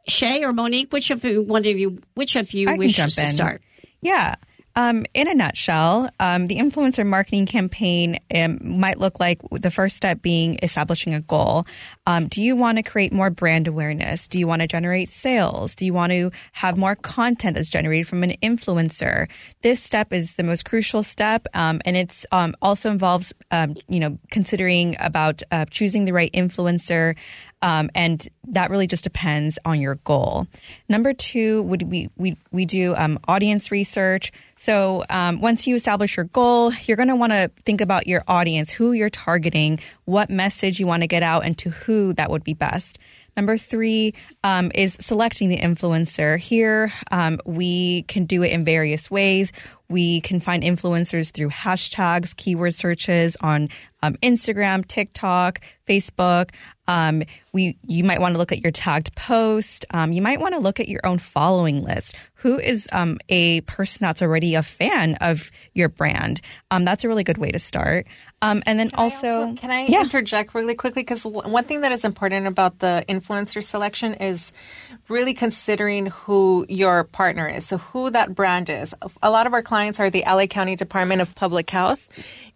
Shay 0.09 0.45
or 0.45 0.53
Monique, 0.53 0.93
which 0.93 1.11
of 1.11 1.25
you, 1.25 1.43
one 1.43 1.61
of 1.61 1.79
you, 1.79 1.99
which 2.15 2.37
of 2.37 2.53
you 2.53 2.69
I 2.69 2.77
wishes 2.77 3.17
to 3.17 3.27
start? 3.29 3.63
Yeah. 4.01 4.37
Um, 4.77 5.05
in 5.15 5.29
a 5.29 5.35
nutshell, 5.35 6.11
um, 6.21 6.47
the 6.47 6.57
influencer 6.57 7.07
marketing 7.07 7.47
campaign 7.47 8.19
um, 8.35 8.59
might 8.63 8.99
look 8.99 9.19
like 9.21 9.41
the 9.51 9.71
first 9.71 9.97
step 9.97 10.23
being 10.23 10.59
establishing 10.63 11.15
a 11.15 11.21
goal. 11.21 11.67
Um, 12.07 12.29
do 12.29 12.43
you 12.43 12.57
want 12.57 12.79
to 12.79 12.83
create 12.83 13.13
more 13.13 13.31
brand 13.31 13.69
awareness? 13.69 14.29
Do 14.29 14.39
you 14.39 14.47
want 14.47 14.63
to 14.63 14.69
generate 14.69 15.09
sales? 15.09 15.75
Do 15.75 15.85
you 15.85 15.93
want 15.93 16.13
to 16.13 16.31
have 16.53 16.77
more 16.77 16.95
content 16.95 17.57
that's 17.57 17.69
generated 17.69 18.07
from 18.07 18.23
an 18.23 18.35
influencer? 18.43 19.29
This 19.63 19.83
step 19.83 20.13
is 20.13 20.35
the 20.35 20.43
most 20.43 20.65
crucial 20.65 21.03
step, 21.03 21.47
um, 21.55 21.81
and 21.85 21.97
it's 21.97 22.25
um, 22.33 22.55
also 22.63 22.91
involves 22.91 23.33
you 23.89 24.01
know 24.01 24.19
considering 24.31 24.97
about 25.01 25.43
uh, 25.51 25.65
choosing 25.71 26.05
the 26.05 26.13
right 26.13 26.33
influencer. 26.33 27.17
Um, 27.63 27.91
and 27.95 28.27
that 28.49 28.71
really 28.71 28.87
just 28.87 29.05
depends 29.05 29.59
on 29.65 29.81
your 29.81 29.97
goal. 29.97 30.47
Number 30.89 31.13
two 31.13 31.63
would 31.63 31.83
we 31.83 32.09
we 32.17 32.37
we 32.51 32.65
do 32.65 32.95
um, 32.97 33.19
audience 33.29 33.71
research. 33.71 34.33
So 34.57 35.05
um, 35.11 35.41
once 35.41 35.67
you 35.67 35.77
establish 35.77 36.17
your 36.17 36.25
goal, 36.25 36.73
you're 36.87 36.97
going 36.97 37.09
to 37.09 37.17
want 37.17 37.33
to 37.33 37.51
think 37.65 37.81
about 37.81 38.07
your 38.07 38.25
audience, 38.27 38.71
who 38.71 38.93
you're 38.93 39.11
targeting, 39.11 39.79
what 40.07 40.31
message 40.31 40.81
you 40.81 40.87
want 40.87 41.03
to 41.03 41.07
get 41.07 41.23
out, 41.23 41.45
and 41.45 41.57
to 41.59 41.71
who 41.71 42.15
that 42.15 42.31
would 42.31 42.45
be 42.45 42.55
best. 42.55 42.99
Number 43.37 43.57
three 43.57 44.15
um, 44.43 44.71
is 44.75 44.97
selecting 45.01 45.49
the 45.49 45.59
influencer. 45.59 46.39
Here, 46.39 46.93
um, 47.11 47.41
we 47.45 48.03
can 48.03 48.25
do 48.25 48.43
it 48.43 48.53
in 48.53 48.65
various 48.65 49.11
ways. 49.11 49.53
We 49.91 50.21
can 50.21 50.39
find 50.39 50.63
influencers 50.63 51.33
through 51.33 51.49
hashtags, 51.51 52.35
keyword 52.37 52.75
searches 52.75 53.37
on 53.41 53.69
um, 54.03 54.15
Instagram, 54.23 54.87
TikTok, 54.87 55.61
Facebook. 55.87 56.51
Um, 56.87 57.23
we 57.53 57.77
you 57.87 58.05
might 58.05 58.21
want 58.21 58.35
to 58.35 58.39
look 58.39 58.53
at 58.53 58.61
your 58.61 58.73
tagged 58.73 59.15
post. 59.17 59.85
Um, 59.91 60.13
you 60.13 60.23
might 60.23 60.41
want 60.41 60.55
to 60.55 60.61
look 60.61 60.81
at 60.81 60.89
your 60.89 61.05
own 61.05 61.19
following 61.19 61.83
list. 61.83 62.15
Who 62.35 62.59
is 62.59 62.89
um, 62.93 63.19
a 63.29 63.61
person 63.63 63.99
that's 64.01 64.23
already 64.23 64.55
a 64.55 64.63
fan 64.63 65.17
of 65.17 65.51
your 65.75 65.89
brand? 65.89 66.41
Um, 66.71 66.85
that's 66.85 67.05
a 67.05 67.09
really 67.09 67.25
good 67.25 67.39
way 67.39 67.51
to 67.51 67.59
start. 67.59 68.07
Um, 68.43 68.63
and 68.67 68.79
then 68.79 68.89
can 68.91 68.99
also, 68.99 69.27
I 69.27 69.31
also, 69.31 69.55
can 69.55 69.71
I 69.71 69.87
yeah. 69.87 70.01
interject 70.01 70.55
really 70.55 70.75
quickly? 70.75 71.03
Because 71.03 71.25
one 71.25 71.65
thing 71.65 71.83
that 71.83 71.93
is 71.93 72.05
important 72.05 72.47
about 72.47 72.79
the 72.79 73.05
influencer 73.07 73.63
selection 73.63 74.15
is 74.15 74.53
really 75.09 75.35
considering 75.35 76.07
who 76.07 76.65
your 76.69 77.05
partner 77.05 77.47
is. 77.49 77.67
So 77.67 77.77
who 77.79 78.11
that 78.11 78.35
brand 78.35 78.71
is. 78.71 78.95
A 79.23 79.31
lot 79.31 79.47
of 79.47 79.53
our 79.53 79.63
clients 79.63 80.01
are 80.01 80.09
the 80.09 80.25
LA 80.27 80.47
County 80.47 80.75
Department 80.75 81.21
of 81.21 81.35
Public 81.35 81.69
Health. 81.69 82.09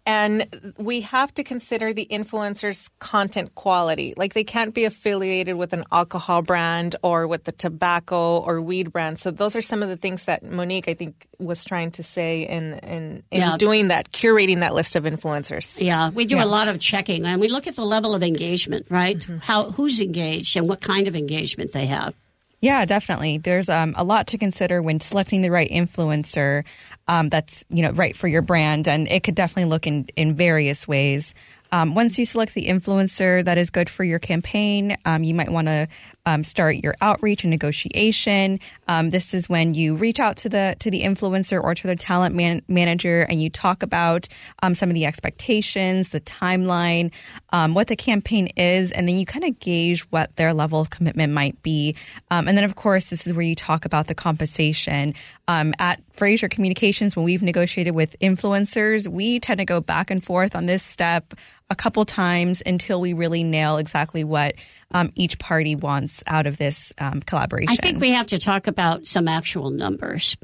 And 0.07 0.45
we 0.77 1.01
have 1.01 1.33
to 1.33 1.43
consider 1.43 1.91
the 1.91 2.07
influencer's 2.11 2.89
content 2.99 3.55
quality. 3.55 4.13
Like 4.15 4.33
they 4.33 4.43
can't 4.43 4.73
be 4.73 4.85
affiliated 4.85 5.55
with 5.55 5.73
an 5.73 5.83
alcohol 5.91 6.43
brand 6.43 6.95
or 7.01 7.27
with 7.27 7.45
the 7.45 7.51
tobacco 7.51 8.37
or 8.37 8.61
weed 8.61 8.91
brand. 8.91 9.19
So 9.19 9.31
those 9.31 9.55
are 9.55 9.63
some 9.63 9.81
of 9.81 9.89
the 9.89 9.97
things 9.97 10.25
that 10.25 10.43
Monique, 10.43 10.87
I 10.87 10.93
think, 10.93 11.27
was 11.39 11.65
trying 11.65 11.91
to 11.91 12.03
say 12.03 12.43
in 12.43 12.73
in, 12.83 13.23
in 13.31 13.41
yeah. 13.41 13.57
doing 13.57 13.87
that, 13.87 14.11
curating 14.11 14.59
that 14.59 14.75
list 14.75 14.95
of 14.95 15.05
influencers. 15.05 15.74
Yeah, 15.79 16.09
we 16.09 16.25
do 16.25 16.37
yeah. 16.37 16.43
a 16.43 16.47
lot 16.47 16.67
of 16.67 16.79
checking 16.79 17.25
and 17.25 17.39
we 17.39 17.47
look 17.47 17.67
at 17.67 17.75
the 17.75 17.85
level 17.85 18.13
of 18.13 18.23
engagement, 18.23 18.87
right? 18.89 19.17
Mm-hmm. 19.17 19.37
How 19.37 19.71
who's 19.71 20.01
engaged 20.01 20.57
and 20.57 20.67
what 20.67 20.81
kind 20.81 21.07
of 21.07 21.15
engagement 21.15 21.71
they 21.73 21.85
have. 21.87 22.13
Yeah, 22.61 22.85
definitely. 22.85 23.37
There's 23.37 23.69
um, 23.69 23.93
a 23.97 24.03
lot 24.03 24.27
to 24.27 24.37
consider 24.37 24.81
when 24.81 24.99
selecting 24.99 25.41
the 25.41 25.51
right 25.51 25.69
influencer 25.69 26.63
um, 27.07 27.29
that's 27.29 27.63
you 27.69 27.83
know 27.83 27.91
right 27.91 28.15
for 28.15 28.27
your 28.27 28.41
brand, 28.41 28.87
and 28.87 29.07
it 29.07 29.23
could 29.23 29.35
definitely 29.35 29.69
look 29.69 29.85
in 29.85 30.07
in 30.15 30.33
various 30.33 30.87
ways. 30.87 31.35
Um, 31.71 31.93
once 31.93 32.17
you 32.17 32.25
select 32.25 32.53
the 32.53 32.67
influencer 32.67 33.43
that 33.43 33.57
is 33.57 33.69
good 33.69 33.89
for 33.89 34.03
your 34.03 34.19
campaign, 34.19 34.97
um, 35.05 35.23
you 35.23 35.33
might 35.33 35.49
want 35.49 35.67
to 35.67 35.87
um, 36.25 36.43
start 36.43 36.77
your 36.77 36.95
outreach 37.01 37.43
and 37.43 37.51
negotiation. 37.51 38.59
Um, 38.87 39.09
this 39.09 39.33
is 39.33 39.47
when 39.49 39.73
you 39.73 39.95
reach 39.95 40.19
out 40.19 40.37
to 40.37 40.49
the 40.49 40.75
to 40.79 40.91
the 40.91 41.03
influencer 41.03 41.61
or 41.61 41.75
to 41.75 41.87
the 41.87 41.95
talent 41.95 42.35
man- 42.35 42.61
manager 42.67 43.23
and 43.23 43.41
you 43.41 43.49
talk 43.49 43.83
about 43.83 44.27
um, 44.63 44.75
some 44.75 44.89
of 44.89 44.95
the 44.95 45.05
expectations, 45.05 46.09
the 46.09 46.19
timeline, 46.21 47.11
um, 47.51 47.73
what 47.73 47.87
the 47.87 47.95
campaign 47.95 48.47
is, 48.57 48.91
and 48.91 49.07
then 49.07 49.17
you 49.17 49.25
kind 49.25 49.45
of 49.45 49.59
gauge 49.59 50.01
what 50.11 50.35
their 50.35 50.53
level 50.53 50.81
of 50.81 50.89
commitment 50.89 51.33
might 51.33 51.61
be. 51.63 51.95
Um, 52.31 52.47
and 52.47 52.57
then, 52.57 52.63
of 52.63 52.75
course, 52.75 53.09
this 53.09 53.25
is 53.27 53.33
where 53.33 53.45
you 53.45 53.55
talk 53.55 53.85
about 53.85 54.07
the 54.07 54.15
compensation. 54.15 55.13
Um, 55.47 55.73
at 55.77 56.01
Fraser 56.11 56.49
Communications, 56.49 57.15
when 57.15 57.23
we've 57.23 57.43
negotiated 57.43 57.93
with 57.93 58.15
influencers, 58.19 59.07
we 59.07 59.39
tend 59.39 59.59
to 59.59 59.65
go 59.65 59.79
back 59.79 60.09
and 60.09 60.23
forth 60.23 60.55
on 60.55 60.65
this 60.65 60.81
step 60.81 61.33
a 61.69 61.75
couple 61.75 62.05
times 62.05 62.61
until 62.65 62.99
we 63.01 63.13
really 63.13 63.43
nail 63.43 63.77
exactly 63.77 64.23
what 64.23 64.55
um, 64.95 65.11
each 65.15 65.37
party 65.37 65.75
wants 65.75 66.23
out 66.25 66.47
of 66.47 66.57
this 66.57 66.93
um, 66.97 67.19
collaboration. 67.21 67.69
I 67.69 67.75
think 67.75 67.99
we 67.99 68.11
have 68.11 68.27
to 68.27 68.37
talk 68.37 68.67
about 68.67 69.05
some 69.05 69.27
actual 69.27 69.69
numbers. 69.69 70.37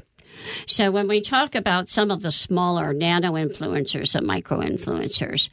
So 0.66 0.90
when 0.90 1.08
we 1.08 1.22
talk 1.22 1.54
about 1.54 1.88
some 1.88 2.10
of 2.10 2.20
the 2.20 2.30
smaller 2.30 2.92
nano 2.92 3.32
influencers 3.32 4.14
and 4.14 4.26
micro 4.26 4.60
influencers, 4.60 5.48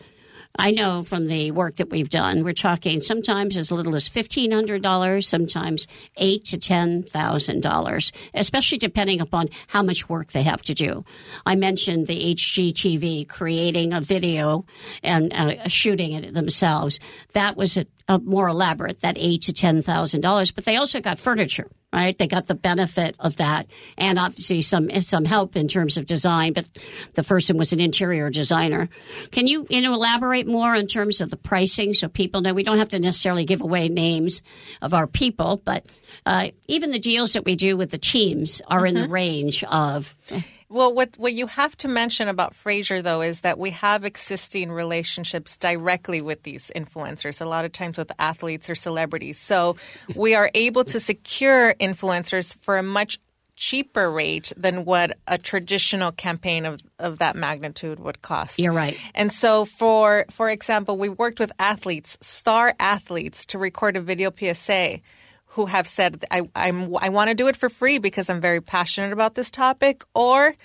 I 0.57 0.71
know 0.71 1.03
from 1.03 1.27
the 1.27 1.51
work 1.51 1.77
that 1.77 1.89
we've 1.89 2.09
done, 2.09 2.43
we're 2.43 2.53
talking 2.53 3.01
sometimes 3.01 3.55
as 3.55 3.71
little 3.71 3.95
as 3.95 4.07
fifteen 4.07 4.51
hundred 4.51 4.81
dollars, 4.81 5.27
sometimes 5.27 5.87
eight 6.17 6.45
to 6.45 6.57
ten 6.57 7.03
thousand 7.03 7.61
dollars, 7.61 8.11
especially 8.33 8.79
depending 8.79 9.21
upon 9.21 9.49
how 9.67 9.83
much 9.83 10.09
work 10.09 10.31
they 10.31 10.43
have 10.43 10.63
to 10.63 10.73
do. 10.73 11.05
I 11.45 11.55
mentioned 11.55 12.07
the 12.07 12.33
HGTV 12.35 13.27
creating 13.27 13.93
a 13.93 14.01
video 14.01 14.65
and 15.03 15.31
uh, 15.33 15.67
shooting 15.67 16.13
it 16.13 16.33
themselves. 16.33 16.99
That 17.33 17.55
was 17.55 17.77
a, 17.77 17.85
a 18.07 18.19
more 18.19 18.47
elaborate, 18.47 19.01
that 19.01 19.17
eight 19.19 19.43
to 19.43 19.53
ten 19.53 19.81
thousand 19.81 20.21
dollars, 20.21 20.51
but 20.51 20.65
they 20.65 20.77
also 20.77 20.99
got 20.99 21.19
furniture 21.19 21.69
right? 21.91 22.17
They 22.17 22.27
got 22.27 22.47
the 22.47 22.55
benefit 22.55 23.15
of 23.19 23.37
that, 23.37 23.67
and 23.97 24.19
obviously 24.19 24.61
some 24.61 24.89
some 25.01 25.25
help 25.25 25.55
in 25.55 25.67
terms 25.67 25.97
of 25.97 26.05
design. 26.05 26.53
But 26.53 26.69
the 27.15 27.23
person 27.23 27.57
was 27.57 27.73
an 27.73 27.79
interior 27.79 28.29
designer. 28.29 28.89
Can 29.31 29.47
you 29.47 29.65
you 29.69 29.81
know 29.81 29.93
elaborate 29.93 30.47
more 30.47 30.75
in 30.75 30.87
terms 30.87 31.21
of 31.21 31.29
the 31.29 31.37
pricing 31.37 31.93
so 31.93 32.07
people 32.07 32.41
know? 32.41 32.53
We 32.53 32.63
don't 32.63 32.77
have 32.77 32.89
to 32.89 32.99
necessarily 32.99 33.45
give 33.45 33.61
away 33.61 33.89
names 33.89 34.43
of 34.81 34.93
our 34.93 35.07
people, 35.07 35.61
but 35.63 35.85
uh, 36.25 36.49
even 36.67 36.91
the 36.91 36.99
deals 36.99 37.33
that 37.33 37.45
we 37.45 37.55
do 37.55 37.77
with 37.77 37.89
the 37.89 37.97
teams 37.97 38.61
are 38.67 38.79
mm-hmm. 38.79 38.87
in 38.87 38.93
the 38.95 39.01
mm-hmm. 39.01 39.11
range 39.11 39.63
of. 39.63 40.15
Well, 40.69 40.93
what 40.93 41.17
what 41.17 41.33
you 41.33 41.47
have 41.47 41.75
to 41.77 41.87
mention 41.87 42.27
about 42.27 42.53
Fraser 42.53 43.01
though 43.01 43.21
is 43.21 43.41
that 43.41 43.57
we 43.57 43.71
have 43.71 44.05
existing 44.05 44.71
relationships 44.71 45.57
directly 45.57 46.21
with 46.21 46.43
these 46.43 46.71
influencers. 46.75 47.41
A 47.41 47.45
lot 47.45 47.65
of 47.65 47.71
times 47.71 47.97
with 47.97 48.11
athletes 48.19 48.69
or 48.69 48.75
celebrities, 48.75 49.39
so 49.39 49.77
we 50.15 50.35
are 50.35 50.51
able 50.53 50.83
to 50.85 50.99
secure 50.99 51.73
influencers 51.75 52.55
for 52.61 52.77
a 52.77 52.83
much 52.83 53.19
cheaper 53.55 54.09
rate 54.09 54.53
than 54.55 54.85
what 54.85 55.17
a 55.27 55.37
traditional 55.37 56.13
campaign 56.13 56.65
of, 56.65 56.79
of 56.97 57.17
that 57.17 57.35
magnitude 57.35 57.99
would 57.99 58.21
cost. 58.21 58.57
You're 58.57 58.71
right. 58.71 58.97
And 59.15 59.33
so 59.33 59.65
for 59.65 60.25
for 60.29 60.51
example, 60.51 60.97
we 60.97 61.09
worked 61.09 61.39
with 61.39 61.51
athletes, 61.57 62.15
star 62.21 62.75
athletes 62.79 63.43
to 63.47 63.57
record 63.57 63.97
a 63.97 64.01
video 64.01 64.31
PSA 64.31 64.99
who 65.59 65.65
have 65.65 65.87
said, 65.87 66.23
I, 66.31 66.43
I'm, 66.55 66.95
I 66.95 67.09
want 67.09 67.27
to 67.27 67.35
do 67.35 67.47
it 67.47 67.57
for 67.57 67.67
free 67.67 67.97
because 67.97 68.29
I'm 68.29 68.39
very 68.39 68.61
passionate 68.61 69.11
about 69.11 69.35
this 69.35 69.51
topic, 69.51 70.05
or 70.15 70.55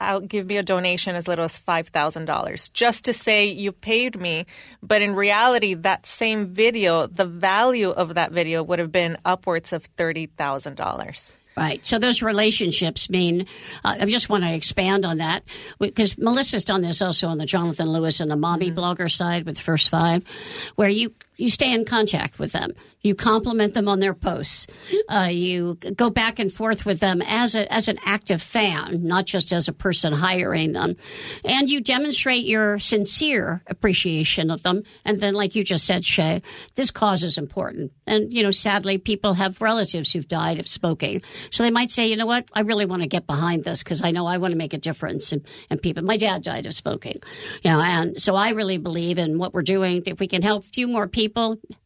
I'll 0.00 0.20
give 0.20 0.46
me 0.46 0.58
a 0.58 0.62
donation 0.62 1.16
as 1.16 1.26
little 1.26 1.44
as 1.44 1.58
$5,000 1.58 2.72
just 2.72 3.06
to 3.06 3.12
say 3.12 3.46
you've 3.46 3.80
paid 3.80 4.20
me. 4.20 4.46
But 4.80 5.02
in 5.02 5.16
reality, 5.16 5.74
that 5.74 6.06
same 6.06 6.54
video, 6.54 7.08
the 7.08 7.24
value 7.24 7.90
of 7.90 8.14
that 8.14 8.30
video 8.30 8.62
would 8.62 8.78
have 8.78 8.92
been 8.92 9.16
upwards 9.24 9.72
of 9.72 9.92
$30,000. 9.96 11.32
Right. 11.56 11.84
So 11.84 11.98
those 11.98 12.22
relationships 12.22 13.10
mean, 13.10 13.46
uh, 13.84 13.96
I 14.00 14.06
just 14.06 14.28
want 14.28 14.44
to 14.44 14.54
expand 14.54 15.04
on 15.04 15.18
that 15.18 15.42
because 15.78 16.16
Melissa's 16.16 16.64
done 16.64 16.80
this 16.80 17.02
also 17.02 17.28
on 17.28 17.38
the 17.38 17.44
Jonathan 17.44 17.88
Louis 17.88 18.20
and 18.20 18.30
the 18.30 18.36
mommy 18.36 18.70
mm-hmm. 18.70 18.78
blogger 18.78 19.10
side 19.10 19.44
with 19.44 19.58
First 19.58 19.90
Five, 19.90 20.24
where 20.76 20.88
you, 20.88 21.12
you 21.42 21.50
stay 21.50 21.72
in 21.72 21.84
contact 21.84 22.38
with 22.38 22.52
them. 22.52 22.72
You 23.00 23.16
compliment 23.16 23.74
them 23.74 23.88
on 23.88 23.98
their 23.98 24.14
posts. 24.14 24.68
Uh, 25.08 25.28
you 25.32 25.74
go 25.96 26.08
back 26.08 26.38
and 26.38 26.52
forth 26.52 26.86
with 26.86 27.00
them 27.00 27.20
as 27.20 27.56
a, 27.56 27.70
as 27.72 27.88
an 27.88 27.98
active 28.04 28.40
fan, 28.40 29.04
not 29.04 29.26
just 29.26 29.52
as 29.52 29.66
a 29.66 29.72
person 29.72 30.12
hiring 30.12 30.72
them. 30.72 30.94
And 31.44 31.68
you 31.68 31.80
demonstrate 31.80 32.44
your 32.44 32.78
sincere 32.78 33.60
appreciation 33.66 34.52
of 34.52 34.62
them. 34.62 34.84
And 35.04 35.18
then, 35.18 35.34
like 35.34 35.56
you 35.56 35.64
just 35.64 35.84
said, 35.84 36.04
Shay, 36.04 36.42
this 36.76 36.92
cause 36.92 37.24
is 37.24 37.38
important. 37.38 37.90
And, 38.06 38.32
you 38.32 38.44
know, 38.44 38.52
sadly, 38.52 38.98
people 38.98 39.34
have 39.34 39.60
relatives 39.60 40.12
who've 40.12 40.28
died 40.28 40.60
of 40.60 40.68
smoking. 40.68 41.22
So 41.50 41.64
they 41.64 41.72
might 41.72 41.90
say, 41.90 42.06
you 42.06 42.16
know 42.16 42.26
what? 42.26 42.48
I 42.52 42.60
really 42.60 42.86
want 42.86 43.02
to 43.02 43.08
get 43.08 43.26
behind 43.26 43.64
this 43.64 43.82
because 43.82 44.04
I 44.04 44.12
know 44.12 44.26
I 44.26 44.38
want 44.38 44.52
to 44.52 44.58
make 44.58 44.74
a 44.74 44.78
difference 44.78 45.32
And, 45.32 45.44
in 45.70 45.78
people. 45.78 46.04
My 46.04 46.18
dad 46.18 46.44
died 46.44 46.66
of 46.66 46.74
smoking. 46.74 47.20
You 47.64 47.72
know, 47.72 47.80
and 47.80 48.22
so 48.22 48.36
I 48.36 48.50
really 48.50 48.78
believe 48.78 49.18
in 49.18 49.38
what 49.38 49.52
we're 49.52 49.62
doing. 49.62 50.04
If 50.06 50.20
we 50.20 50.28
can 50.28 50.42
help 50.42 50.62
a 50.62 50.68
few 50.68 50.86
more 50.86 51.08
people, 51.08 51.31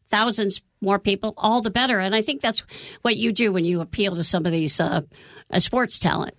thousands 0.09 0.61
more 0.81 0.99
people, 0.99 1.33
all 1.37 1.61
the 1.61 1.71
better. 1.71 1.99
And 1.99 2.15
I 2.15 2.21
think 2.21 2.41
that's 2.41 2.63
what 3.01 3.17
you 3.17 3.31
do 3.31 3.51
when 3.51 3.65
you 3.65 3.81
appeal 3.81 4.15
to 4.15 4.23
some 4.23 4.45
of 4.45 4.51
these 4.51 4.79
uh, 4.79 5.01
uh, 5.51 5.59
sports 5.59 5.99
talent. 5.99 6.35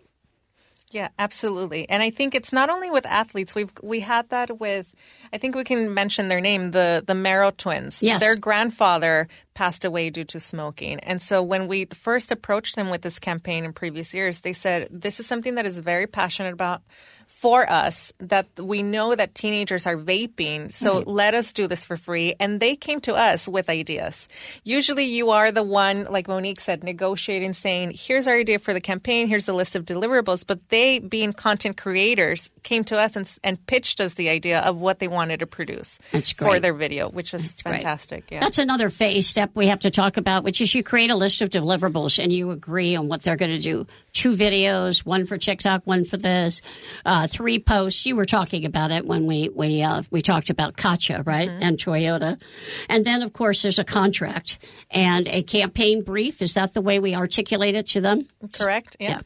Yeah, 0.90 1.08
absolutely. 1.18 1.88
And 1.90 2.02
I 2.02 2.08
think 2.08 2.34
it's 2.34 2.52
not 2.52 2.70
only 2.70 2.90
with 2.90 3.04
athletes. 3.04 3.54
We've 3.54 3.70
we 3.82 4.00
had 4.00 4.30
that 4.30 4.58
with 4.58 4.94
I 5.32 5.38
think 5.38 5.54
we 5.54 5.64
can 5.64 5.92
mention 5.92 6.28
their 6.28 6.40
name, 6.40 6.70
the 6.70 7.04
the 7.06 7.12
Merrell 7.12 7.54
twins. 7.54 8.02
Yes. 8.02 8.20
Their 8.20 8.36
grandfather 8.36 9.28
passed 9.52 9.84
away 9.84 10.08
due 10.08 10.24
to 10.24 10.40
smoking. 10.40 10.98
And 11.00 11.20
so 11.20 11.42
when 11.42 11.68
we 11.68 11.84
first 11.86 12.32
approached 12.32 12.74
them 12.74 12.88
with 12.88 13.02
this 13.02 13.18
campaign 13.18 13.66
in 13.66 13.74
previous 13.74 14.14
years, 14.14 14.40
they 14.40 14.54
said 14.54 14.88
this 14.90 15.20
is 15.20 15.26
something 15.26 15.56
that 15.56 15.66
is 15.66 15.78
very 15.78 16.06
passionate 16.06 16.54
about 16.54 16.80
for 17.28 17.70
us 17.70 18.12
that 18.18 18.48
we 18.58 18.82
know 18.82 19.14
that 19.14 19.34
teenagers 19.34 19.86
are 19.86 19.96
vaping, 19.96 20.72
so 20.72 20.96
right. 20.96 21.06
let 21.06 21.34
us 21.34 21.52
do 21.52 21.68
this 21.68 21.84
for 21.84 21.96
free. 21.96 22.34
And 22.40 22.58
they 22.58 22.74
came 22.74 23.00
to 23.02 23.14
us 23.14 23.46
with 23.46 23.70
ideas. 23.70 24.28
Usually 24.64 25.04
you 25.04 25.30
are 25.30 25.52
the 25.52 25.62
one, 25.62 26.04
like 26.04 26.26
Monique 26.26 26.58
said, 26.58 26.82
negotiating, 26.82 27.52
saying, 27.52 27.92
here's 27.94 28.26
our 28.26 28.34
idea 28.34 28.58
for 28.58 28.74
the 28.74 28.80
campaign, 28.80 29.28
here's 29.28 29.46
the 29.46 29.52
list 29.52 29.76
of 29.76 29.84
deliverables. 29.84 30.44
But 30.44 30.68
they, 30.70 30.98
being 30.98 31.32
content 31.32 31.76
creators, 31.76 32.50
came 32.64 32.82
to 32.84 32.98
us 32.98 33.14
and, 33.14 33.38
and 33.44 33.64
pitched 33.66 34.00
us 34.00 34.14
the 34.14 34.30
idea 34.30 34.60
of 34.60 34.80
what 34.80 34.98
they 34.98 35.06
wanted 35.08 35.40
to 35.40 35.46
produce 35.46 35.98
for 36.36 36.58
their 36.58 36.74
video, 36.74 37.08
which 37.08 37.32
was 37.32 37.48
That's 37.48 37.62
fantastic. 37.62 38.30
Yeah. 38.30 38.40
That's 38.40 38.58
another 38.58 38.90
phase 38.90 39.26
step 39.28 39.50
we 39.54 39.68
have 39.68 39.80
to 39.80 39.90
talk 39.90 40.16
about, 40.16 40.44
which 40.44 40.60
is 40.60 40.74
you 40.74 40.82
create 40.82 41.10
a 41.10 41.16
list 41.16 41.42
of 41.42 41.50
deliverables 41.50 42.22
and 42.22 42.32
you 42.32 42.50
agree 42.50 42.96
on 42.96 43.06
what 43.08 43.22
they're 43.22 43.36
going 43.36 43.50
to 43.50 43.60
do. 43.60 43.86
Two 44.12 44.34
videos, 44.34 45.04
one 45.04 45.24
for 45.24 45.38
TikTok, 45.38 45.82
one 45.84 46.04
for 46.04 46.16
this. 46.16 46.62
Uh, 47.04 47.17
three 47.26 47.58
posts. 47.58 48.06
You 48.06 48.16
were 48.16 48.24
talking 48.24 48.64
about 48.64 48.90
it 48.90 49.06
when 49.06 49.26
we 49.26 49.48
we 49.48 49.82
uh, 49.82 50.02
we 50.10 50.22
talked 50.22 50.50
about 50.50 50.76
Katya, 50.76 51.22
right, 51.24 51.48
mm-hmm. 51.48 51.62
and 51.62 51.78
Toyota, 51.78 52.40
and 52.88 53.04
then 53.04 53.22
of 53.22 53.32
course 53.32 53.62
there's 53.62 53.78
a 53.78 53.84
contract 53.84 54.58
and 54.90 55.26
a 55.28 55.42
campaign 55.42 56.02
brief. 56.02 56.42
Is 56.42 56.54
that 56.54 56.74
the 56.74 56.82
way 56.82 56.98
we 56.98 57.14
articulate 57.14 57.74
it 57.74 57.86
to 57.88 58.00
them? 58.00 58.28
Correct. 58.52 58.96
yeah. 59.00 59.08
yeah. 59.08 59.20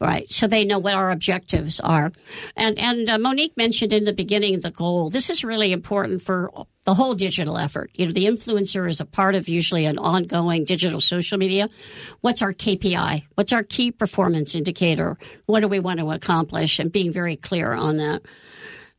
Right. 0.00 0.30
So 0.30 0.46
they 0.46 0.64
know 0.64 0.78
what 0.78 0.94
our 0.94 1.10
objectives 1.10 1.80
are. 1.80 2.12
And, 2.56 2.78
and 2.78 3.10
uh, 3.10 3.18
Monique 3.18 3.56
mentioned 3.56 3.92
in 3.92 4.04
the 4.04 4.12
beginning 4.12 4.60
the 4.60 4.70
goal. 4.70 5.10
This 5.10 5.28
is 5.28 5.42
really 5.42 5.72
important 5.72 6.22
for 6.22 6.52
the 6.88 6.94
whole 6.94 7.14
digital 7.14 7.58
effort. 7.58 7.90
You 7.92 8.06
know, 8.06 8.12
the 8.12 8.24
influencer 8.24 8.88
is 8.88 8.98
a 8.98 9.04
part 9.04 9.34
of 9.34 9.46
usually 9.46 9.84
an 9.84 9.98
ongoing 9.98 10.64
digital 10.64 11.02
social 11.02 11.36
media. 11.36 11.68
What's 12.22 12.40
our 12.40 12.54
KPI? 12.54 13.26
What's 13.34 13.52
our 13.52 13.62
key 13.62 13.92
performance 13.92 14.54
indicator? 14.54 15.18
What 15.44 15.60
do 15.60 15.68
we 15.68 15.80
want 15.80 16.00
to 16.00 16.10
accomplish? 16.10 16.78
And 16.78 16.90
being 16.90 17.12
very 17.12 17.36
clear 17.36 17.74
on 17.74 17.98
that. 17.98 18.22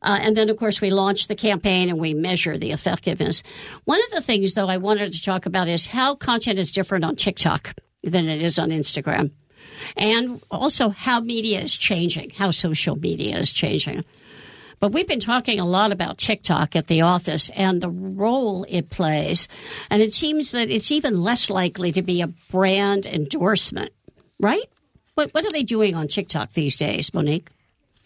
Uh, 0.02 0.20
and 0.20 0.36
then, 0.36 0.50
of 0.50 0.56
course, 0.56 0.80
we 0.80 0.90
launch 0.90 1.26
the 1.26 1.34
campaign 1.34 1.88
and 1.88 1.98
we 1.98 2.14
measure 2.14 2.56
the 2.56 2.70
effectiveness. 2.70 3.42
One 3.86 3.98
of 4.04 4.10
the 4.12 4.22
things, 4.22 4.54
though, 4.54 4.68
I 4.68 4.76
wanted 4.76 5.12
to 5.12 5.22
talk 5.24 5.46
about 5.46 5.66
is 5.66 5.88
how 5.88 6.14
content 6.14 6.60
is 6.60 6.70
different 6.70 7.04
on 7.04 7.16
TikTok 7.16 7.74
than 8.04 8.28
it 8.28 8.40
is 8.40 8.56
on 8.60 8.70
Instagram 8.70 9.32
and 9.96 10.40
also 10.48 10.90
how 10.90 11.18
media 11.18 11.60
is 11.60 11.76
changing, 11.76 12.30
how 12.30 12.52
social 12.52 12.94
media 12.94 13.36
is 13.38 13.50
changing. 13.50 14.04
But 14.80 14.92
we've 14.92 15.06
been 15.06 15.20
talking 15.20 15.60
a 15.60 15.66
lot 15.66 15.92
about 15.92 16.16
TikTok 16.16 16.74
at 16.74 16.86
the 16.86 17.02
office 17.02 17.50
and 17.50 17.82
the 17.82 17.90
role 17.90 18.64
it 18.66 18.88
plays. 18.88 19.46
And 19.90 20.00
it 20.00 20.14
seems 20.14 20.52
that 20.52 20.70
it's 20.70 20.90
even 20.90 21.22
less 21.22 21.50
likely 21.50 21.92
to 21.92 22.02
be 22.02 22.22
a 22.22 22.28
brand 22.50 23.04
endorsement, 23.04 23.90
right? 24.38 24.64
What, 25.14 25.34
what 25.34 25.44
are 25.44 25.52
they 25.52 25.64
doing 25.64 25.94
on 25.94 26.08
TikTok 26.08 26.52
these 26.52 26.76
days, 26.76 27.12
Monique? 27.12 27.50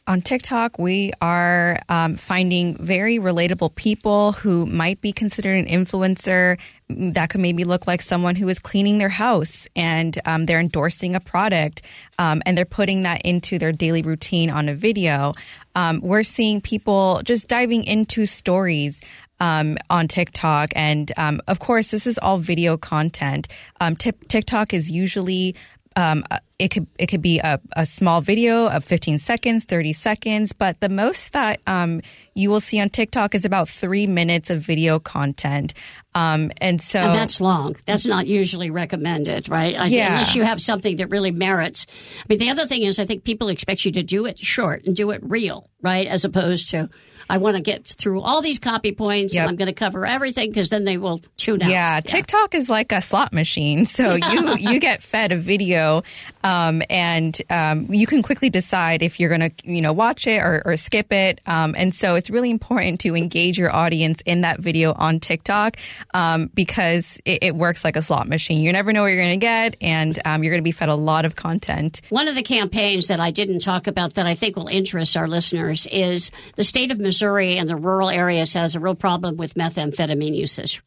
on 0.06 0.20
TikTok, 0.20 0.78
we 0.78 1.12
are 1.22 1.80
um, 1.88 2.16
finding 2.16 2.76
very 2.76 3.18
relatable 3.18 3.74
people 3.74 4.32
who 4.32 4.66
might 4.66 5.00
be 5.00 5.12
considered 5.12 5.56
an 5.56 5.66
influencer. 5.66 6.58
That 6.90 7.30
could 7.30 7.40
maybe 7.40 7.64
look 7.64 7.86
like 7.86 8.02
someone 8.02 8.36
who 8.36 8.48
is 8.50 8.58
cleaning 8.58 8.98
their 8.98 9.08
house 9.08 9.66
and 9.74 10.18
um, 10.26 10.44
they're 10.44 10.60
endorsing 10.60 11.14
a 11.14 11.20
product 11.20 11.80
um, 12.18 12.42
and 12.44 12.58
they're 12.58 12.66
putting 12.66 13.04
that 13.04 13.22
into 13.22 13.58
their 13.58 13.72
daily 13.72 14.02
routine 14.02 14.50
on 14.50 14.68
a 14.68 14.74
video. 14.74 15.32
Um, 15.74 16.00
we're 16.00 16.22
seeing 16.22 16.60
people 16.60 17.20
just 17.24 17.48
diving 17.48 17.84
into 17.84 18.26
stories 18.26 19.00
um, 19.40 19.76
on 19.90 20.08
TikTok. 20.08 20.70
And 20.74 21.12
um, 21.16 21.40
of 21.46 21.58
course, 21.58 21.90
this 21.90 22.06
is 22.06 22.18
all 22.18 22.38
video 22.38 22.76
content. 22.76 23.48
Um, 23.80 23.96
t- 23.96 24.12
TikTok 24.28 24.72
is 24.72 24.90
usually 24.90 25.54
um, 25.96 26.24
uh, 26.30 26.38
it 26.58 26.68
could 26.68 26.86
it 26.98 27.06
could 27.06 27.22
be 27.22 27.38
a, 27.38 27.60
a, 27.76 27.84
small 27.86 28.20
video 28.20 28.68
of 28.68 28.84
15 28.84 29.18
seconds, 29.18 29.64
30 29.64 29.92
seconds, 29.92 30.52
but 30.52 30.80
the 30.80 30.88
most 30.88 31.32
that 31.32 31.60
um, 31.66 32.00
you 32.34 32.50
will 32.50 32.60
see 32.60 32.80
on 32.80 32.90
TikTok 32.90 33.34
is 33.34 33.44
about 33.44 33.68
three 33.68 34.06
minutes 34.06 34.50
of 34.50 34.60
video 34.60 34.98
content. 34.98 35.74
Um, 36.14 36.52
and 36.60 36.80
so 36.80 37.00
and 37.00 37.12
that's 37.12 37.40
long. 37.40 37.76
That's 37.86 38.06
not 38.06 38.26
usually 38.26 38.70
recommended, 38.70 39.48
right? 39.48 39.76
I, 39.76 39.86
yeah. 39.86 40.12
Unless 40.12 40.36
you 40.36 40.42
have 40.42 40.60
something 40.60 40.96
that 40.96 41.08
really 41.08 41.32
merits. 41.32 41.86
I 42.18 42.24
mean, 42.28 42.38
the 42.38 42.50
other 42.50 42.66
thing 42.66 42.82
is, 42.82 42.98
I 42.98 43.04
think 43.04 43.24
people 43.24 43.48
expect 43.48 43.84
you 43.84 43.92
to 43.92 44.02
do 44.02 44.26
it 44.26 44.38
short 44.38 44.84
and 44.84 44.94
do 44.94 45.10
it 45.10 45.20
real, 45.24 45.70
right? 45.82 46.06
As 46.06 46.24
opposed 46.24 46.70
to 46.70 46.88
I 47.28 47.38
want 47.38 47.56
to 47.56 47.62
get 47.62 47.86
through 47.86 48.20
all 48.20 48.42
these 48.42 48.58
copy 48.58 48.92
points. 48.92 49.34
Yep. 49.34 49.48
I'm 49.48 49.56
going 49.56 49.66
to 49.66 49.72
cover 49.72 50.06
everything 50.06 50.50
because 50.50 50.68
then 50.70 50.84
they 50.84 50.98
will 50.98 51.20
tune 51.36 51.62
out. 51.62 51.70
Yeah, 51.70 52.00
TikTok 52.00 52.54
is 52.54 52.68
like 52.68 52.92
a 52.92 53.00
slot 53.00 53.32
machine. 53.32 53.84
So 53.84 54.14
you 54.32 54.56
you 54.56 54.78
get 54.80 55.02
fed 55.02 55.32
a 55.32 55.36
video, 55.36 56.02
um, 56.44 56.82
and 56.88 57.36
um, 57.50 57.92
you 57.92 58.06
can 58.06 58.22
quickly 58.22 58.50
decide 58.50 59.02
if 59.02 59.18
you're 59.18 59.36
going 59.36 59.50
to 59.50 59.52
you 59.64 59.80
know 59.80 59.92
watch 59.92 60.26
it 60.28 60.38
or, 60.38 60.62
or 60.64 60.76
skip 60.76 61.12
it. 61.12 61.40
Um, 61.46 61.74
and 61.76 61.92
so 61.94 62.14
it's 62.14 62.30
really 62.30 62.50
important 62.50 63.00
to 63.00 63.16
engage 63.16 63.58
your 63.58 63.74
audience 63.74 64.20
in 64.24 64.42
that 64.42 64.60
video 64.60 64.92
on 64.92 65.18
TikTok 65.18 65.76
um, 66.12 66.50
because 66.54 67.18
it, 67.24 67.42
it, 67.42 67.54
works 67.56 67.84
like 67.84 67.96
a 67.96 68.02
slot 68.02 68.28
machine. 68.28 68.62
You 68.62 68.72
never 68.72 68.92
know 68.92 69.02
what 69.02 69.08
you're 69.08 69.22
going 69.22 69.40
to 69.40 69.44
get, 69.44 69.76
and 69.80 70.18
um, 70.24 70.44
you're 70.44 70.52
going 70.52 70.62
to 70.62 70.64
be 70.64 70.72
fed 70.72 70.88
a 70.88 70.94
lot 70.94 71.24
of 71.24 71.34
content. 71.36 72.00
One 72.10 72.28
of 72.28 72.34
the 72.36 72.42
campaigns 72.42 73.08
that 73.08 73.20
I 73.20 73.30
didn't 73.30 73.60
talk 73.60 73.86
about 73.86 74.14
that 74.14 74.26
I 74.26 74.34
think 74.34 74.56
will 74.56 74.68
interest 74.68 75.16
our 75.16 75.26
listeners 75.26 75.86
is 75.86 76.30
the 76.56 76.64
state 76.64 76.92
of 76.92 77.00
Missouri 77.00 77.24
Missouri 77.24 77.56
and 77.56 77.68
the 77.68 77.76
rural 77.76 78.10
areas 78.10 78.52
has 78.52 78.74
a 78.74 78.80
real 78.80 78.94
problem 78.94 79.36
with 79.36 79.54
methamphetamine 79.54 80.36
usage. 80.36 80.82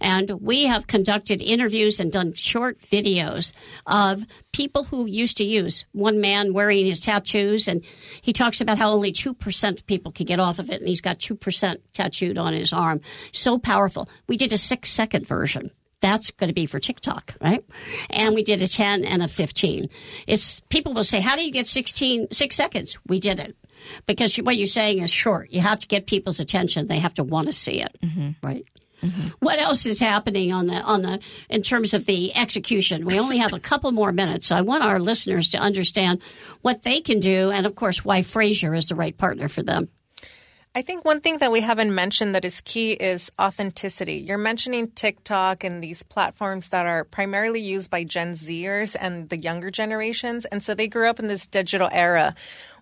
And 0.00 0.30
we 0.40 0.64
have 0.64 0.86
conducted 0.86 1.42
interviews 1.42 2.00
and 2.00 2.10
done 2.10 2.34
short 2.34 2.80
videos 2.80 3.52
of 3.86 4.24
people 4.52 4.84
who 4.84 5.06
used 5.06 5.38
to 5.38 5.44
use. 5.44 5.84
One 5.92 6.20
man 6.20 6.52
wearing 6.52 6.86
his 6.86 7.00
tattoos, 7.00 7.68
and 7.68 7.84
he 8.22 8.32
talks 8.32 8.60
about 8.60 8.78
how 8.78 8.90
only 8.90 9.12
2% 9.12 9.78
of 9.78 9.86
people 9.86 10.12
can 10.12 10.26
get 10.26 10.40
off 10.40 10.58
of 10.58 10.70
it, 10.70 10.80
and 10.80 10.88
he's 10.88 11.00
got 11.00 11.18
2% 11.18 11.76
tattooed 11.92 12.38
on 12.38 12.52
his 12.52 12.72
arm. 12.72 13.00
So 13.32 13.58
powerful. 13.58 14.08
We 14.26 14.36
did 14.36 14.52
a 14.52 14.58
six 14.58 14.90
second 14.90 15.26
version 15.26 15.70
that's 16.04 16.30
going 16.32 16.48
to 16.48 16.54
be 16.54 16.66
for 16.66 16.78
TikTok, 16.78 17.34
right? 17.40 17.64
And 18.10 18.34
we 18.34 18.42
did 18.42 18.60
a 18.60 18.68
10 18.68 19.06
and 19.06 19.22
a 19.22 19.28
15. 19.28 19.88
It's 20.26 20.60
people 20.68 20.92
will 20.92 21.02
say, 21.02 21.22
how 21.22 21.34
do 21.34 21.42
you 21.42 21.50
get 21.50 21.66
16, 21.66 22.28
six 22.30 22.56
seconds? 22.56 22.98
We 23.06 23.20
did 23.20 23.38
it 23.38 23.56
because 24.04 24.36
what 24.36 24.56
you're 24.56 24.66
saying 24.66 25.00
is 25.00 25.10
short. 25.10 25.50
You 25.50 25.60
have 25.60 25.80
to 25.80 25.86
get 25.86 26.06
people's 26.06 26.40
attention. 26.40 26.86
They 26.86 26.98
have 26.98 27.14
to 27.14 27.24
want 27.24 27.46
to 27.46 27.54
see 27.54 27.80
it, 27.80 27.96
mm-hmm. 28.02 28.30
right? 28.42 28.66
Mm-hmm. 29.04 29.28
What 29.40 29.58
else 29.58 29.86
is 29.86 30.00
happening 30.00 30.52
on 30.52 30.66
the 30.66 30.76
on 30.76 31.02
the 31.02 31.20
in 31.48 31.62
terms 31.62 31.94
of 31.94 32.06
the 32.06 32.36
execution? 32.36 33.04
We 33.04 33.18
only 33.18 33.38
have 33.38 33.52
a 33.52 33.60
couple 33.60 33.92
more 33.92 34.12
minutes, 34.12 34.46
so 34.46 34.56
I 34.56 34.62
want 34.62 34.84
our 34.84 34.98
listeners 34.98 35.48
to 35.50 35.58
understand 35.58 36.22
what 36.62 36.82
they 36.82 37.00
can 37.00 37.20
do, 37.20 37.50
and 37.50 37.66
of 37.66 37.74
course, 37.74 38.04
why 38.04 38.22
Fraser 38.22 38.74
is 38.74 38.86
the 38.86 38.94
right 38.94 39.16
partner 39.16 39.48
for 39.48 39.62
them. 39.62 39.88
I 40.76 40.82
think 40.82 41.04
one 41.04 41.20
thing 41.20 41.38
that 41.38 41.52
we 41.52 41.60
haven't 41.60 41.94
mentioned 41.94 42.34
that 42.34 42.44
is 42.44 42.60
key 42.60 42.94
is 42.94 43.30
authenticity. 43.40 44.14
You're 44.14 44.38
mentioning 44.38 44.90
TikTok 44.90 45.62
and 45.62 45.80
these 45.80 46.02
platforms 46.02 46.70
that 46.70 46.84
are 46.84 47.04
primarily 47.04 47.60
used 47.60 47.92
by 47.92 48.02
Gen 48.02 48.32
Zers 48.32 48.96
and 49.00 49.28
the 49.28 49.36
younger 49.36 49.70
generations. 49.70 50.46
And 50.46 50.64
so 50.64 50.74
they 50.74 50.88
grew 50.88 51.08
up 51.08 51.20
in 51.20 51.28
this 51.28 51.46
digital 51.46 51.88
era 51.92 52.34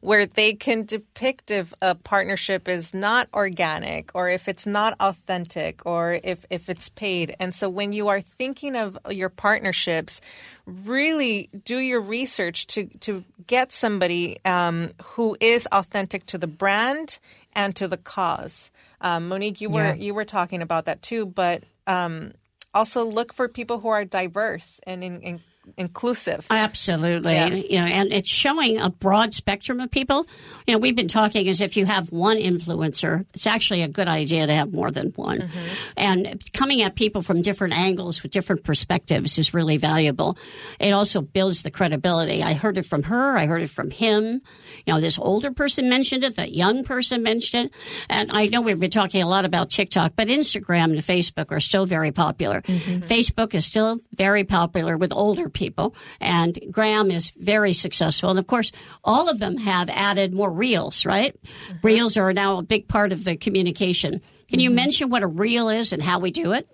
where 0.03 0.27
they 0.27 0.53
can 0.53 0.85
depict 0.85 1.53
if 1.53 1.73
a 1.81 1.95
partnership 1.95 2.69
is 2.69 2.93
not 2.93 3.29
organic 3.33 4.11
or 4.17 4.29
if 4.29 4.49
it's 4.49 4.67
not 4.67 4.97
authentic 4.99 5.87
or 5.87 6.19
if, 6.25 6.45
if 6.51 6.69
it's 6.69 6.89
paid. 6.89 7.37
And 7.39 7.55
so 7.55 7.69
when 7.69 7.93
you 7.93 8.09
are 8.09 8.21
thinking 8.21 8.75
of 8.75 8.99
your 9.11 9.29
partnerships, 9.29 10.21
really 10.67 11.49
do 11.65 11.79
your 11.79 12.01
research 12.01 12.67
to, 12.67 12.87
to 13.01 13.23
get 13.47 13.73
somebody 13.73 14.39
um, 14.45 14.91
who 15.03 15.37
is 15.41 15.69
authentic 15.71 16.27
to 16.27 16.37
the 16.37 16.49
brand 16.49 17.21
and 17.55 17.75
to 17.77 17.87
the 17.87 17.97
cause. 17.97 18.73
Um, 19.01 19.29
Monique, 19.29 19.61
you 19.61 19.71
were 19.71 19.95
Yeah. 19.95 19.95
you 19.95 20.15
were 20.15 20.25
talking 20.25 20.63
about 20.63 20.87
that 20.87 21.01
too, 21.03 21.27
but 21.27 21.63
um, 21.87 22.33
also 22.75 23.05
look 23.05 23.33
for 23.33 23.47
people 23.49 23.79
who 23.79 23.89
are 23.89 24.05
diverse 24.05 24.81
and 24.85 25.05
in, 25.05 25.21
in, 25.21 25.41
inclusive. 25.77 26.47
Absolutely. 26.51 27.35
Yeah. 27.35 27.47
You 27.49 27.79
know, 27.81 27.87
and 27.87 28.13
it's 28.13 28.29
showing 28.29 28.79
a 28.79 28.91
broad 28.91 29.33
spectrum 29.33 29.81
of 29.81 29.91
people. 29.91 30.27
You 30.67 30.75
know, 30.75 30.79
we've 30.79 30.97
been 30.97 31.09
talking 31.09 31.49
as 31.49 31.61
if 31.61 31.77
you 31.77 31.87
have 31.87 32.11
one 32.11 32.37
influencer, 32.37 33.25
it's 33.35 33.47
actually 33.47 33.83
a 33.83 33.89
good 33.89 34.09
idea 34.09 34.47
to 34.47 34.53
have 34.53 34.73
more 34.73 34.91
than 34.91 35.13
one. 35.15 35.43
Mm-hmm. 35.43 35.69
And 35.97 36.53
coming 36.53 36.83
at 36.83 36.97
people 36.97 37.23
from 37.23 37.43
different 37.43 37.77
angles 37.77 38.23
with 38.23 38.33
different 38.33 38.65
perspectives 38.65 39.39
is 39.39 39.55
really 39.55 39.77
valuable. 39.77 40.37
It 40.81 40.93
also 40.93 41.21
builds 41.21 41.63
the 41.63 41.71
credibility. 41.71 42.43
I 42.43 42.55
heard 42.55 42.77
it 42.77 42.87
from 42.87 43.05
her, 43.05 43.37
I 43.37 43.47
heard 43.47 43.63
it 43.63 43.71
from 43.71 43.91
him. 43.91 44.43
You 44.87 44.95
know, 44.95 45.01
this 45.01 45.19
older 45.19 45.53
person 45.53 45.89
mentioned 45.89 46.25
it, 46.25 46.37
that 46.37 46.53
young 46.53 46.85
person 46.85 47.23
mentioned 47.23 47.67
it. 47.67 47.75
And 48.11 48.31
I 48.33 48.47
know 48.47 48.61
we've 48.61 48.79
been 48.79 48.91
talking 48.91 49.23
a 49.23 49.29
lot 49.29 49.45
about 49.45 49.71
TikTok, 49.71 50.15
but 50.17 50.29
Instagram 50.29 50.85
and 50.85 50.99
Facebook 50.99 51.53
are 51.53 51.61
still 51.61 51.87
very 51.87 52.11
popular. 52.11 52.63
Mm-hmm. 52.63 53.01
Facebook 53.01 53.55
is 53.55 53.65
still 53.65 54.01
very 54.15 54.45
popular 54.45 54.97
with 54.97 55.13
older 55.13 55.49
people, 55.53 55.95
and 56.21 56.59
Graham 56.71 57.11
is 57.11 57.31
very 57.33 57.73
successful. 57.73 58.31
And 58.31 58.39
of 58.39 58.47
course, 58.47 58.73
all 59.05 59.29
of 59.29 59.39
them 59.39 59.57
have 59.59 59.89
added 59.91 60.33
more 60.33 60.51
reels, 60.51 61.05
right? 61.05 61.35
Mm-hmm. 61.45 61.87
Reels 61.87 62.17
are 62.17 62.33
now 62.33 62.59
a 62.59 62.63
big 62.63 62.89
part 62.89 63.13
of 63.13 63.25
the 63.25 63.37
communication. 63.37 64.21
Can 64.49 64.61
you 64.61 64.71
mm-hmm. 64.71 64.77
mention 64.77 65.11
what 65.11 65.23
a 65.23 65.27
reel 65.27 65.69
is 65.69 65.93
and 65.93 66.03
how 66.03 66.19
we 66.21 66.31
do 66.31 66.53
it? 66.53 66.69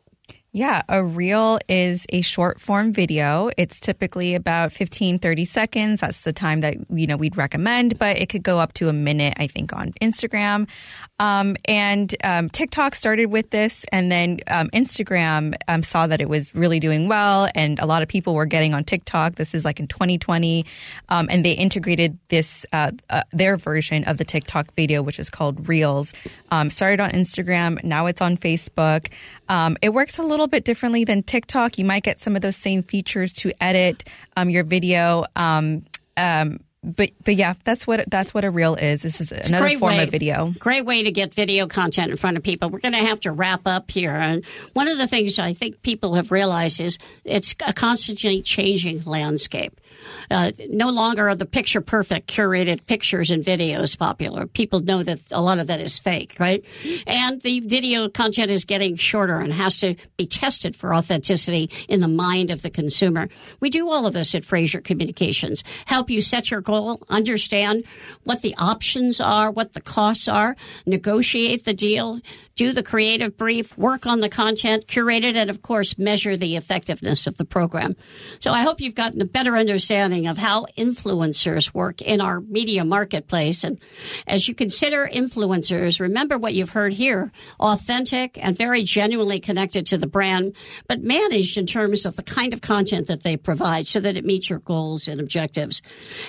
Yeah, 0.51 0.83
a 0.89 1.05
reel 1.05 1.59
is 1.69 2.07
a 2.09 2.23
short 2.23 2.59
form 2.59 2.93
video. 2.93 3.51
It's 3.59 3.79
typically 3.79 4.35
about 4.35 4.73
15, 4.73 5.19
30 5.19 5.45
seconds. 5.45 6.01
That's 6.01 6.23
the 6.23 6.33
time 6.33 6.63
that, 6.63 6.77
you 6.91 7.07
know, 7.07 7.19
we'd 7.19 7.37
recommend, 7.37 7.99
but 7.99 8.19
it 8.19 8.31
could 8.31 8.43
go 8.43 8.59
up 8.59 8.73
to 8.75 8.89
a 8.89 8.93
minute, 8.93 9.35
I 9.37 9.47
think, 9.47 9.75
on 9.75 9.93
Instagram. 10.01 10.67
Um, 11.21 11.57
and 11.65 12.15
um, 12.23 12.49
TikTok 12.49 12.95
started 12.95 13.27
with 13.27 13.51
this, 13.51 13.85
and 13.91 14.11
then 14.11 14.39
um, 14.47 14.69
Instagram 14.71 15.55
um, 15.67 15.83
saw 15.83 16.07
that 16.07 16.21
it 16.21 16.29
was 16.29 16.55
really 16.55 16.79
doing 16.79 17.09
well, 17.09 17.49
and 17.55 17.81
a 17.81 17.87
lot 17.87 18.03
of 18.03 18.09
people 18.09 18.35
were 18.35 18.47
getting 18.47 18.73
on 18.73 18.85
TikTok. 18.85 19.35
This 19.35 19.55
is 19.55 19.65
like 19.65 19.81
in 19.81 19.89
2020, 19.89 20.65
um, 21.09 21.27
and 21.31 21.45
they 21.45 21.53
integrated 21.53 22.19
this 22.29 22.65
uh, 22.73 22.93
uh, 23.11 23.23
their 23.33 23.57
version 23.57 24.05
of 24.05 24.19
the 24.19 24.25
TikTok 24.25 24.73
video, 24.75 25.03
which 25.03 25.19
is 25.19 25.29
called 25.29 25.69
Reels. 25.69 26.13
Um, 26.53 26.71
started 26.71 27.01
on 27.01 27.11
Instagram, 27.11 27.83
now 27.83 28.07
it's 28.07 28.21
on 28.21 28.37
Facebook. 28.37 29.09
It 29.83 29.91
works 29.91 30.19
a 30.19 30.23
little 30.23 30.47
bit 30.47 30.65
differently 30.65 31.05
than 31.05 31.23
TikTok. 31.23 31.79
You 31.79 31.85
might 31.85 32.05
get 32.05 32.21
some 32.21 32.37
of 32.37 32.43
those 32.43 32.57
same 32.57 32.83
features 32.83 33.33
to 33.35 33.53
edit 33.61 34.05
your 34.37 34.63
video. 34.63 35.25
Um, 35.35 35.83
but 36.89 37.11
but 37.25 37.37
yeah, 37.37 37.55
that's 37.65 37.87
what 37.87 38.11
that's 38.11 38.35
what 38.35 38.45
a 38.45 38.51
reel 38.51 38.75
is. 38.75 39.03
This 39.03 39.21
is 39.21 39.33
another 39.33 39.79
form 39.79 39.97
way, 39.97 40.05
of 40.05 40.11
video. 40.11 40.53
Great 40.59 40.85
way 40.85 41.03
to 41.03 41.13
get 41.13 41.35
video 41.35 41.67
content 41.67 42.11
in 42.11 42.17
front 42.17 42.37
of 42.37 42.43
people. 42.43 42.71
We're 42.71 42.81
going 42.81 42.95
to 42.95 42.99
have 42.99 43.21
to 43.21 43.33
wrap 43.33 43.67
up 43.67 43.91
here. 43.91 44.15
And 44.15 44.45
one 44.73 44.89
of 44.89 44.99
the 44.99 45.07
things 45.07 45.39
I 45.39 45.53
think 45.53 45.83
people 45.83 46.15
have 46.15 46.33
realized 46.33 46.81
is 46.81 46.99
it's 47.25 47.55
a 47.65 47.73
constantly 47.73 48.43
changing 48.43 49.05
landscape. 49.05 49.81
Uh, 50.31 50.51
no 50.69 50.91
longer 50.91 51.29
are 51.29 51.35
the 51.35 51.47
picture 51.47 51.81
perfect 51.81 52.29
curated 52.29 52.87
pictures 52.87 53.31
and 53.31 53.45
videos 53.45 53.99
popular. 53.99 54.47
People 54.47 54.81
know 54.81 55.03
that 55.03 55.21
a 55.33 55.43
lot 55.43 55.59
of 55.59 55.67
that 55.67 55.81
is 55.81 55.99
fake, 55.99 56.37
right? 56.39 56.65
And 57.07 57.41
the 57.43 57.61
video 57.61 58.09
content 58.09 58.51
is 58.51 58.65
getting 58.65 58.97
shorter 58.97 59.39
and 59.39 59.53
has 59.53 59.77
to 59.79 59.97
be 60.17 60.27
tested 60.27 60.77
for 60.77 60.95
authenticity 60.95 61.71
in 61.89 62.01
the 62.01 62.09
mind 62.09 62.51
of 62.51 62.63
the 62.63 62.71
consumer. 62.71 63.29
We 63.61 63.71
do 63.71 63.91
all 63.91 64.07
of 64.07 64.15
this 64.15 64.35
at 64.35 64.45
Fraser 64.45 64.81
Communications. 64.81 65.65
Help 65.87 66.11
you 66.11 66.21
set 66.21 66.51
your 66.51 66.61
goal, 66.61 67.03
understand 67.09 67.85
what 68.25 68.43
the 68.43 68.55
options 68.59 69.21
are, 69.21 69.51
what 69.51 69.73
the 69.73 69.81
costs 69.81 70.29
are, 70.29 70.57
negotiate 70.87 71.65
the 71.65 71.75
deal, 71.75 72.21
do 72.55 72.73
the 72.73 72.83
creative 72.83 73.37
brief, 73.37 73.77
work 73.79 74.07
on 74.07 74.21
the 74.21 74.29
content, 74.29 74.87
curate 74.89 75.25
it, 75.25 75.37
and 75.37 75.49
of 75.49 75.63
course, 75.63 75.97
measure 75.97 76.37
the 76.37 76.57
effectiveness 76.57 77.27
of 77.27 77.37
the 77.37 77.45
program. 77.45 77.95
So 78.41 78.53
I 78.53 78.63
hope 78.63 78.81
you've 78.81 78.95
gotten 78.95 79.21
a 79.21 79.25
better 79.25 79.57
understanding 79.57 79.98
of 79.99 80.39
how 80.39 80.65
influencers 80.77 81.75
work 81.75 82.01
in 82.01 82.21
our 82.21 82.41
media 82.41 82.85
marketplace. 82.85 83.65
And 83.65 83.79
as 84.27 84.47
you 84.47 84.55
consider 84.55 85.09
influencers, 85.13 85.99
remember 85.99 86.39
what 86.39 86.55
you've 86.55 86.71
heard 86.71 86.93
here 86.93 87.33
authentic 87.59 88.39
and 88.43 88.57
very 88.57 88.83
genuinely 88.83 89.41
connected 89.41 89.87
to 89.87 89.99
the 89.99 90.07
brand, 90.07 90.55
but 90.87 91.03
managed 91.03 91.59
in 91.59 91.67
terms 91.67 92.07
of 92.07 92.17
the 92.17 92.23
kind 92.23 92.53
of 92.53 92.61
content 92.61 93.09
that 93.09 93.23
they 93.23 93.37
provide 93.37 93.87
so 93.87 93.99
that 94.01 94.17
it 94.17 94.25
meets 94.25 94.49
your 94.49 94.61
goals 94.61 95.09
and 95.09 95.21
objectives. 95.21 95.83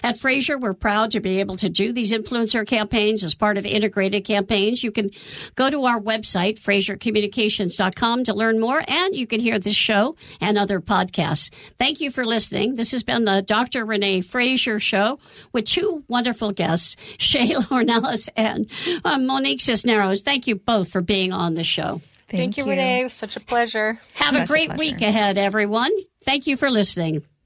At 0.03 0.17
Fraser, 0.17 0.57
we're 0.57 0.73
proud 0.73 1.11
to 1.11 1.19
be 1.19 1.39
able 1.39 1.57
to 1.57 1.69
do 1.69 1.93
these 1.93 2.11
influencer 2.11 2.65
campaigns 2.65 3.23
as 3.23 3.35
part 3.35 3.57
of 3.57 3.65
integrated 3.65 4.25
campaigns. 4.25 4.83
You 4.83 4.91
can 4.91 5.11
go 5.55 5.69
to 5.69 5.85
our 5.85 5.99
website, 5.99 6.59
FraserCommunications.com, 6.59 8.23
to 8.23 8.33
learn 8.33 8.59
more, 8.59 8.81
and 8.87 9.15
you 9.15 9.27
can 9.27 9.39
hear 9.39 9.59
this 9.59 9.75
show 9.75 10.15
and 10.41 10.57
other 10.57 10.81
podcasts. 10.81 11.51
Thank 11.77 12.01
you 12.01 12.09
for 12.09 12.25
listening. 12.25 12.75
This 12.75 12.91
has 12.91 13.03
been 13.03 13.25
the 13.25 13.41
Dr. 13.59 13.83
Renee 13.85 14.21
Fraser 14.21 14.79
Show 14.79 15.19
with 15.51 15.65
two 15.65 16.05
wonderful 16.07 16.53
guests, 16.53 16.95
Shayla 17.17 17.63
Ornelas 17.67 18.29
and 18.37 18.67
uh, 19.03 19.17
Monique 19.17 19.59
Cisneros. 19.59 20.21
Thank 20.21 20.47
you 20.47 20.55
both 20.55 20.89
for 20.89 21.01
being 21.01 21.33
on 21.33 21.55
the 21.55 21.65
show. 21.65 22.01
Thank, 22.29 22.55
you, 22.57 22.63
Renee. 22.63 23.01
It 23.01 23.03
was 23.03 23.13
such 23.13 23.35
a 23.35 23.39
pleasure. 23.41 23.99
Have 24.13 24.33
Such 24.33 24.39
a 24.39 24.43
a 24.43 24.47
great 24.47 24.67
pleasure. 24.67 24.79
week 24.79 25.01
ahead, 25.01 25.37
everyone. 25.37 25.91
Thank 26.23 26.47
you 26.47 26.55
for 26.55 26.69
listening. 26.69 27.23